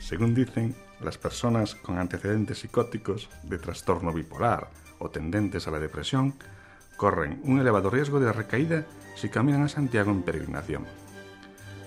Según 0.00 0.34
dicen, 0.34 0.74
las 1.00 1.18
personas 1.18 1.74
con 1.74 1.98
antecedentes 1.98 2.58
psicóticos 2.58 3.28
de 3.44 3.58
trastorno 3.58 4.12
bipolar 4.12 4.70
o 4.98 5.10
tendentes 5.10 5.66
a 5.68 5.70
la 5.70 5.78
depresión 5.78 6.34
corren 6.96 7.40
un 7.44 7.60
elevado 7.60 7.90
riesgo 7.90 8.20
de 8.20 8.32
recaída 8.32 8.86
si 9.14 9.28
caminan 9.28 9.62
a 9.62 9.68
Santiago 9.68 10.10
en 10.10 10.22
peregrinación. 10.22 10.86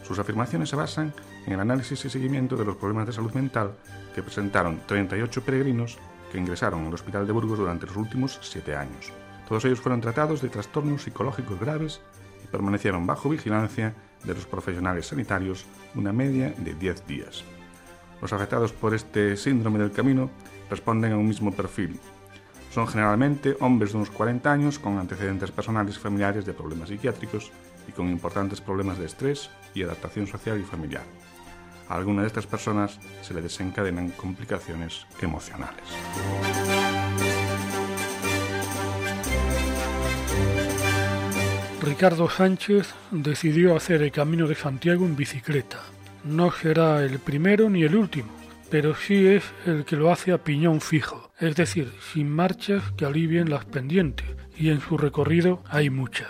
Sus 0.03 0.19
afirmaciones 0.19 0.69
se 0.69 0.75
basan 0.75 1.13
en 1.45 1.53
el 1.53 1.59
análisis 1.59 2.03
y 2.05 2.09
seguimiento 2.09 2.55
de 2.55 2.65
los 2.65 2.77
problemas 2.77 3.07
de 3.07 3.13
salud 3.13 3.33
mental 3.33 3.75
que 4.15 4.23
presentaron 4.23 4.81
38 4.85 5.43
peregrinos 5.43 5.97
que 6.31 6.39
ingresaron 6.39 6.85
el 6.85 6.93
Hospital 6.93 7.27
de 7.27 7.33
Burgos 7.33 7.59
durante 7.59 7.85
los 7.85 7.95
últimos 7.95 8.39
siete 8.41 8.75
años. 8.75 9.11
Todos 9.47 9.65
ellos 9.65 9.79
fueron 9.79 10.01
tratados 10.01 10.41
de 10.41 10.49
trastornos 10.49 11.03
psicológicos 11.03 11.59
graves 11.59 12.01
y 12.43 12.47
permanecieron 12.47 13.07
bajo 13.07 13.29
vigilancia 13.29 13.93
de 14.23 14.33
los 14.33 14.45
profesionales 14.45 15.07
sanitarios 15.07 15.65
una 15.95 16.13
media 16.13 16.53
de 16.57 16.73
10 16.73 17.07
días. 17.07 17.43
Los 18.21 18.33
afectados 18.33 18.71
por 18.71 18.93
este 18.93 19.35
síndrome 19.37 19.79
del 19.79 19.91
camino 19.91 20.29
responden 20.69 21.11
a 21.11 21.17
un 21.17 21.27
mismo 21.27 21.51
perfil. 21.51 21.99
Son 22.71 22.87
generalmente 22.87 23.55
hombres 23.59 23.91
de 23.91 23.97
unos 23.97 24.09
40 24.09 24.51
años 24.51 24.79
con 24.79 24.97
antecedentes 24.97 25.51
personales 25.51 25.97
y 25.97 25.99
familiares 25.99 26.45
de 26.45 26.53
problemas 26.53 26.89
psiquiátricos 26.89 27.51
y 27.87 27.91
con 27.91 28.09
importantes 28.09 28.61
problemas 28.61 28.97
de 28.97 29.05
estrés 29.05 29.49
y 29.73 29.83
adaptación 29.83 30.25
social 30.25 30.59
y 30.59 30.63
familiar. 30.63 31.03
A 31.89 31.95
alguna 31.95 32.21
de 32.21 32.27
estas 32.27 32.47
personas 32.47 32.97
se 33.21 33.33
le 33.33 33.41
desencadenan 33.41 34.09
complicaciones 34.11 35.05
emocionales. 35.21 35.83
Ricardo 41.83 42.29
Sánchez 42.29 42.93
decidió 43.11 43.75
hacer 43.75 44.01
el 44.03 44.11
Camino 44.13 44.47
de 44.47 44.55
Santiago 44.55 45.05
en 45.05 45.17
bicicleta. 45.17 45.81
No 46.23 46.49
será 46.49 47.03
el 47.03 47.19
primero 47.19 47.69
ni 47.69 47.83
el 47.83 47.97
último, 47.97 48.29
pero 48.69 48.95
sí 48.95 49.27
es 49.27 49.43
el 49.65 49.83
que 49.83 49.97
lo 49.97 50.09
hace 50.09 50.31
a 50.31 50.37
piñón 50.37 50.79
fijo, 50.79 51.33
es 51.41 51.57
decir, 51.57 51.91
sin 52.13 52.29
marchas 52.29 52.83
que 52.95 53.03
alivien 53.03 53.49
las 53.49 53.65
pendientes, 53.65 54.25
y 54.57 54.69
en 54.69 54.79
su 54.79 54.97
recorrido 54.97 55.61
hay 55.69 55.89
muchas. 55.89 56.29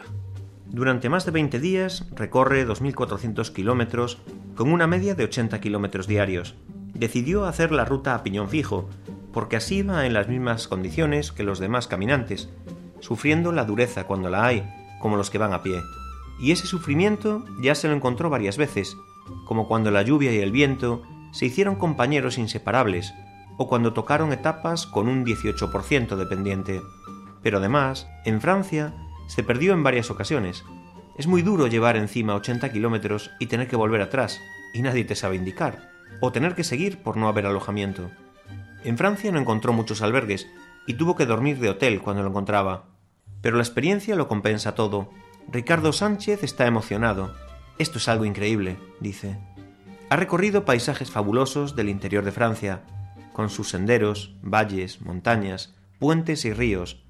Durante 0.66 1.08
más 1.08 1.24
de 1.24 1.32
20 1.32 1.60
días 1.60 2.08
recorre 2.16 2.68
2.400 2.68 3.54
kilómetros 3.54 4.24
con 4.56 4.72
una 4.72 4.88
media 4.88 5.14
de 5.14 5.26
80 5.26 5.62
kilómetros 5.62 6.08
diarios. 6.08 6.56
Decidió 6.96 7.46
hacer 7.46 7.72
la 7.72 7.86
ruta 7.86 8.16
a 8.16 8.24
piñón 8.24 8.50
fijo, 8.50 8.90
porque 9.32 9.58
así 9.58 9.84
va 9.84 10.08
en 10.08 10.14
las 10.14 10.28
mismas 10.28 10.68
condiciones 10.68 11.32
que 11.32 11.44
los 11.44 11.60
demás 11.60 11.86
caminantes, 11.88 12.50
sufriendo 13.02 13.52
la 13.52 13.66
dureza 13.66 14.06
cuando 14.06 14.30
la 14.32 14.46
hay, 14.46 14.83
como 15.04 15.18
los 15.18 15.30
que 15.30 15.38
van 15.38 15.52
a 15.52 15.62
pie. 15.62 15.84
Y 16.40 16.54
ese 16.54 16.66
sufrimiento 16.66 17.44
ya 17.60 17.76
se 17.76 17.90
lo 17.90 17.94
encontró 17.94 18.30
varias 18.30 18.56
veces, 18.56 18.96
como 19.46 19.68
cuando 19.68 19.92
la 19.92 20.02
lluvia 20.02 20.32
y 20.32 20.38
el 20.38 20.54
viento 20.54 21.04
se 21.34 21.46
hicieron 21.46 21.76
compañeros 21.76 22.38
inseparables, 22.38 23.14
o 23.58 23.68
cuando 23.68 23.92
tocaron 23.92 24.32
etapas 24.32 24.88
con 24.88 25.10
un 25.10 25.26
18% 25.26 26.16
de 26.16 26.26
pendiente. 26.26 26.82
pero 27.42 27.58
además, 27.58 28.08
en 28.24 28.40
Francia, 28.40 28.94
se 29.28 29.44
perdió 29.44 29.74
en 29.74 29.84
varias 29.84 30.10
ocasiones. 30.10 30.64
Es 31.18 31.28
muy 31.28 31.42
duro 31.42 31.68
llevar 31.68 31.98
encima 31.98 32.36
80 32.36 32.72
kilómetros 32.72 33.32
y 33.42 33.48
tener 33.48 33.68
que 33.68 33.76
volver 33.76 34.02
atrás, 34.02 34.40
y 34.74 34.82
nadie 34.82 35.04
te 35.04 35.16
sabe 35.16 35.36
indicar, 35.36 35.92
o 36.22 36.32
tener 36.32 36.56
que 36.56 36.64
seguir 36.64 37.04
por 37.04 37.18
no 37.18 37.28
haber 37.28 37.46
alojamiento. 37.46 38.10
En 38.86 38.98
Francia 38.98 39.34
no 39.34 39.40
encontró 39.40 39.74
muchos 39.74 40.02
albergues 40.02 40.48
y 40.88 40.94
tuvo 40.94 41.18
que 41.18 41.26
dormir 41.26 41.60
de 41.60 41.72
hotel 41.72 42.00
cuando 42.00 42.24
lo 42.24 42.30
encontraba. 42.30 42.93
Pero 43.44 43.58
la 43.58 43.64
experiencia 43.64 44.16
lo 44.16 44.30
compensa 44.30 44.74
todo. 44.74 45.10
Ricardo 45.52 45.92
Sánchez 45.92 46.44
está 46.44 46.66
emocionado. 46.66 47.36
Esto 47.78 47.98
es 47.98 48.08
algo 48.08 48.24
increíble, 48.24 48.78
dice. 49.02 49.38
Ha 50.10 50.16
recorrido 50.16 50.64
paisajes 50.64 51.12
fabulosos 51.12 51.76
del 51.76 51.90
interior 51.90 52.24
de 52.24 52.32
Francia, 52.32 52.84
con 53.34 53.50
sus 53.50 53.70
senderos, 53.70 54.34
valles, 54.42 55.02
montañas, 55.02 55.76
puentes 56.00 56.46
y 56.46 56.54
ríos. 56.54 57.04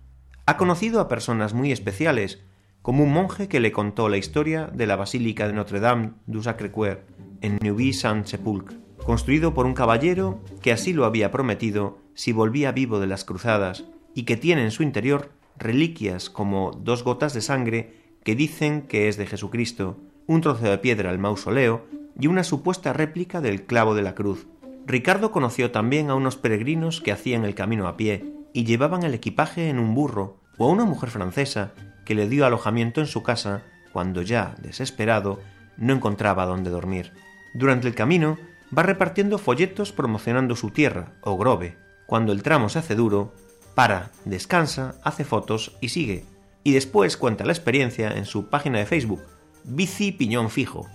Ha 0.48 0.58
conocido 0.58 1.00
a 1.00 1.08
personas 1.08 1.54
muy 1.54 1.72
especiales, 1.72 2.44
como 2.82 3.04
un 3.04 3.14
monje 3.14 3.48
que 3.48 3.60
le 3.60 3.72
contó 3.72 4.10
la 4.10 4.18
historia 4.18 4.72
de 4.74 4.88
la 4.88 4.96
Basílica 4.96 5.48
de 5.48 5.54
Notre-Dame 5.54 6.14
du 6.26 6.42
Sacré-Cœur 6.42 7.02
en 7.42 7.60
Neuvy-Saint-Sepulcre, 7.62 8.78
construido 9.06 9.54
por 9.54 9.68
un 9.68 9.76
caballero 9.76 10.44
que 10.64 10.72
así 10.72 10.94
lo 10.94 11.06
había 11.06 11.30
prometido 11.30 12.00
si 12.16 12.32
volvía 12.32 12.72
vivo 12.72 13.00
de 13.00 13.08
las 13.08 13.24
cruzadas 13.24 13.84
y 14.16 14.24
que 14.24 14.36
tiene 14.36 14.64
en 14.64 14.72
su 14.72 14.82
interior 14.82 15.30
reliquias 15.58 16.30
como 16.30 16.72
dos 16.72 17.04
gotas 17.04 17.34
de 17.34 17.42
sangre 17.42 17.98
que 18.24 18.36
dicen 18.36 18.84
que 18.84 19.08
es 19.08 19.18
de 19.18 19.28
Jesucristo, 19.28 19.98
un 20.28 20.42
trozo 20.42 20.66
de 20.66 20.78
piedra 20.78 21.10
al 21.10 21.20
mausoleo 21.20 21.86
y 22.20 22.28
una 22.28 22.44
supuesta 22.44 22.94
réplica 22.94 23.42
del 23.42 23.66
clavo 23.66 23.96
de 23.96 24.02
la 24.02 24.16
cruz. 24.16 24.48
Ricardo 24.86 25.32
conoció 25.32 25.72
también 25.72 26.10
a 26.10 26.16
unos 26.16 26.36
peregrinos 26.36 27.02
que 27.02 27.12
hacían 27.12 27.46
el 27.46 27.56
camino 27.56 27.88
a 27.88 27.98
pie 27.98 28.26
y 28.54 28.66
llevaban 28.66 29.04
el 29.04 29.14
equipaje 29.14 29.70
en 29.70 29.80
un 29.80 29.96
burro, 29.96 30.38
o 30.58 30.66
a 30.66 30.72
una 30.72 30.86
mujer 30.86 31.10
francesa 31.10 31.72
que 32.06 32.16
le 32.16 32.28
dio 32.28 32.46
alojamiento 32.46 33.02
en 33.02 33.08
su 33.08 33.24
casa 33.24 33.64
cuando 33.92 34.22
ya, 34.22 34.56
desesperado, 34.62 35.40
no 35.78 35.94
encontraba 35.94 36.46
dónde 36.46 36.70
dormir. 36.70 37.14
Durante 37.54 37.88
el 37.88 37.96
camino 37.96 38.38
va 38.76 38.84
repartiendo 38.84 39.38
folletos 39.38 39.92
promocionando 39.92 40.56
su 40.56 40.72
tierra, 40.72 41.14
o 41.22 41.38
grove. 41.38 41.78
Cuando 42.06 42.32
el 42.32 42.44
tramo 42.44 42.70
se 42.70 42.80
hace 42.80 42.96
duro, 42.96 43.34
para, 43.76 44.12
descansa, 44.26 44.96
hace 45.04 45.24
fotos 45.24 45.78
y 45.82 45.90
sigue. 45.90 46.26
Y 46.64 46.74
después 46.74 47.18
cuenta 47.18 47.46
la 47.46 47.54
experiencia 47.54 48.12
en 48.12 48.26
su 48.26 48.48
página 48.48 48.80
de 48.80 48.86
Facebook, 48.86 49.22
Bici 49.64 50.12
Piñón 50.12 50.50
Fijo. 50.50 50.88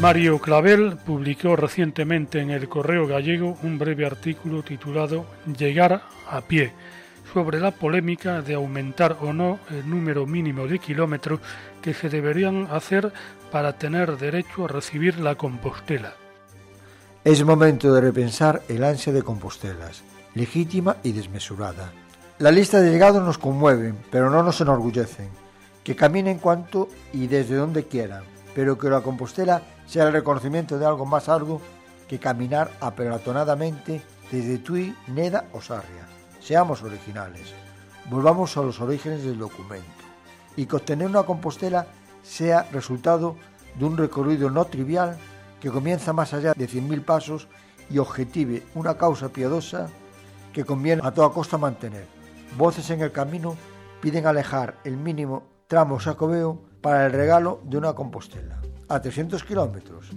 Mario 0.00 0.38
Clavel 0.38 0.96
publicó 0.96 1.56
recientemente 1.56 2.40
en 2.40 2.50
el 2.50 2.68
Correo 2.68 3.06
Gallego 3.06 3.56
un 3.62 3.78
breve 3.78 4.04
artículo 4.04 4.62
titulado 4.62 5.24
Llegar 5.56 6.02
a 6.28 6.40
pie 6.42 6.72
sobre 7.32 7.58
la 7.58 7.70
polémica 7.70 8.42
de 8.42 8.54
aumentar 8.54 9.16
o 9.20 9.32
no 9.32 9.58
el 9.70 9.88
número 9.88 10.26
mínimo 10.26 10.66
de 10.66 10.78
kilómetros 10.78 11.40
que 11.80 11.94
se 11.94 12.08
deberían 12.08 12.68
hacer 12.70 13.12
para 13.54 13.74
tener 13.78 14.18
derecho 14.18 14.64
a 14.64 14.66
recibir 14.66 15.20
la 15.20 15.36
Compostela. 15.36 16.14
Es 17.22 17.44
momento 17.44 17.94
de 17.94 18.00
repensar 18.00 18.62
el 18.68 18.82
ansia 18.82 19.12
de 19.12 19.22
Compostelas, 19.22 20.02
legítima 20.34 20.96
y 21.04 21.12
desmesurada. 21.12 21.92
La 22.40 22.50
lista 22.50 22.80
de 22.80 22.90
llegados 22.90 23.22
nos 23.22 23.38
conmueven, 23.38 23.96
pero 24.10 24.28
no 24.28 24.42
nos 24.42 24.60
enorgullecen. 24.60 25.28
Que 25.84 25.94
caminen 25.94 26.40
cuanto 26.40 26.88
y 27.12 27.28
desde 27.28 27.54
donde 27.54 27.86
quieran, 27.86 28.24
pero 28.56 28.76
que 28.76 28.88
la 28.88 29.02
Compostela 29.02 29.62
sea 29.86 30.08
el 30.08 30.12
reconocimiento 30.12 30.76
de 30.76 30.86
algo 30.86 31.06
más 31.06 31.28
arduo 31.28 31.60
que 32.08 32.18
caminar 32.18 32.72
apelotonadamente 32.80 34.02
desde 34.32 34.58
Tui, 34.58 34.96
Neda 35.06 35.44
o 35.52 35.60
Sarria. 35.60 36.08
Seamos 36.40 36.82
originales, 36.82 37.54
volvamos 38.10 38.56
a 38.56 38.62
los 38.62 38.80
orígenes 38.80 39.22
del 39.22 39.38
documento 39.38 39.86
y 40.56 40.66
que 40.66 40.74
obtener 40.74 41.06
una 41.06 41.22
Compostela 41.22 41.86
sea 42.24 42.68
resultado 42.72 43.36
de 43.78 43.84
un 43.84 43.96
recorrido 43.96 44.50
no 44.50 44.64
trivial 44.64 45.16
que 45.60 45.70
comienza 45.70 46.12
más 46.12 46.34
allá 46.34 46.54
de 46.54 46.68
100.000 46.68 47.04
pasos 47.04 47.48
y 47.88 47.98
objetive 47.98 48.64
una 48.74 48.96
causa 48.96 49.28
piadosa 49.28 49.88
que 50.52 50.64
conviene 50.64 51.02
a 51.04 51.12
toda 51.12 51.30
costa 51.30 51.58
mantener. 51.58 52.06
Voces 52.58 52.90
en 52.90 53.00
el 53.02 53.12
camino 53.12 53.56
piden 54.00 54.26
alejar 54.26 54.76
el 54.84 54.96
mínimo 54.96 55.44
tramo 55.68 56.00
sacobeo 56.00 56.60
para 56.80 57.06
el 57.06 57.12
regalo 57.12 57.60
de 57.64 57.78
una 57.78 57.94
Compostela 57.94 58.60
a 58.88 59.00
300 59.00 59.42
kilómetros. 59.44 60.10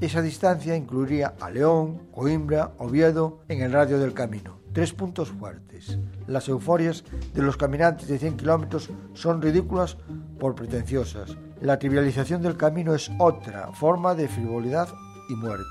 Esa 0.00 0.22
distancia 0.22 0.74
incluiría 0.74 1.34
a 1.40 1.50
León, 1.50 2.08
Coimbra, 2.12 2.72
Oviedo 2.78 3.40
en 3.48 3.60
el 3.60 3.72
radio 3.72 3.98
del 3.98 4.14
camino. 4.14 4.59
Tres 4.72 4.92
puntos 4.92 5.30
fuertes. 5.30 5.98
Las 6.26 6.48
euforias 6.48 7.04
de 7.34 7.42
los 7.42 7.56
caminantes 7.56 8.08
de 8.08 8.18
100 8.18 8.36
kilómetros 8.36 8.90
son 9.14 9.42
ridículas 9.42 9.96
por 10.38 10.54
pretenciosas. 10.54 11.36
La 11.60 11.78
trivialización 11.78 12.40
del 12.40 12.56
camino 12.56 12.94
es 12.94 13.10
otra 13.18 13.72
forma 13.72 14.14
de 14.14 14.28
frivolidad 14.28 14.88
y 15.28 15.34
muerte. 15.34 15.64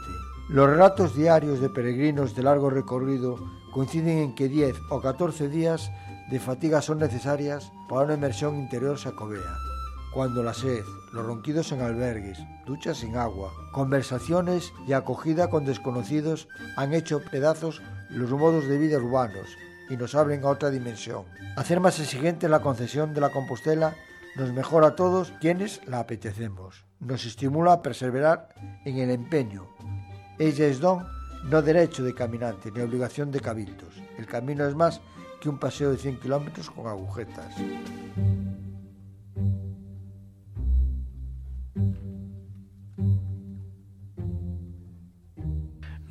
Los 0.49 0.69
relatos 0.69 1.15
diarios 1.15 1.61
de 1.61 1.69
peregrinos 1.69 2.35
de 2.35 2.43
largo 2.43 2.69
recorrido 2.69 3.37
coinciden 3.73 4.17
en 4.17 4.35
que 4.35 4.49
10 4.49 4.75
o 4.89 4.99
14 4.99 5.47
días 5.47 5.91
de 6.29 6.39
fatiga 6.39 6.81
son 6.81 6.99
necesarias 6.99 7.71
para 7.87 8.05
una 8.05 8.15
inmersión 8.15 8.59
interior 8.59 8.97
sacobea 8.97 9.55
cuando 10.11 10.41
la 10.41 10.53
sed, 10.53 10.83
los 11.13 11.25
ronquidos 11.25 11.71
en 11.71 11.81
albergues, 11.81 12.39
duchas 12.65 12.97
sin 12.97 13.15
agua, 13.15 13.51
conversaciones 13.71 14.73
y 14.87 14.93
acogida 14.93 15.49
con 15.49 15.65
desconocidos 15.65 16.47
han 16.75 16.93
hecho 16.93 17.21
pedazos 17.31 17.81
los 18.09 18.31
modos 18.31 18.67
de 18.67 18.77
vida 18.77 18.97
urbanos 18.97 19.57
y 19.89 19.97
nos 19.97 20.15
abren 20.15 20.43
a 20.43 20.49
otra 20.49 20.69
dimensión. 20.69 21.25
Hacer 21.55 21.79
más 21.79 21.99
exigente 21.99 22.49
la 22.49 22.61
concesión 22.61 23.13
de 23.13 23.21
la 23.21 23.31
Compostela 23.31 23.95
nos 24.35 24.53
mejora 24.53 24.87
a 24.87 24.95
todos 24.95 25.33
quienes 25.41 25.81
la 25.87 25.99
apetecemos. 25.99 26.85
Nos 26.99 27.25
estimula 27.25 27.73
a 27.73 27.81
perseverar 27.81 28.49
en 28.85 28.97
el 28.97 29.09
empeño. 29.09 29.67
Ella 30.37 30.65
es 30.67 30.79
don, 30.79 31.05
no 31.45 31.61
derecho 31.61 32.03
de 32.03 32.13
caminante 32.13 32.71
ni 32.71 32.81
obligación 32.81 33.31
de 33.31 33.39
cabildos. 33.39 33.95
El 34.17 34.25
camino 34.25 34.65
es 34.65 34.75
más 34.75 35.01
que 35.41 35.49
un 35.49 35.59
paseo 35.59 35.91
de 35.91 35.97
100 35.97 36.19
kilómetros 36.19 36.69
con 36.69 36.87
agujetas. 36.87 37.55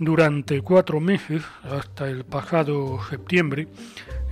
Durante 0.01 0.61
cuatro 0.61 1.01
meses, 1.01 1.43
hasta 1.65 2.09
el 2.09 2.25
pasado 2.25 3.01
septiembre, 3.11 3.67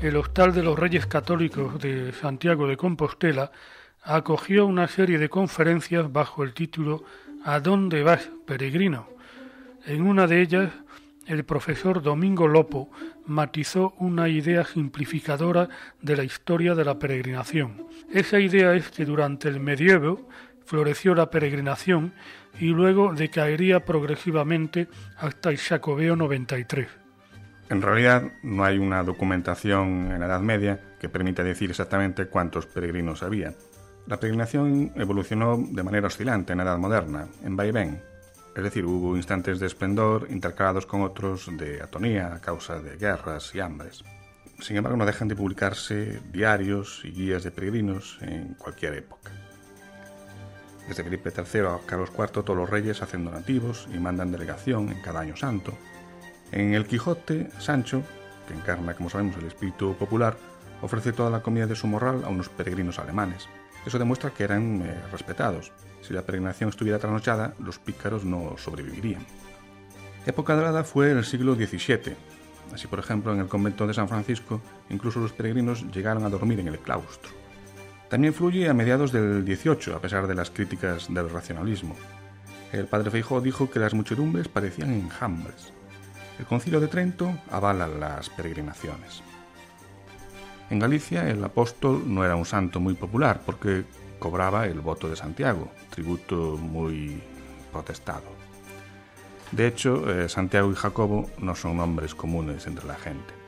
el 0.00 0.16
Hostal 0.16 0.54
de 0.54 0.62
los 0.62 0.78
Reyes 0.78 1.06
Católicos 1.06 1.80
de 1.80 2.12
Santiago 2.12 2.68
de 2.68 2.76
Compostela 2.76 3.50
acogió 4.00 4.64
una 4.64 4.86
serie 4.86 5.18
de 5.18 5.28
conferencias 5.28 6.12
bajo 6.12 6.44
el 6.44 6.54
título 6.54 7.02
¿A 7.44 7.58
dónde 7.58 8.04
vas, 8.04 8.30
peregrino? 8.46 9.08
En 9.86 10.02
una 10.02 10.28
de 10.28 10.40
ellas, 10.40 10.70
el 11.26 11.44
profesor 11.44 12.00
Domingo 12.00 12.46
Lopo 12.46 12.88
matizó 13.26 13.94
una 13.98 14.28
idea 14.28 14.64
simplificadora 14.64 15.68
de 16.00 16.16
la 16.16 16.22
historia 16.22 16.76
de 16.76 16.84
la 16.84 17.00
peregrinación. 17.00 17.88
Esa 18.12 18.38
idea 18.38 18.72
es 18.74 18.92
que 18.92 19.04
durante 19.04 19.48
el 19.48 19.58
medievo 19.58 20.28
floreció 20.66 21.14
la 21.14 21.30
peregrinación 21.30 22.12
y 22.58 22.66
luego 22.66 23.14
decaería 23.14 23.84
progresivamente 23.84 24.88
hasta 25.16 25.50
el 25.50 25.58
Jacobeo 25.58 26.16
93. 26.16 26.88
En 27.68 27.82
realidad 27.82 28.22
no 28.42 28.64
hay 28.64 28.78
una 28.78 29.02
documentación 29.02 30.12
en 30.12 30.20
la 30.20 30.26
Edad 30.26 30.40
Media 30.40 30.80
que 31.00 31.08
permita 31.08 31.42
decir 31.42 31.70
exactamente 31.70 32.26
cuántos 32.26 32.66
peregrinos 32.66 33.22
había. 33.22 33.54
La 34.06 34.18
peregrinación 34.18 34.92
evolucionó 34.94 35.58
de 35.58 35.82
manera 35.82 36.06
oscilante 36.06 36.52
en 36.52 36.58
la 36.58 36.64
Edad 36.64 36.78
Moderna, 36.78 37.26
en 37.42 37.56
vaivén, 37.56 38.00
es 38.56 38.62
decir, 38.62 38.86
hubo 38.86 39.16
instantes 39.16 39.60
de 39.60 39.66
esplendor 39.66 40.28
intercalados 40.30 40.86
con 40.86 41.02
otros 41.02 41.50
de 41.58 41.82
atonía 41.82 42.32
a 42.32 42.40
causa 42.40 42.80
de 42.80 42.96
guerras 42.96 43.54
y 43.54 43.60
hambres. 43.60 44.02
Sin 44.60 44.78
embargo, 44.78 44.96
no 44.96 45.04
dejan 45.04 45.28
de 45.28 45.36
publicarse 45.36 46.22
diarios 46.32 47.02
y 47.04 47.10
guías 47.10 47.44
de 47.44 47.50
peregrinos 47.50 48.16
en 48.22 48.54
cualquier 48.54 48.94
época. 48.94 49.30
Desde 50.88 51.02
Felipe 51.02 51.32
III 51.36 51.60
a 51.60 51.78
Carlos 51.84 52.10
IV 52.16 52.44
todos 52.44 52.56
los 52.56 52.70
reyes 52.70 53.02
hacen 53.02 53.24
donativos 53.24 53.88
y 53.92 53.98
mandan 53.98 54.30
delegación 54.30 54.90
en 54.90 55.00
cada 55.00 55.20
año 55.20 55.36
santo. 55.36 55.72
En 56.52 56.74
el 56.74 56.86
Quijote, 56.86 57.50
Sancho, 57.58 58.02
que 58.46 58.54
encarna, 58.54 58.94
como 58.94 59.10
sabemos, 59.10 59.36
el 59.36 59.46
espíritu 59.46 59.96
popular, 59.96 60.36
ofrece 60.82 61.12
toda 61.12 61.30
la 61.30 61.42
comida 61.42 61.66
de 61.66 61.74
su 61.74 61.86
morral 61.86 62.22
a 62.24 62.28
unos 62.28 62.48
peregrinos 62.48 62.98
alemanes. 62.98 63.48
Eso 63.84 63.98
demuestra 63.98 64.30
que 64.30 64.44
eran 64.44 64.82
eh, 64.82 64.94
respetados. 65.10 65.72
Si 66.02 66.12
la 66.12 66.22
peregrinación 66.22 66.70
estuviera 66.70 66.98
trasnochada, 66.98 67.54
los 67.58 67.78
pícaros 67.78 68.24
no 68.24 68.56
sobrevivirían. 68.56 69.26
Época 70.26 70.54
dorada 70.54 70.84
fue 70.84 71.10
el 71.10 71.24
siglo 71.24 71.54
XVII. 71.54 72.16
Así, 72.74 72.86
por 72.86 72.98
ejemplo, 72.98 73.32
en 73.32 73.40
el 73.40 73.48
convento 73.48 73.86
de 73.86 73.94
San 73.94 74.08
Francisco, 74.08 74.60
incluso 74.90 75.20
los 75.20 75.32
peregrinos 75.32 75.84
llegaron 75.92 76.24
a 76.24 76.30
dormir 76.30 76.60
en 76.60 76.68
el 76.68 76.78
claustro. 76.78 77.45
También 78.08 78.34
fluye 78.34 78.68
a 78.68 78.74
mediados 78.74 79.10
del 79.10 79.44
XVIII, 79.44 79.94
a 79.94 80.00
pesar 80.00 80.26
de 80.26 80.34
las 80.34 80.50
críticas 80.50 81.12
del 81.12 81.28
racionalismo. 81.28 81.96
el 82.72 82.86
padre 82.86 83.10
Feijó 83.10 83.40
dijo 83.40 83.70
que 83.70 83.78
las 83.78 83.94
muchedumbres 83.94 84.48
parecían 84.48 84.92
enjambres. 84.92 85.72
El 86.38 86.46
concilio 86.46 86.80
de 86.80 86.88
Trento 86.88 87.32
avala 87.50 87.86
las 87.88 88.28
peregrinaciones. 88.28 89.22
En 90.68 90.78
Galicia 90.78 91.28
el 91.30 91.42
apóstol 91.42 92.02
no 92.06 92.24
era 92.24 92.36
un 92.36 92.44
santo 92.44 92.80
muy 92.80 92.94
popular 92.94 93.40
porque 93.46 93.84
cobraba 94.18 94.66
el 94.66 94.80
voto 94.80 95.08
de 95.08 95.16
Santiago, 95.16 95.70
tributo 95.90 96.56
muy 96.56 97.22
protestado. 97.72 98.24
De 99.52 99.66
hecho, 99.66 100.10
eh, 100.10 100.28
Santiago 100.28 100.70
y 100.72 100.74
Jacobo 100.74 101.30
no 101.38 101.54
son 101.54 101.76
nombres 101.76 102.14
comunes 102.14 102.66
entre 102.66 102.86
la 102.86 102.96
gente. 102.96 103.45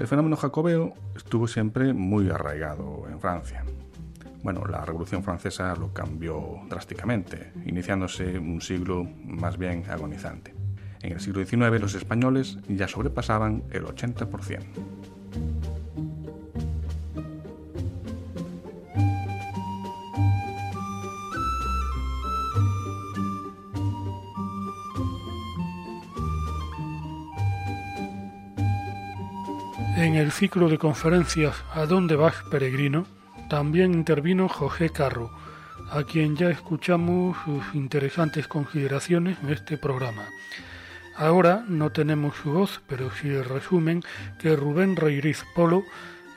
El 0.00 0.08
fenómeno 0.08 0.34
jacobeo 0.34 0.94
estuvo 1.14 1.46
siempre 1.46 1.92
muy 1.92 2.30
arraigado 2.30 3.06
en 3.10 3.20
Francia. 3.20 3.66
Bueno, 4.42 4.64
la 4.64 4.82
Revolución 4.82 5.22
Francesa 5.22 5.76
lo 5.76 5.92
cambió 5.92 6.62
drásticamente, 6.70 7.52
iniciándose 7.66 8.38
un 8.38 8.62
siglo 8.62 9.06
más 9.26 9.58
bien 9.58 9.84
agonizante. 9.90 10.54
En 11.02 11.12
el 11.12 11.20
siglo 11.20 11.44
XIX 11.44 11.78
los 11.82 11.94
españoles 11.94 12.56
ya 12.66 12.88
sobrepasaban 12.88 13.64
el 13.72 13.84
80%. 13.84 14.62
En 30.00 30.14
el 30.14 30.32
ciclo 30.32 30.70
de 30.70 30.78
conferencias 30.78 31.62
¿A 31.74 31.84
dónde 31.84 32.16
vas, 32.16 32.34
peregrino? 32.50 33.04
también 33.50 33.92
intervino 33.92 34.48
José 34.48 34.88
Carro, 34.88 35.30
a 35.90 36.04
quien 36.04 36.36
ya 36.36 36.48
escuchamos 36.48 37.36
sus 37.44 37.74
interesantes 37.74 38.48
consideraciones 38.48 39.36
en 39.42 39.50
este 39.50 39.76
programa. 39.76 40.26
Ahora 41.16 41.66
no 41.68 41.90
tenemos 41.92 42.34
su 42.36 42.50
voz, 42.50 42.80
pero 42.86 43.10
sí 43.10 43.28
el 43.28 43.44
resumen 43.44 44.02
que 44.40 44.56
Rubén 44.56 44.96
Reiriz 44.96 45.44
Polo 45.54 45.82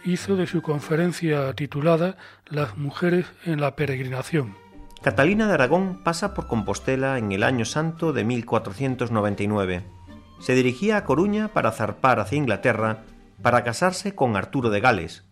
hizo 0.03 0.36
de 0.36 0.45
su 0.45 0.61
conferencia 0.61 1.53
titulada 1.53 2.18
Las 2.47 2.78
mujeres 2.78 3.28
en 3.45 3.61
la 3.61 3.78
peregrinación. 3.78 4.57
Catalina 5.01 5.47
de 5.47 5.53
Aragón 5.53 6.03
pasa 6.03 6.34
por 6.34 6.47
Compostela 6.47 7.18
en 7.18 7.32
el 7.32 7.43
año 7.43 7.64
santo 7.64 8.11
de 8.11 8.26
1499. 8.26 9.84
Se 10.41 10.53
dirigía 10.53 10.97
a 10.97 11.05
Coruña 11.05 11.47
para 11.47 11.72
zarpar 11.72 12.20
hacia 12.20 12.38
Inglaterra 12.38 13.05
para 13.42 13.64
casarse 13.64 14.16
con 14.16 14.36
Arturo 14.36 14.70
de 14.70 14.80
Gales. 14.80 15.24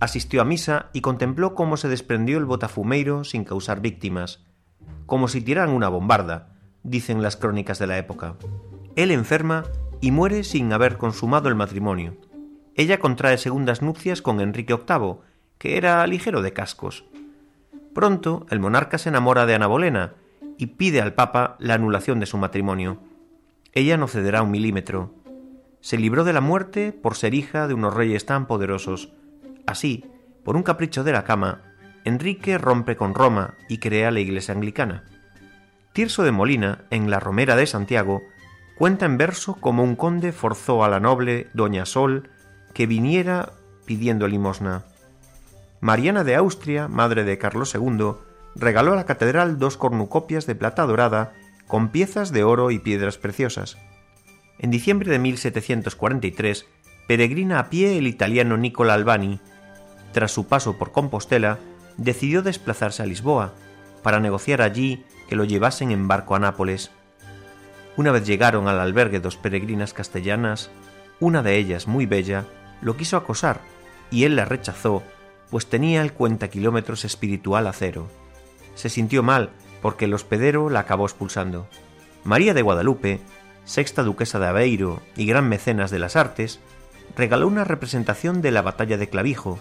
Asistió 0.00 0.42
a 0.42 0.44
misa 0.44 0.90
y 0.92 1.00
contempló 1.00 1.54
cómo 1.54 1.76
se 1.76 1.88
desprendió 1.88 2.38
el 2.38 2.44
botafumeiro 2.44 3.24
sin 3.24 3.44
causar 3.44 3.80
víctimas, 3.80 4.44
como 5.06 5.28
si 5.28 5.40
tiraran 5.40 5.74
una 5.74 5.88
bombarda, 5.88 6.54
dicen 6.82 7.22
las 7.22 7.36
crónicas 7.36 7.78
de 7.78 7.86
la 7.86 7.98
época. 7.98 8.36
Él 8.96 9.10
enferma 9.10 9.64
y 10.00 10.10
muere 10.10 10.44
sin 10.44 10.72
haber 10.72 10.98
consumado 10.98 11.48
el 11.48 11.54
matrimonio. 11.54 12.16
Ella 12.74 12.98
contrae 12.98 13.38
segundas 13.38 13.82
nupcias 13.82 14.20
con 14.20 14.40
Enrique 14.40 14.74
VIII, 14.74 15.16
que 15.58 15.76
era 15.76 16.06
ligero 16.06 16.42
de 16.42 16.52
cascos. 16.52 17.04
Pronto 17.94 18.46
el 18.50 18.60
monarca 18.60 18.98
se 18.98 19.08
enamora 19.08 19.46
de 19.46 19.54
Ana 19.54 19.66
Bolena 19.66 20.14
y 20.58 20.66
pide 20.66 21.00
al 21.00 21.14
Papa 21.14 21.56
la 21.58 21.74
anulación 21.74 22.20
de 22.20 22.26
su 22.26 22.36
matrimonio. 22.36 22.98
Ella 23.72 23.96
no 23.96 24.08
cederá 24.08 24.42
un 24.42 24.50
milímetro 24.50 25.14
se 25.84 25.98
libró 25.98 26.24
de 26.24 26.32
la 26.32 26.40
muerte 26.40 26.92
por 26.92 27.14
ser 27.14 27.34
hija 27.34 27.68
de 27.68 27.74
unos 27.74 27.92
reyes 27.92 28.24
tan 28.24 28.46
poderosos. 28.46 29.12
Así, 29.66 30.06
por 30.42 30.56
un 30.56 30.62
capricho 30.62 31.04
de 31.04 31.12
la 31.12 31.24
cama, 31.24 31.60
Enrique 32.04 32.56
rompe 32.56 32.96
con 32.96 33.14
Roma 33.14 33.52
y 33.68 33.80
crea 33.80 34.10
la 34.10 34.20
Iglesia 34.20 34.54
anglicana. 34.54 35.04
Tirso 35.92 36.22
de 36.22 36.32
Molina, 36.32 36.86
en 36.88 37.10
La 37.10 37.20
Romera 37.20 37.54
de 37.54 37.66
Santiago, 37.66 38.22
cuenta 38.78 39.04
en 39.04 39.18
verso 39.18 39.58
cómo 39.60 39.84
un 39.84 39.94
conde 39.94 40.32
forzó 40.32 40.84
a 40.84 40.88
la 40.88 41.00
noble 41.00 41.48
Doña 41.52 41.84
Sol 41.84 42.30
que 42.72 42.86
viniera 42.86 43.52
pidiendo 43.84 44.26
limosna. 44.26 44.84
Mariana 45.82 46.24
de 46.24 46.34
Austria, 46.34 46.88
madre 46.88 47.24
de 47.24 47.36
Carlos 47.36 47.74
II, 47.74 48.12
regaló 48.54 48.94
a 48.94 48.96
la 48.96 49.04
catedral 49.04 49.58
dos 49.58 49.76
cornucopias 49.76 50.46
de 50.46 50.54
plata 50.54 50.86
dorada 50.86 51.34
con 51.66 51.90
piezas 51.90 52.32
de 52.32 52.42
oro 52.42 52.70
y 52.70 52.78
piedras 52.78 53.18
preciosas. 53.18 53.76
En 54.58 54.70
diciembre 54.70 55.10
de 55.10 55.18
1743 55.18 56.66
peregrina 57.06 57.58
a 57.58 57.70
pie 57.70 57.98
el 57.98 58.06
italiano 58.06 58.56
Nicola 58.56 58.94
Albani. 58.94 59.40
Tras 60.12 60.32
su 60.32 60.46
paso 60.46 60.78
por 60.78 60.92
Compostela, 60.92 61.58
decidió 61.96 62.42
desplazarse 62.42 63.02
a 63.02 63.06
Lisboa 63.06 63.52
para 64.02 64.20
negociar 64.20 64.62
allí 64.62 65.04
que 65.28 65.36
lo 65.36 65.44
llevasen 65.44 65.90
en 65.90 66.08
barco 66.08 66.34
a 66.34 66.38
Nápoles. 66.38 66.90
Una 67.96 68.12
vez 68.12 68.26
llegaron 68.26 68.68
al 68.68 68.80
albergue 68.80 69.20
dos 69.20 69.36
peregrinas 69.36 69.92
castellanas, 69.92 70.70
una 71.20 71.42
de 71.42 71.56
ellas, 71.56 71.86
muy 71.86 72.06
bella, 72.06 72.44
lo 72.80 72.96
quiso 72.96 73.16
acosar 73.16 73.60
y 74.10 74.24
él 74.24 74.36
la 74.36 74.44
rechazó, 74.44 75.02
pues 75.50 75.66
tenía 75.66 76.02
el 76.02 76.12
cuenta 76.12 76.48
kilómetros 76.48 77.04
espiritual 77.04 77.66
a 77.66 77.72
cero. 77.72 78.08
Se 78.74 78.88
sintió 78.88 79.22
mal 79.22 79.50
porque 79.80 80.06
el 80.06 80.14
hospedero 80.14 80.70
la 80.70 80.80
acabó 80.80 81.04
expulsando. 81.04 81.68
María 82.24 82.54
de 82.54 82.62
Guadalupe 82.62 83.20
sexta 83.64 84.02
duquesa 84.02 84.38
de 84.38 84.46
Aveiro 84.46 85.00
y 85.16 85.26
gran 85.26 85.48
mecenas 85.48 85.90
de 85.90 85.98
las 85.98 86.16
artes, 86.16 86.60
regaló 87.16 87.46
una 87.46 87.64
representación 87.64 88.42
de 88.42 88.50
la 88.50 88.62
batalla 88.62 88.96
de 88.96 89.08
Clavijo. 89.08 89.58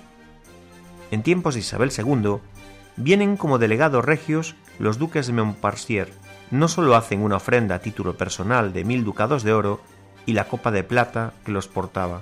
En 1.11 1.23
tiempos 1.23 1.53
de 1.53 1.61
Isabel 1.61 1.91
II, 1.95 2.37
vienen 2.97 3.37
como 3.37 3.59
delegados 3.59 4.03
regios 4.03 4.55
los 4.79 4.97
duques 4.97 5.27
de 5.27 5.33
Montparnasse. 5.33 6.13
No 6.51 6.67
solo 6.67 6.95
hacen 6.95 7.21
una 7.21 7.37
ofrenda 7.37 7.75
a 7.75 7.79
título 7.79 8.17
personal 8.17 8.73
de 8.73 8.83
mil 8.83 9.03
ducados 9.03 9.43
de 9.43 9.53
oro 9.53 9.81
y 10.25 10.33
la 10.33 10.47
copa 10.47 10.71
de 10.71 10.83
plata 10.83 11.33
que 11.45 11.51
los 11.51 11.67
portaba. 11.67 12.21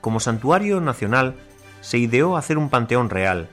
Como 0.00 0.20
santuario 0.20 0.80
nacional 0.80 1.36
se 1.80 1.98
ideó 1.98 2.36
hacer 2.36 2.58
un 2.58 2.70
panteón 2.70 3.10
real. 3.10 3.48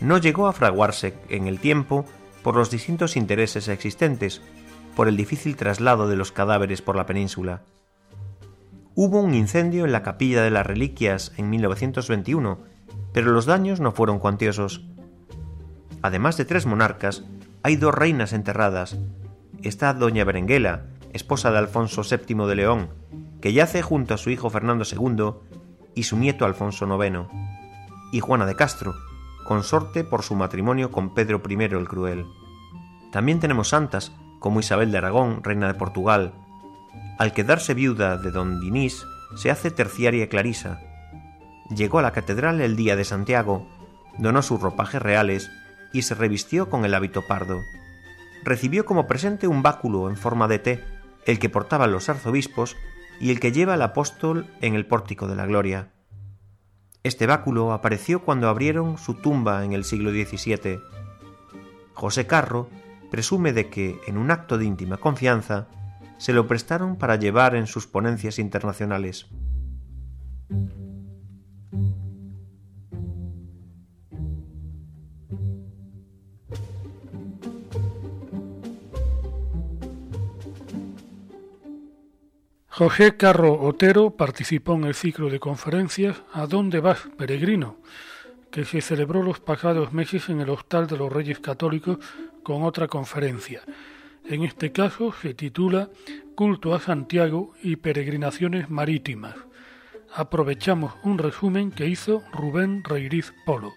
No 0.00 0.18
llegó 0.18 0.46
a 0.46 0.52
fraguarse 0.52 1.14
en 1.28 1.46
el 1.46 1.58
tiempo 1.58 2.04
por 2.42 2.56
los 2.56 2.70
distintos 2.70 3.16
intereses 3.16 3.68
existentes, 3.68 4.42
por 4.94 5.08
el 5.08 5.16
difícil 5.16 5.56
traslado 5.56 6.08
de 6.08 6.16
los 6.16 6.32
cadáveres 6.32 6.82
por 6.82 6.96
la 6.96 7.06
península. 7.06 7.62
Hubo 8.94 9.20
un 9.20 9.34
incendio 9.34 9.84
en 9.84 9.92
la 9.92 10.02
capilla 10.02 10.42
de 10.42 10.50
las 10.50 10.66
reliquias 10.66 11.32
en 11.36 11.50
1921, 11.50 12.58
pero 13.12 13.32
los 13.32 13.46
daños 13.46 13.80
no 13.80 13.92
fueron 13.92 14.18
cuantiosos. 14.18 14.84
Además 16.02 16.36
de 16.36 16.44
tres 16.44 16.66
monarcas, 16.66 17.24
hay 17.62 17.76
dos 17.76 17.94
reinas 17.94 18.32
enterradas. 18.32 18.96
Está 19.62 19.92
doña 19.94 20.24
Berenguela, 20.24 20.86
esposa 21.12 21.50
de 21.50 21.58
Alfonso 21.58 22.02
VII 22.02 22.46
de 22.46 22.54
León, 22.54 22.90
que 23.40 23.52
yace 23.52 23.82
junto 23.82 24.14
a 24.14 24.18
su 24.18 24.30
hijo 24.30 24.48
Fernando 24.50 24.84
II 24.84 25.34
y 25.94 26.04
su 26.04 26.16
nieto 26.16 26.44
Alfonso 26.44 26.86
IX, 26.86 27.20
y 28.12 28.20
Juana 28.20 28.46
de 28.46 28.54
Castro, 28.54 28.94
consorte 29.44 30.04
por 30.04 30.22
su 30.22 30.34
matrimonio 30.36 30.90
con 30.90 31.14
Pedro 31.14 31.42
I 31.48 31.54
el 31.64 31.88
Cruel. 31.88 32.26
También 33.10 33.40
tenemos 33.40 33.68
santas 33.68 34.12
como 34.44 34.60
Isabel 34.60 34.92
de 34.92 34.98
Aragón, 34.98 35.42
reina 35.42 35.68
de 35.68 35.72
Portugal. 35.72 36.34
Al 37.18 37.32
quedarse 37.32 37.72
viuda 37.72 38.18
de 38.18 38.30
don 38.30 38.60
Dinís, 38.60 39.06
se 39.36 39.50
hace 39.50 39.70
terciaria 39.70 40.28
clarisa. 40.28 40.82
Llegó 41.74 41.98
a 41.98 42.02
la 42.02 42.12
catedral 42.12 42.60
el 42.60 42.76
día 42.76 42.94
de 42.94 43.06
Santiago, 43.06 43.66
donó 44.18 44.42
sus 44.42 44.60
ropajes 44.60 45.00
reales 45.00 45.50
y 45.94 46.02
se 46.02 46.14
revistió 46.14 46.68
con 46.68 46.84
el 46.84 46.92
hábito 46.92 47.26
pardo. 47.26 47.62
Recibió 48.44 48.84
como 48.84 49.06
presente 49.06 49.48
un 49.48 49.62
báculo 49.62 50.10
en 50.10 50.18
forma 50.18 50.46
de 50.46 50.58
T, 50.58 50.84
el 51.24 51.38
que 51.38 51.48
portaban 51.48 51.90
los 51.90 52.10
arzobispos 52.10 52.76
y 53.22 53.30
el 53.30 53.40
que 53.40 53.50
lleva 53.50 53.76
el 53.76 53.82
apóstol 53.82 54.46
en 54.60 54.74
el 54.74 54.84
pórtico 54.84 55.26
de 55.26 55.36
la 55.36 55.46
gloria. 55.46 55.88
Este 57.02 57.26
báculo 57.26 57.72
apareció 57.72 58.20
cuando 58.20 58.50
abrieron 58.50 58.98
su 58.98 59.14
tumba 59.14 59.64
en 59.64 59.72
el 59.72 59.84
siglo 59.84 60.10
XVII. 60.10 60.80
José 61.94 62.26
Carro 62.26 62.68
presume 63.14 63.52
de 63.52 63.70
que, 63.70 64.00
en 64.08 64.18
un 64.18 64.32
acto 64.32 64.58
de 64.58 64.64
íntima 64.64 64.96
confianza, 64.96 65.68
se 66.18 66.32
lo 66.32 66.48
prestaron 66.48 66.96
para 66.96 67.14
llevar 67.14 67.54
en 67.54 67.68
sus 67.68 67.86
ponencias 67.86 68.40
internacionales. 68.40 69.28
José 82.66 83.16
Carro 83.16 83.60
Otero 83.60 84.16
participó 84.16 84.74
en 84.74 84.82
el 84.82 84.94
ciclo 84.94 85.30
de 85.30 85.38
conferencias 85.38 86.20
¿A 86.32 86.48
dónde 86.48 86.80
vas, 86.80 87.08
peregrino? 87.16 87.76
que 88.50 88.64
se 88.64 88.80
celebró 88.80 89.22
los 89.22 89.38
pasados 89.38 89.92
meses 89.92 90.28
en 90.28 90.40
el 90.40 90.50
Hostal 90.50 90.88
de 90.88 90.96
los 90.96 91.12
Reyes 91.12 91.38
Católicos 91.38 91.98
con 92.44 92.62
otra 92.62 92.86
conferencia. 92.86 93.62
En 94.24 94.44
este 94.44 94.70
caso 94.70 95.12
se 95.20 95.34
titula 95.34 95.90
Culto 96.36 96.74
a 96.74 96.80
Santiago 96.80 97.52
y 97.62 97.76
Peregrinaciones 97.76 98.70
Marítimas. 98.70 99.34
Aprovechamos 100.14 100.94
un 101.02 101.18
resumen 101.18 101.72
que 101.72 101.88
hizo 101.88 102.22
Rubén 102.32 102.84
Reiriz 102.84 103.34
Polo. 103.44 103.72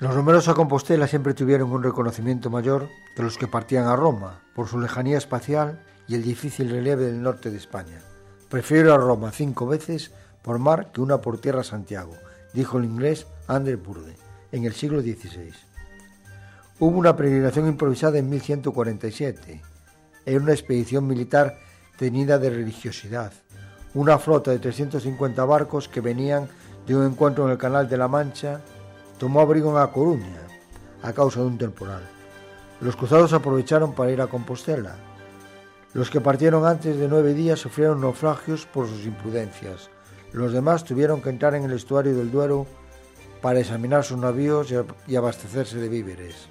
Los 0.00 0.16
números 0.16 0.48
a 0.48 0.54
Compostela 0.54 1.06
siempre 1.06 1.34
tuvieron 1.34 1.70
un 1.70 1.82
reconocimiento 1.82 2.50
mayor 2.50 2.88
que 3.14 3.22
los 3.22 3.36
que 3.36 3.46
partían 3.46 3.86
a 3.86 3.94
Roma, 3.94 4.40
por 4.54 4.66
su 4.68 4.80
lejanía 4.80 5.18
espacial 5.18 5.80
y 6.08 6.14
el 6.14 6.22
difícil 6.22 6.70
relieve 6.70 7.04
del 7.04 7.22
norte 7.22 7.50
de 7.50 7.58
España. 7.58 8.00
Prefiero 8.48 8.94
a 8.94 8.98
Roma 8.98 9.30
cinco 9.30 9.66
veces 9.66 10.12
por 10.42 10.58
mar 10.58 10.90
que 10.92 11.00
una 11.00 11.20
por 11.20 11.38
tierra 11.38 11.60
a 11.60 11.64
Santiago, 11.64 12.14
dijo 12.52 12.78
el 12.78 12.84
inglés 12.84 13.26
André 13.46 13.76
Burde 13.76 14.16
en 14.52 14.64
el 14.64 14.74
siglo 14.74 15.00
XVI. 15.00 15.52
Hubo 16.80 16.98
una 16.98 17.14
peregrinación 17.14 17.68
improvisada 17.68 18.18
en 18.18 18.28
1147. 18.28 19.62
Era 20.26 20.40
una 20.40 20.52
expedición 20.52 21.06
militar 21.06 21.56
tenida 21.96 22.36
de 22.36 22.50
religiosidad. 22.50 23.32
Una 23.94 24.18
flota 24.18 24.50
de 24.50 24.58
350 24.58 25.44
barcos 25.44 25.88
que 25.88 26.00
venían 26.00 26.48
de 26.84 26.96
un 26.96 27.06
encuentro 27.06 27.44
en 27.44 27.52
el 27.52 27.58
Canal 27.58 27.88
de 27.88 27.96
la 27.96 28.08
Mancha 28.08 28.60
tomó 29.18 29.40
abrigo 29.40 29.70
en 29.70 29.76
A 29.76 29.92
Coruña 29.92 30.40
a 31.00 31.12
causa 31.12 31.38
de 31.38 31.46
un 31.46 31.58
temporal. 31.58 32.02
Los 32.80 32.96
cruzados 32.96 33.32
aprovecharon 33.32 33.94
para 33.94 34.10
ir 34.10 34.20
a 34.20 34.26
Compostela. 34.26 34.96
Los 35.92 36.10
que 36.10 36.20
partieron 36.20 36.66
antes 36.66 36.98
de 36.98 37.06
nueve 37.06 37.34
días 37.34 37.60
sufrieron 37.60 38.00
naufragios 38.00 38.66
por 38.66 38.88
sus 38.88 39.06
imprudencias. 39.06 39.90
Los 40.32 40.52
demás 40.52 40.82
tuvieron 40.82 41.22
que 41.22 41.30
entrar 41.30 41.54
en 41.54 41.62
el 41.62 41.72
estuario 41.72 42.16
del 42.16 42.32
Duero 42.32 42.66
para 43.40 43.60
examinar 43.60 44.02
sus 44.02 44.18
navíos 44.18 44.74
y 45.06 45.14
abastecerse 45.14 45.78
de 45.78 45.88
víveres. 45.88 46.48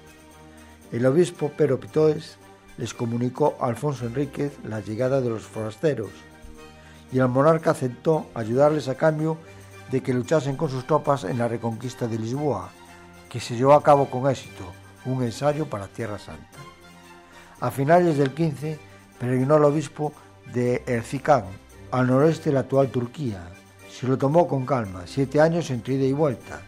El 0.94 1.06
obispo 1.06 1.50
Pero 1.56 1.80
Pitoes 1.80 2.36
les 2.78 2.94
comunicó 2.94 3.56
a 3.58 3.66
Alfonso 3.66 4.06
Enríquez 4.06 4.52
la 4.62 4.78
llegada 4.78 5.20
de 5.20 5.28
los 5.28 5.42
forasteros 5.42 6.10
y 7.10 7.18
el 7.18 7.26
monarca 7.26 7.72
aceptó 7.72 8.26
ayudarles 8.32 8.86
a 8.86 8.94
cambio 8.94 9.36
de 9.90 10.04
que 10.04 10.14
luchasen 10.14 10.56
con 10.56 10.70
sus 10.70 10.86
tropas 10.86 11.24
en 11.24 11.38
la 11.38 11.48
reconquista 11.48 12.06
de 12.06 12.16
Lisboa, 12.16 12.70
que 13.28 13.40
se 13.40 13.56
llevó 13.56 13.72
a 13.72 13.82
cabo 13.82 14.08
con 14.08 14.30
éxito, 14.30 14.62
un 15.04 15.24
ensayo 15.24 15.66
para 15.66 15.88
Tierra 15.88 16.20
Santa. 16.20 16.60
A 17.58 17.72
finales 17.72 18.16
del 18.16 18.32
15 18.32 18.78
peregrinó 19.18 19.56
el 19.56 19.64
obispo 19.64 20.12
de 20.52 20.84
Ercicán, 20.86 21.46
al 21.90 22.06
noroeste 22.06 22.50
de 22.50 22.54
la 22.54 22.60
actual 22.60 22.92
Turquía. 22.92 23.48
Se 23.90 24.06
lo 24.06 24.16
tomó 24.16 24.46
con 24.46 24.64
calma, 24.64 25.02
siete 25.06 25.40
años 25.40 25.70
entre 25.70 25.94
ida 25.94 26.04
y 26.04 26.12
vuelta. 26.12 26.62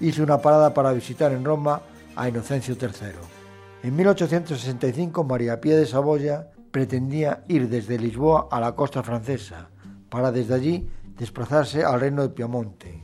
Hizo 0.00 0.22
una 0.22 0.38
parada 0.38 0.72
para 0.72 0.94
visitar 0.94 1.30
en 1.32 1.44
Roma 1.44 1.82
a 2.16 2.26
Inocencio 2.26 2.74
III. 2.80 3.39
En 3.82 3.96
1865 3.96 5.24
María 5.24 5.58
Pía 5.58 5.74
de 5.74 5.86
Saboya 5.86 6.50
pretendía 6.70 7.44
ir 7.48 7.70
desde 7.70 7.98
Lisboa 7.98 8.48
a 8.50 8.60
la 8.60 8.76
costa 8.76 9.02
francesa, 9.02 9.70
para 10.10 10.30
desde 10.30 10.52
allí 10.52 10.90
desplazarse 11.16 11.82
al 11.82 11.98
reino 11.98 12.20
de 12.20 12.28
Piamonte. 12.28 13.02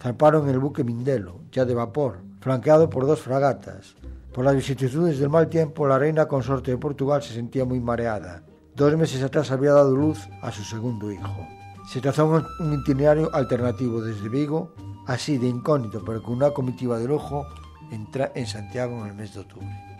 Zarparon 0.00 0.48
el 0.48 0.60
buque 0.60 0.84
Mindelo, 0.84 1.40
ya 1.50 1.64
de 1.64 1.74
vapor, 1.74 2.20
flanqueado 2.40 2.88
por 2.88 3.06
dos 3.06 3.22
fragatas. 3.22 3.96
Por 4.32 4.44
las 4.44 4.54
vicisitudes 4.54 5.18
del 5.18 5.30
mal 5.30 5.48
tiempo, 5.48 5.84
la 5.88 5.98
reina 5.98 6.28
consorte 6.28 6.70
de 6.70 6.78
Portugal 6.78 7.20
se 7.20 7.34
sentía 7.34 7.64
muy 7.64 7.80
mareada. 7.80 8.44
Dos 8.76 8.96
meses 8.96 9.20
atrás 9.20 9.50
había 9.50 9.72
dado 9.72 9.96
luz 9.96 10.28
a 10.42 10.52
su 10.52 10.62
segundo 10.62 11.10
hijo. 11.10 11.48
Se 11.90 12.00
trazó 12.00 12.26
un 12.60 12.72
itinerario 12.72 13.34
alternativo 13.34 14.00
desde 14.00 14.28
Vigo, 14.28 14.74
así 15.08 15.38
de 15.38 15.48
incógnito, 15.48 16.04
pero 16.04 16.22
con 16.22 16.34
una 16.34 16.50
comitiva 16.50 17.00
de 17.00 17.08
lujo, 17.08 17.44
entra 17.90 18.30
en 18.36 18.46
Santiago 18.46 19.00
en 19.00 19.08
el 19.08 19.14
mes 19.14 19.34
de 19.34 19.40
octubre. 19.40 19.93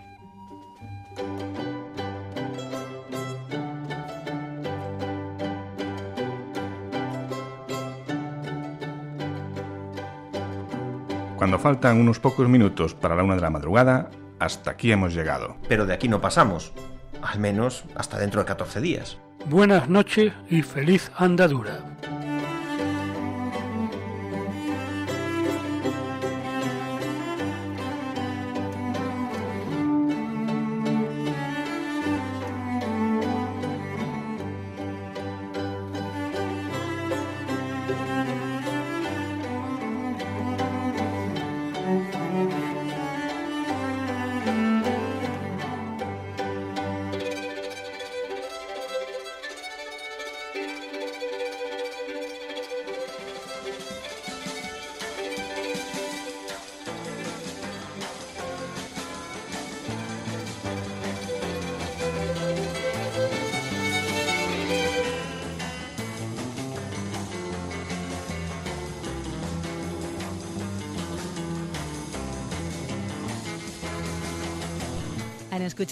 Cuando 11.44 11.58
faltan 11.58 12.00
unos 12.00 12.20
pocos 12.20 12.48
minutos 12.48 12.94
para 12.94 13.14
la 13.14 13.22
una 13.22 13.34
de 13.34 13.42
la 13.42 13.50
madrugada, 13.50 14.08
hasta 14.38 14.70
aquí 14.70 14.90
hemos 14.90 15.12
llegado. 15.14 15.56
Pero 15.68 15.84
de 15.84 15.92
aquí 15.92 16.08
no 16.08 16.22
pasamos. 16.22 16.72
Al 17.20 17.38
menos 17.38 17.84
hasta 17.94 18.18
dentro 18.18 18.40
de 18.40 18.46
14 18.46 18.80
días. 18.80 19.18
Buenas 19.46 19.90
noches 19.90 20.32
y 20.48 20.62
feliz 20.62 21.12
andadura. 21.18 21.93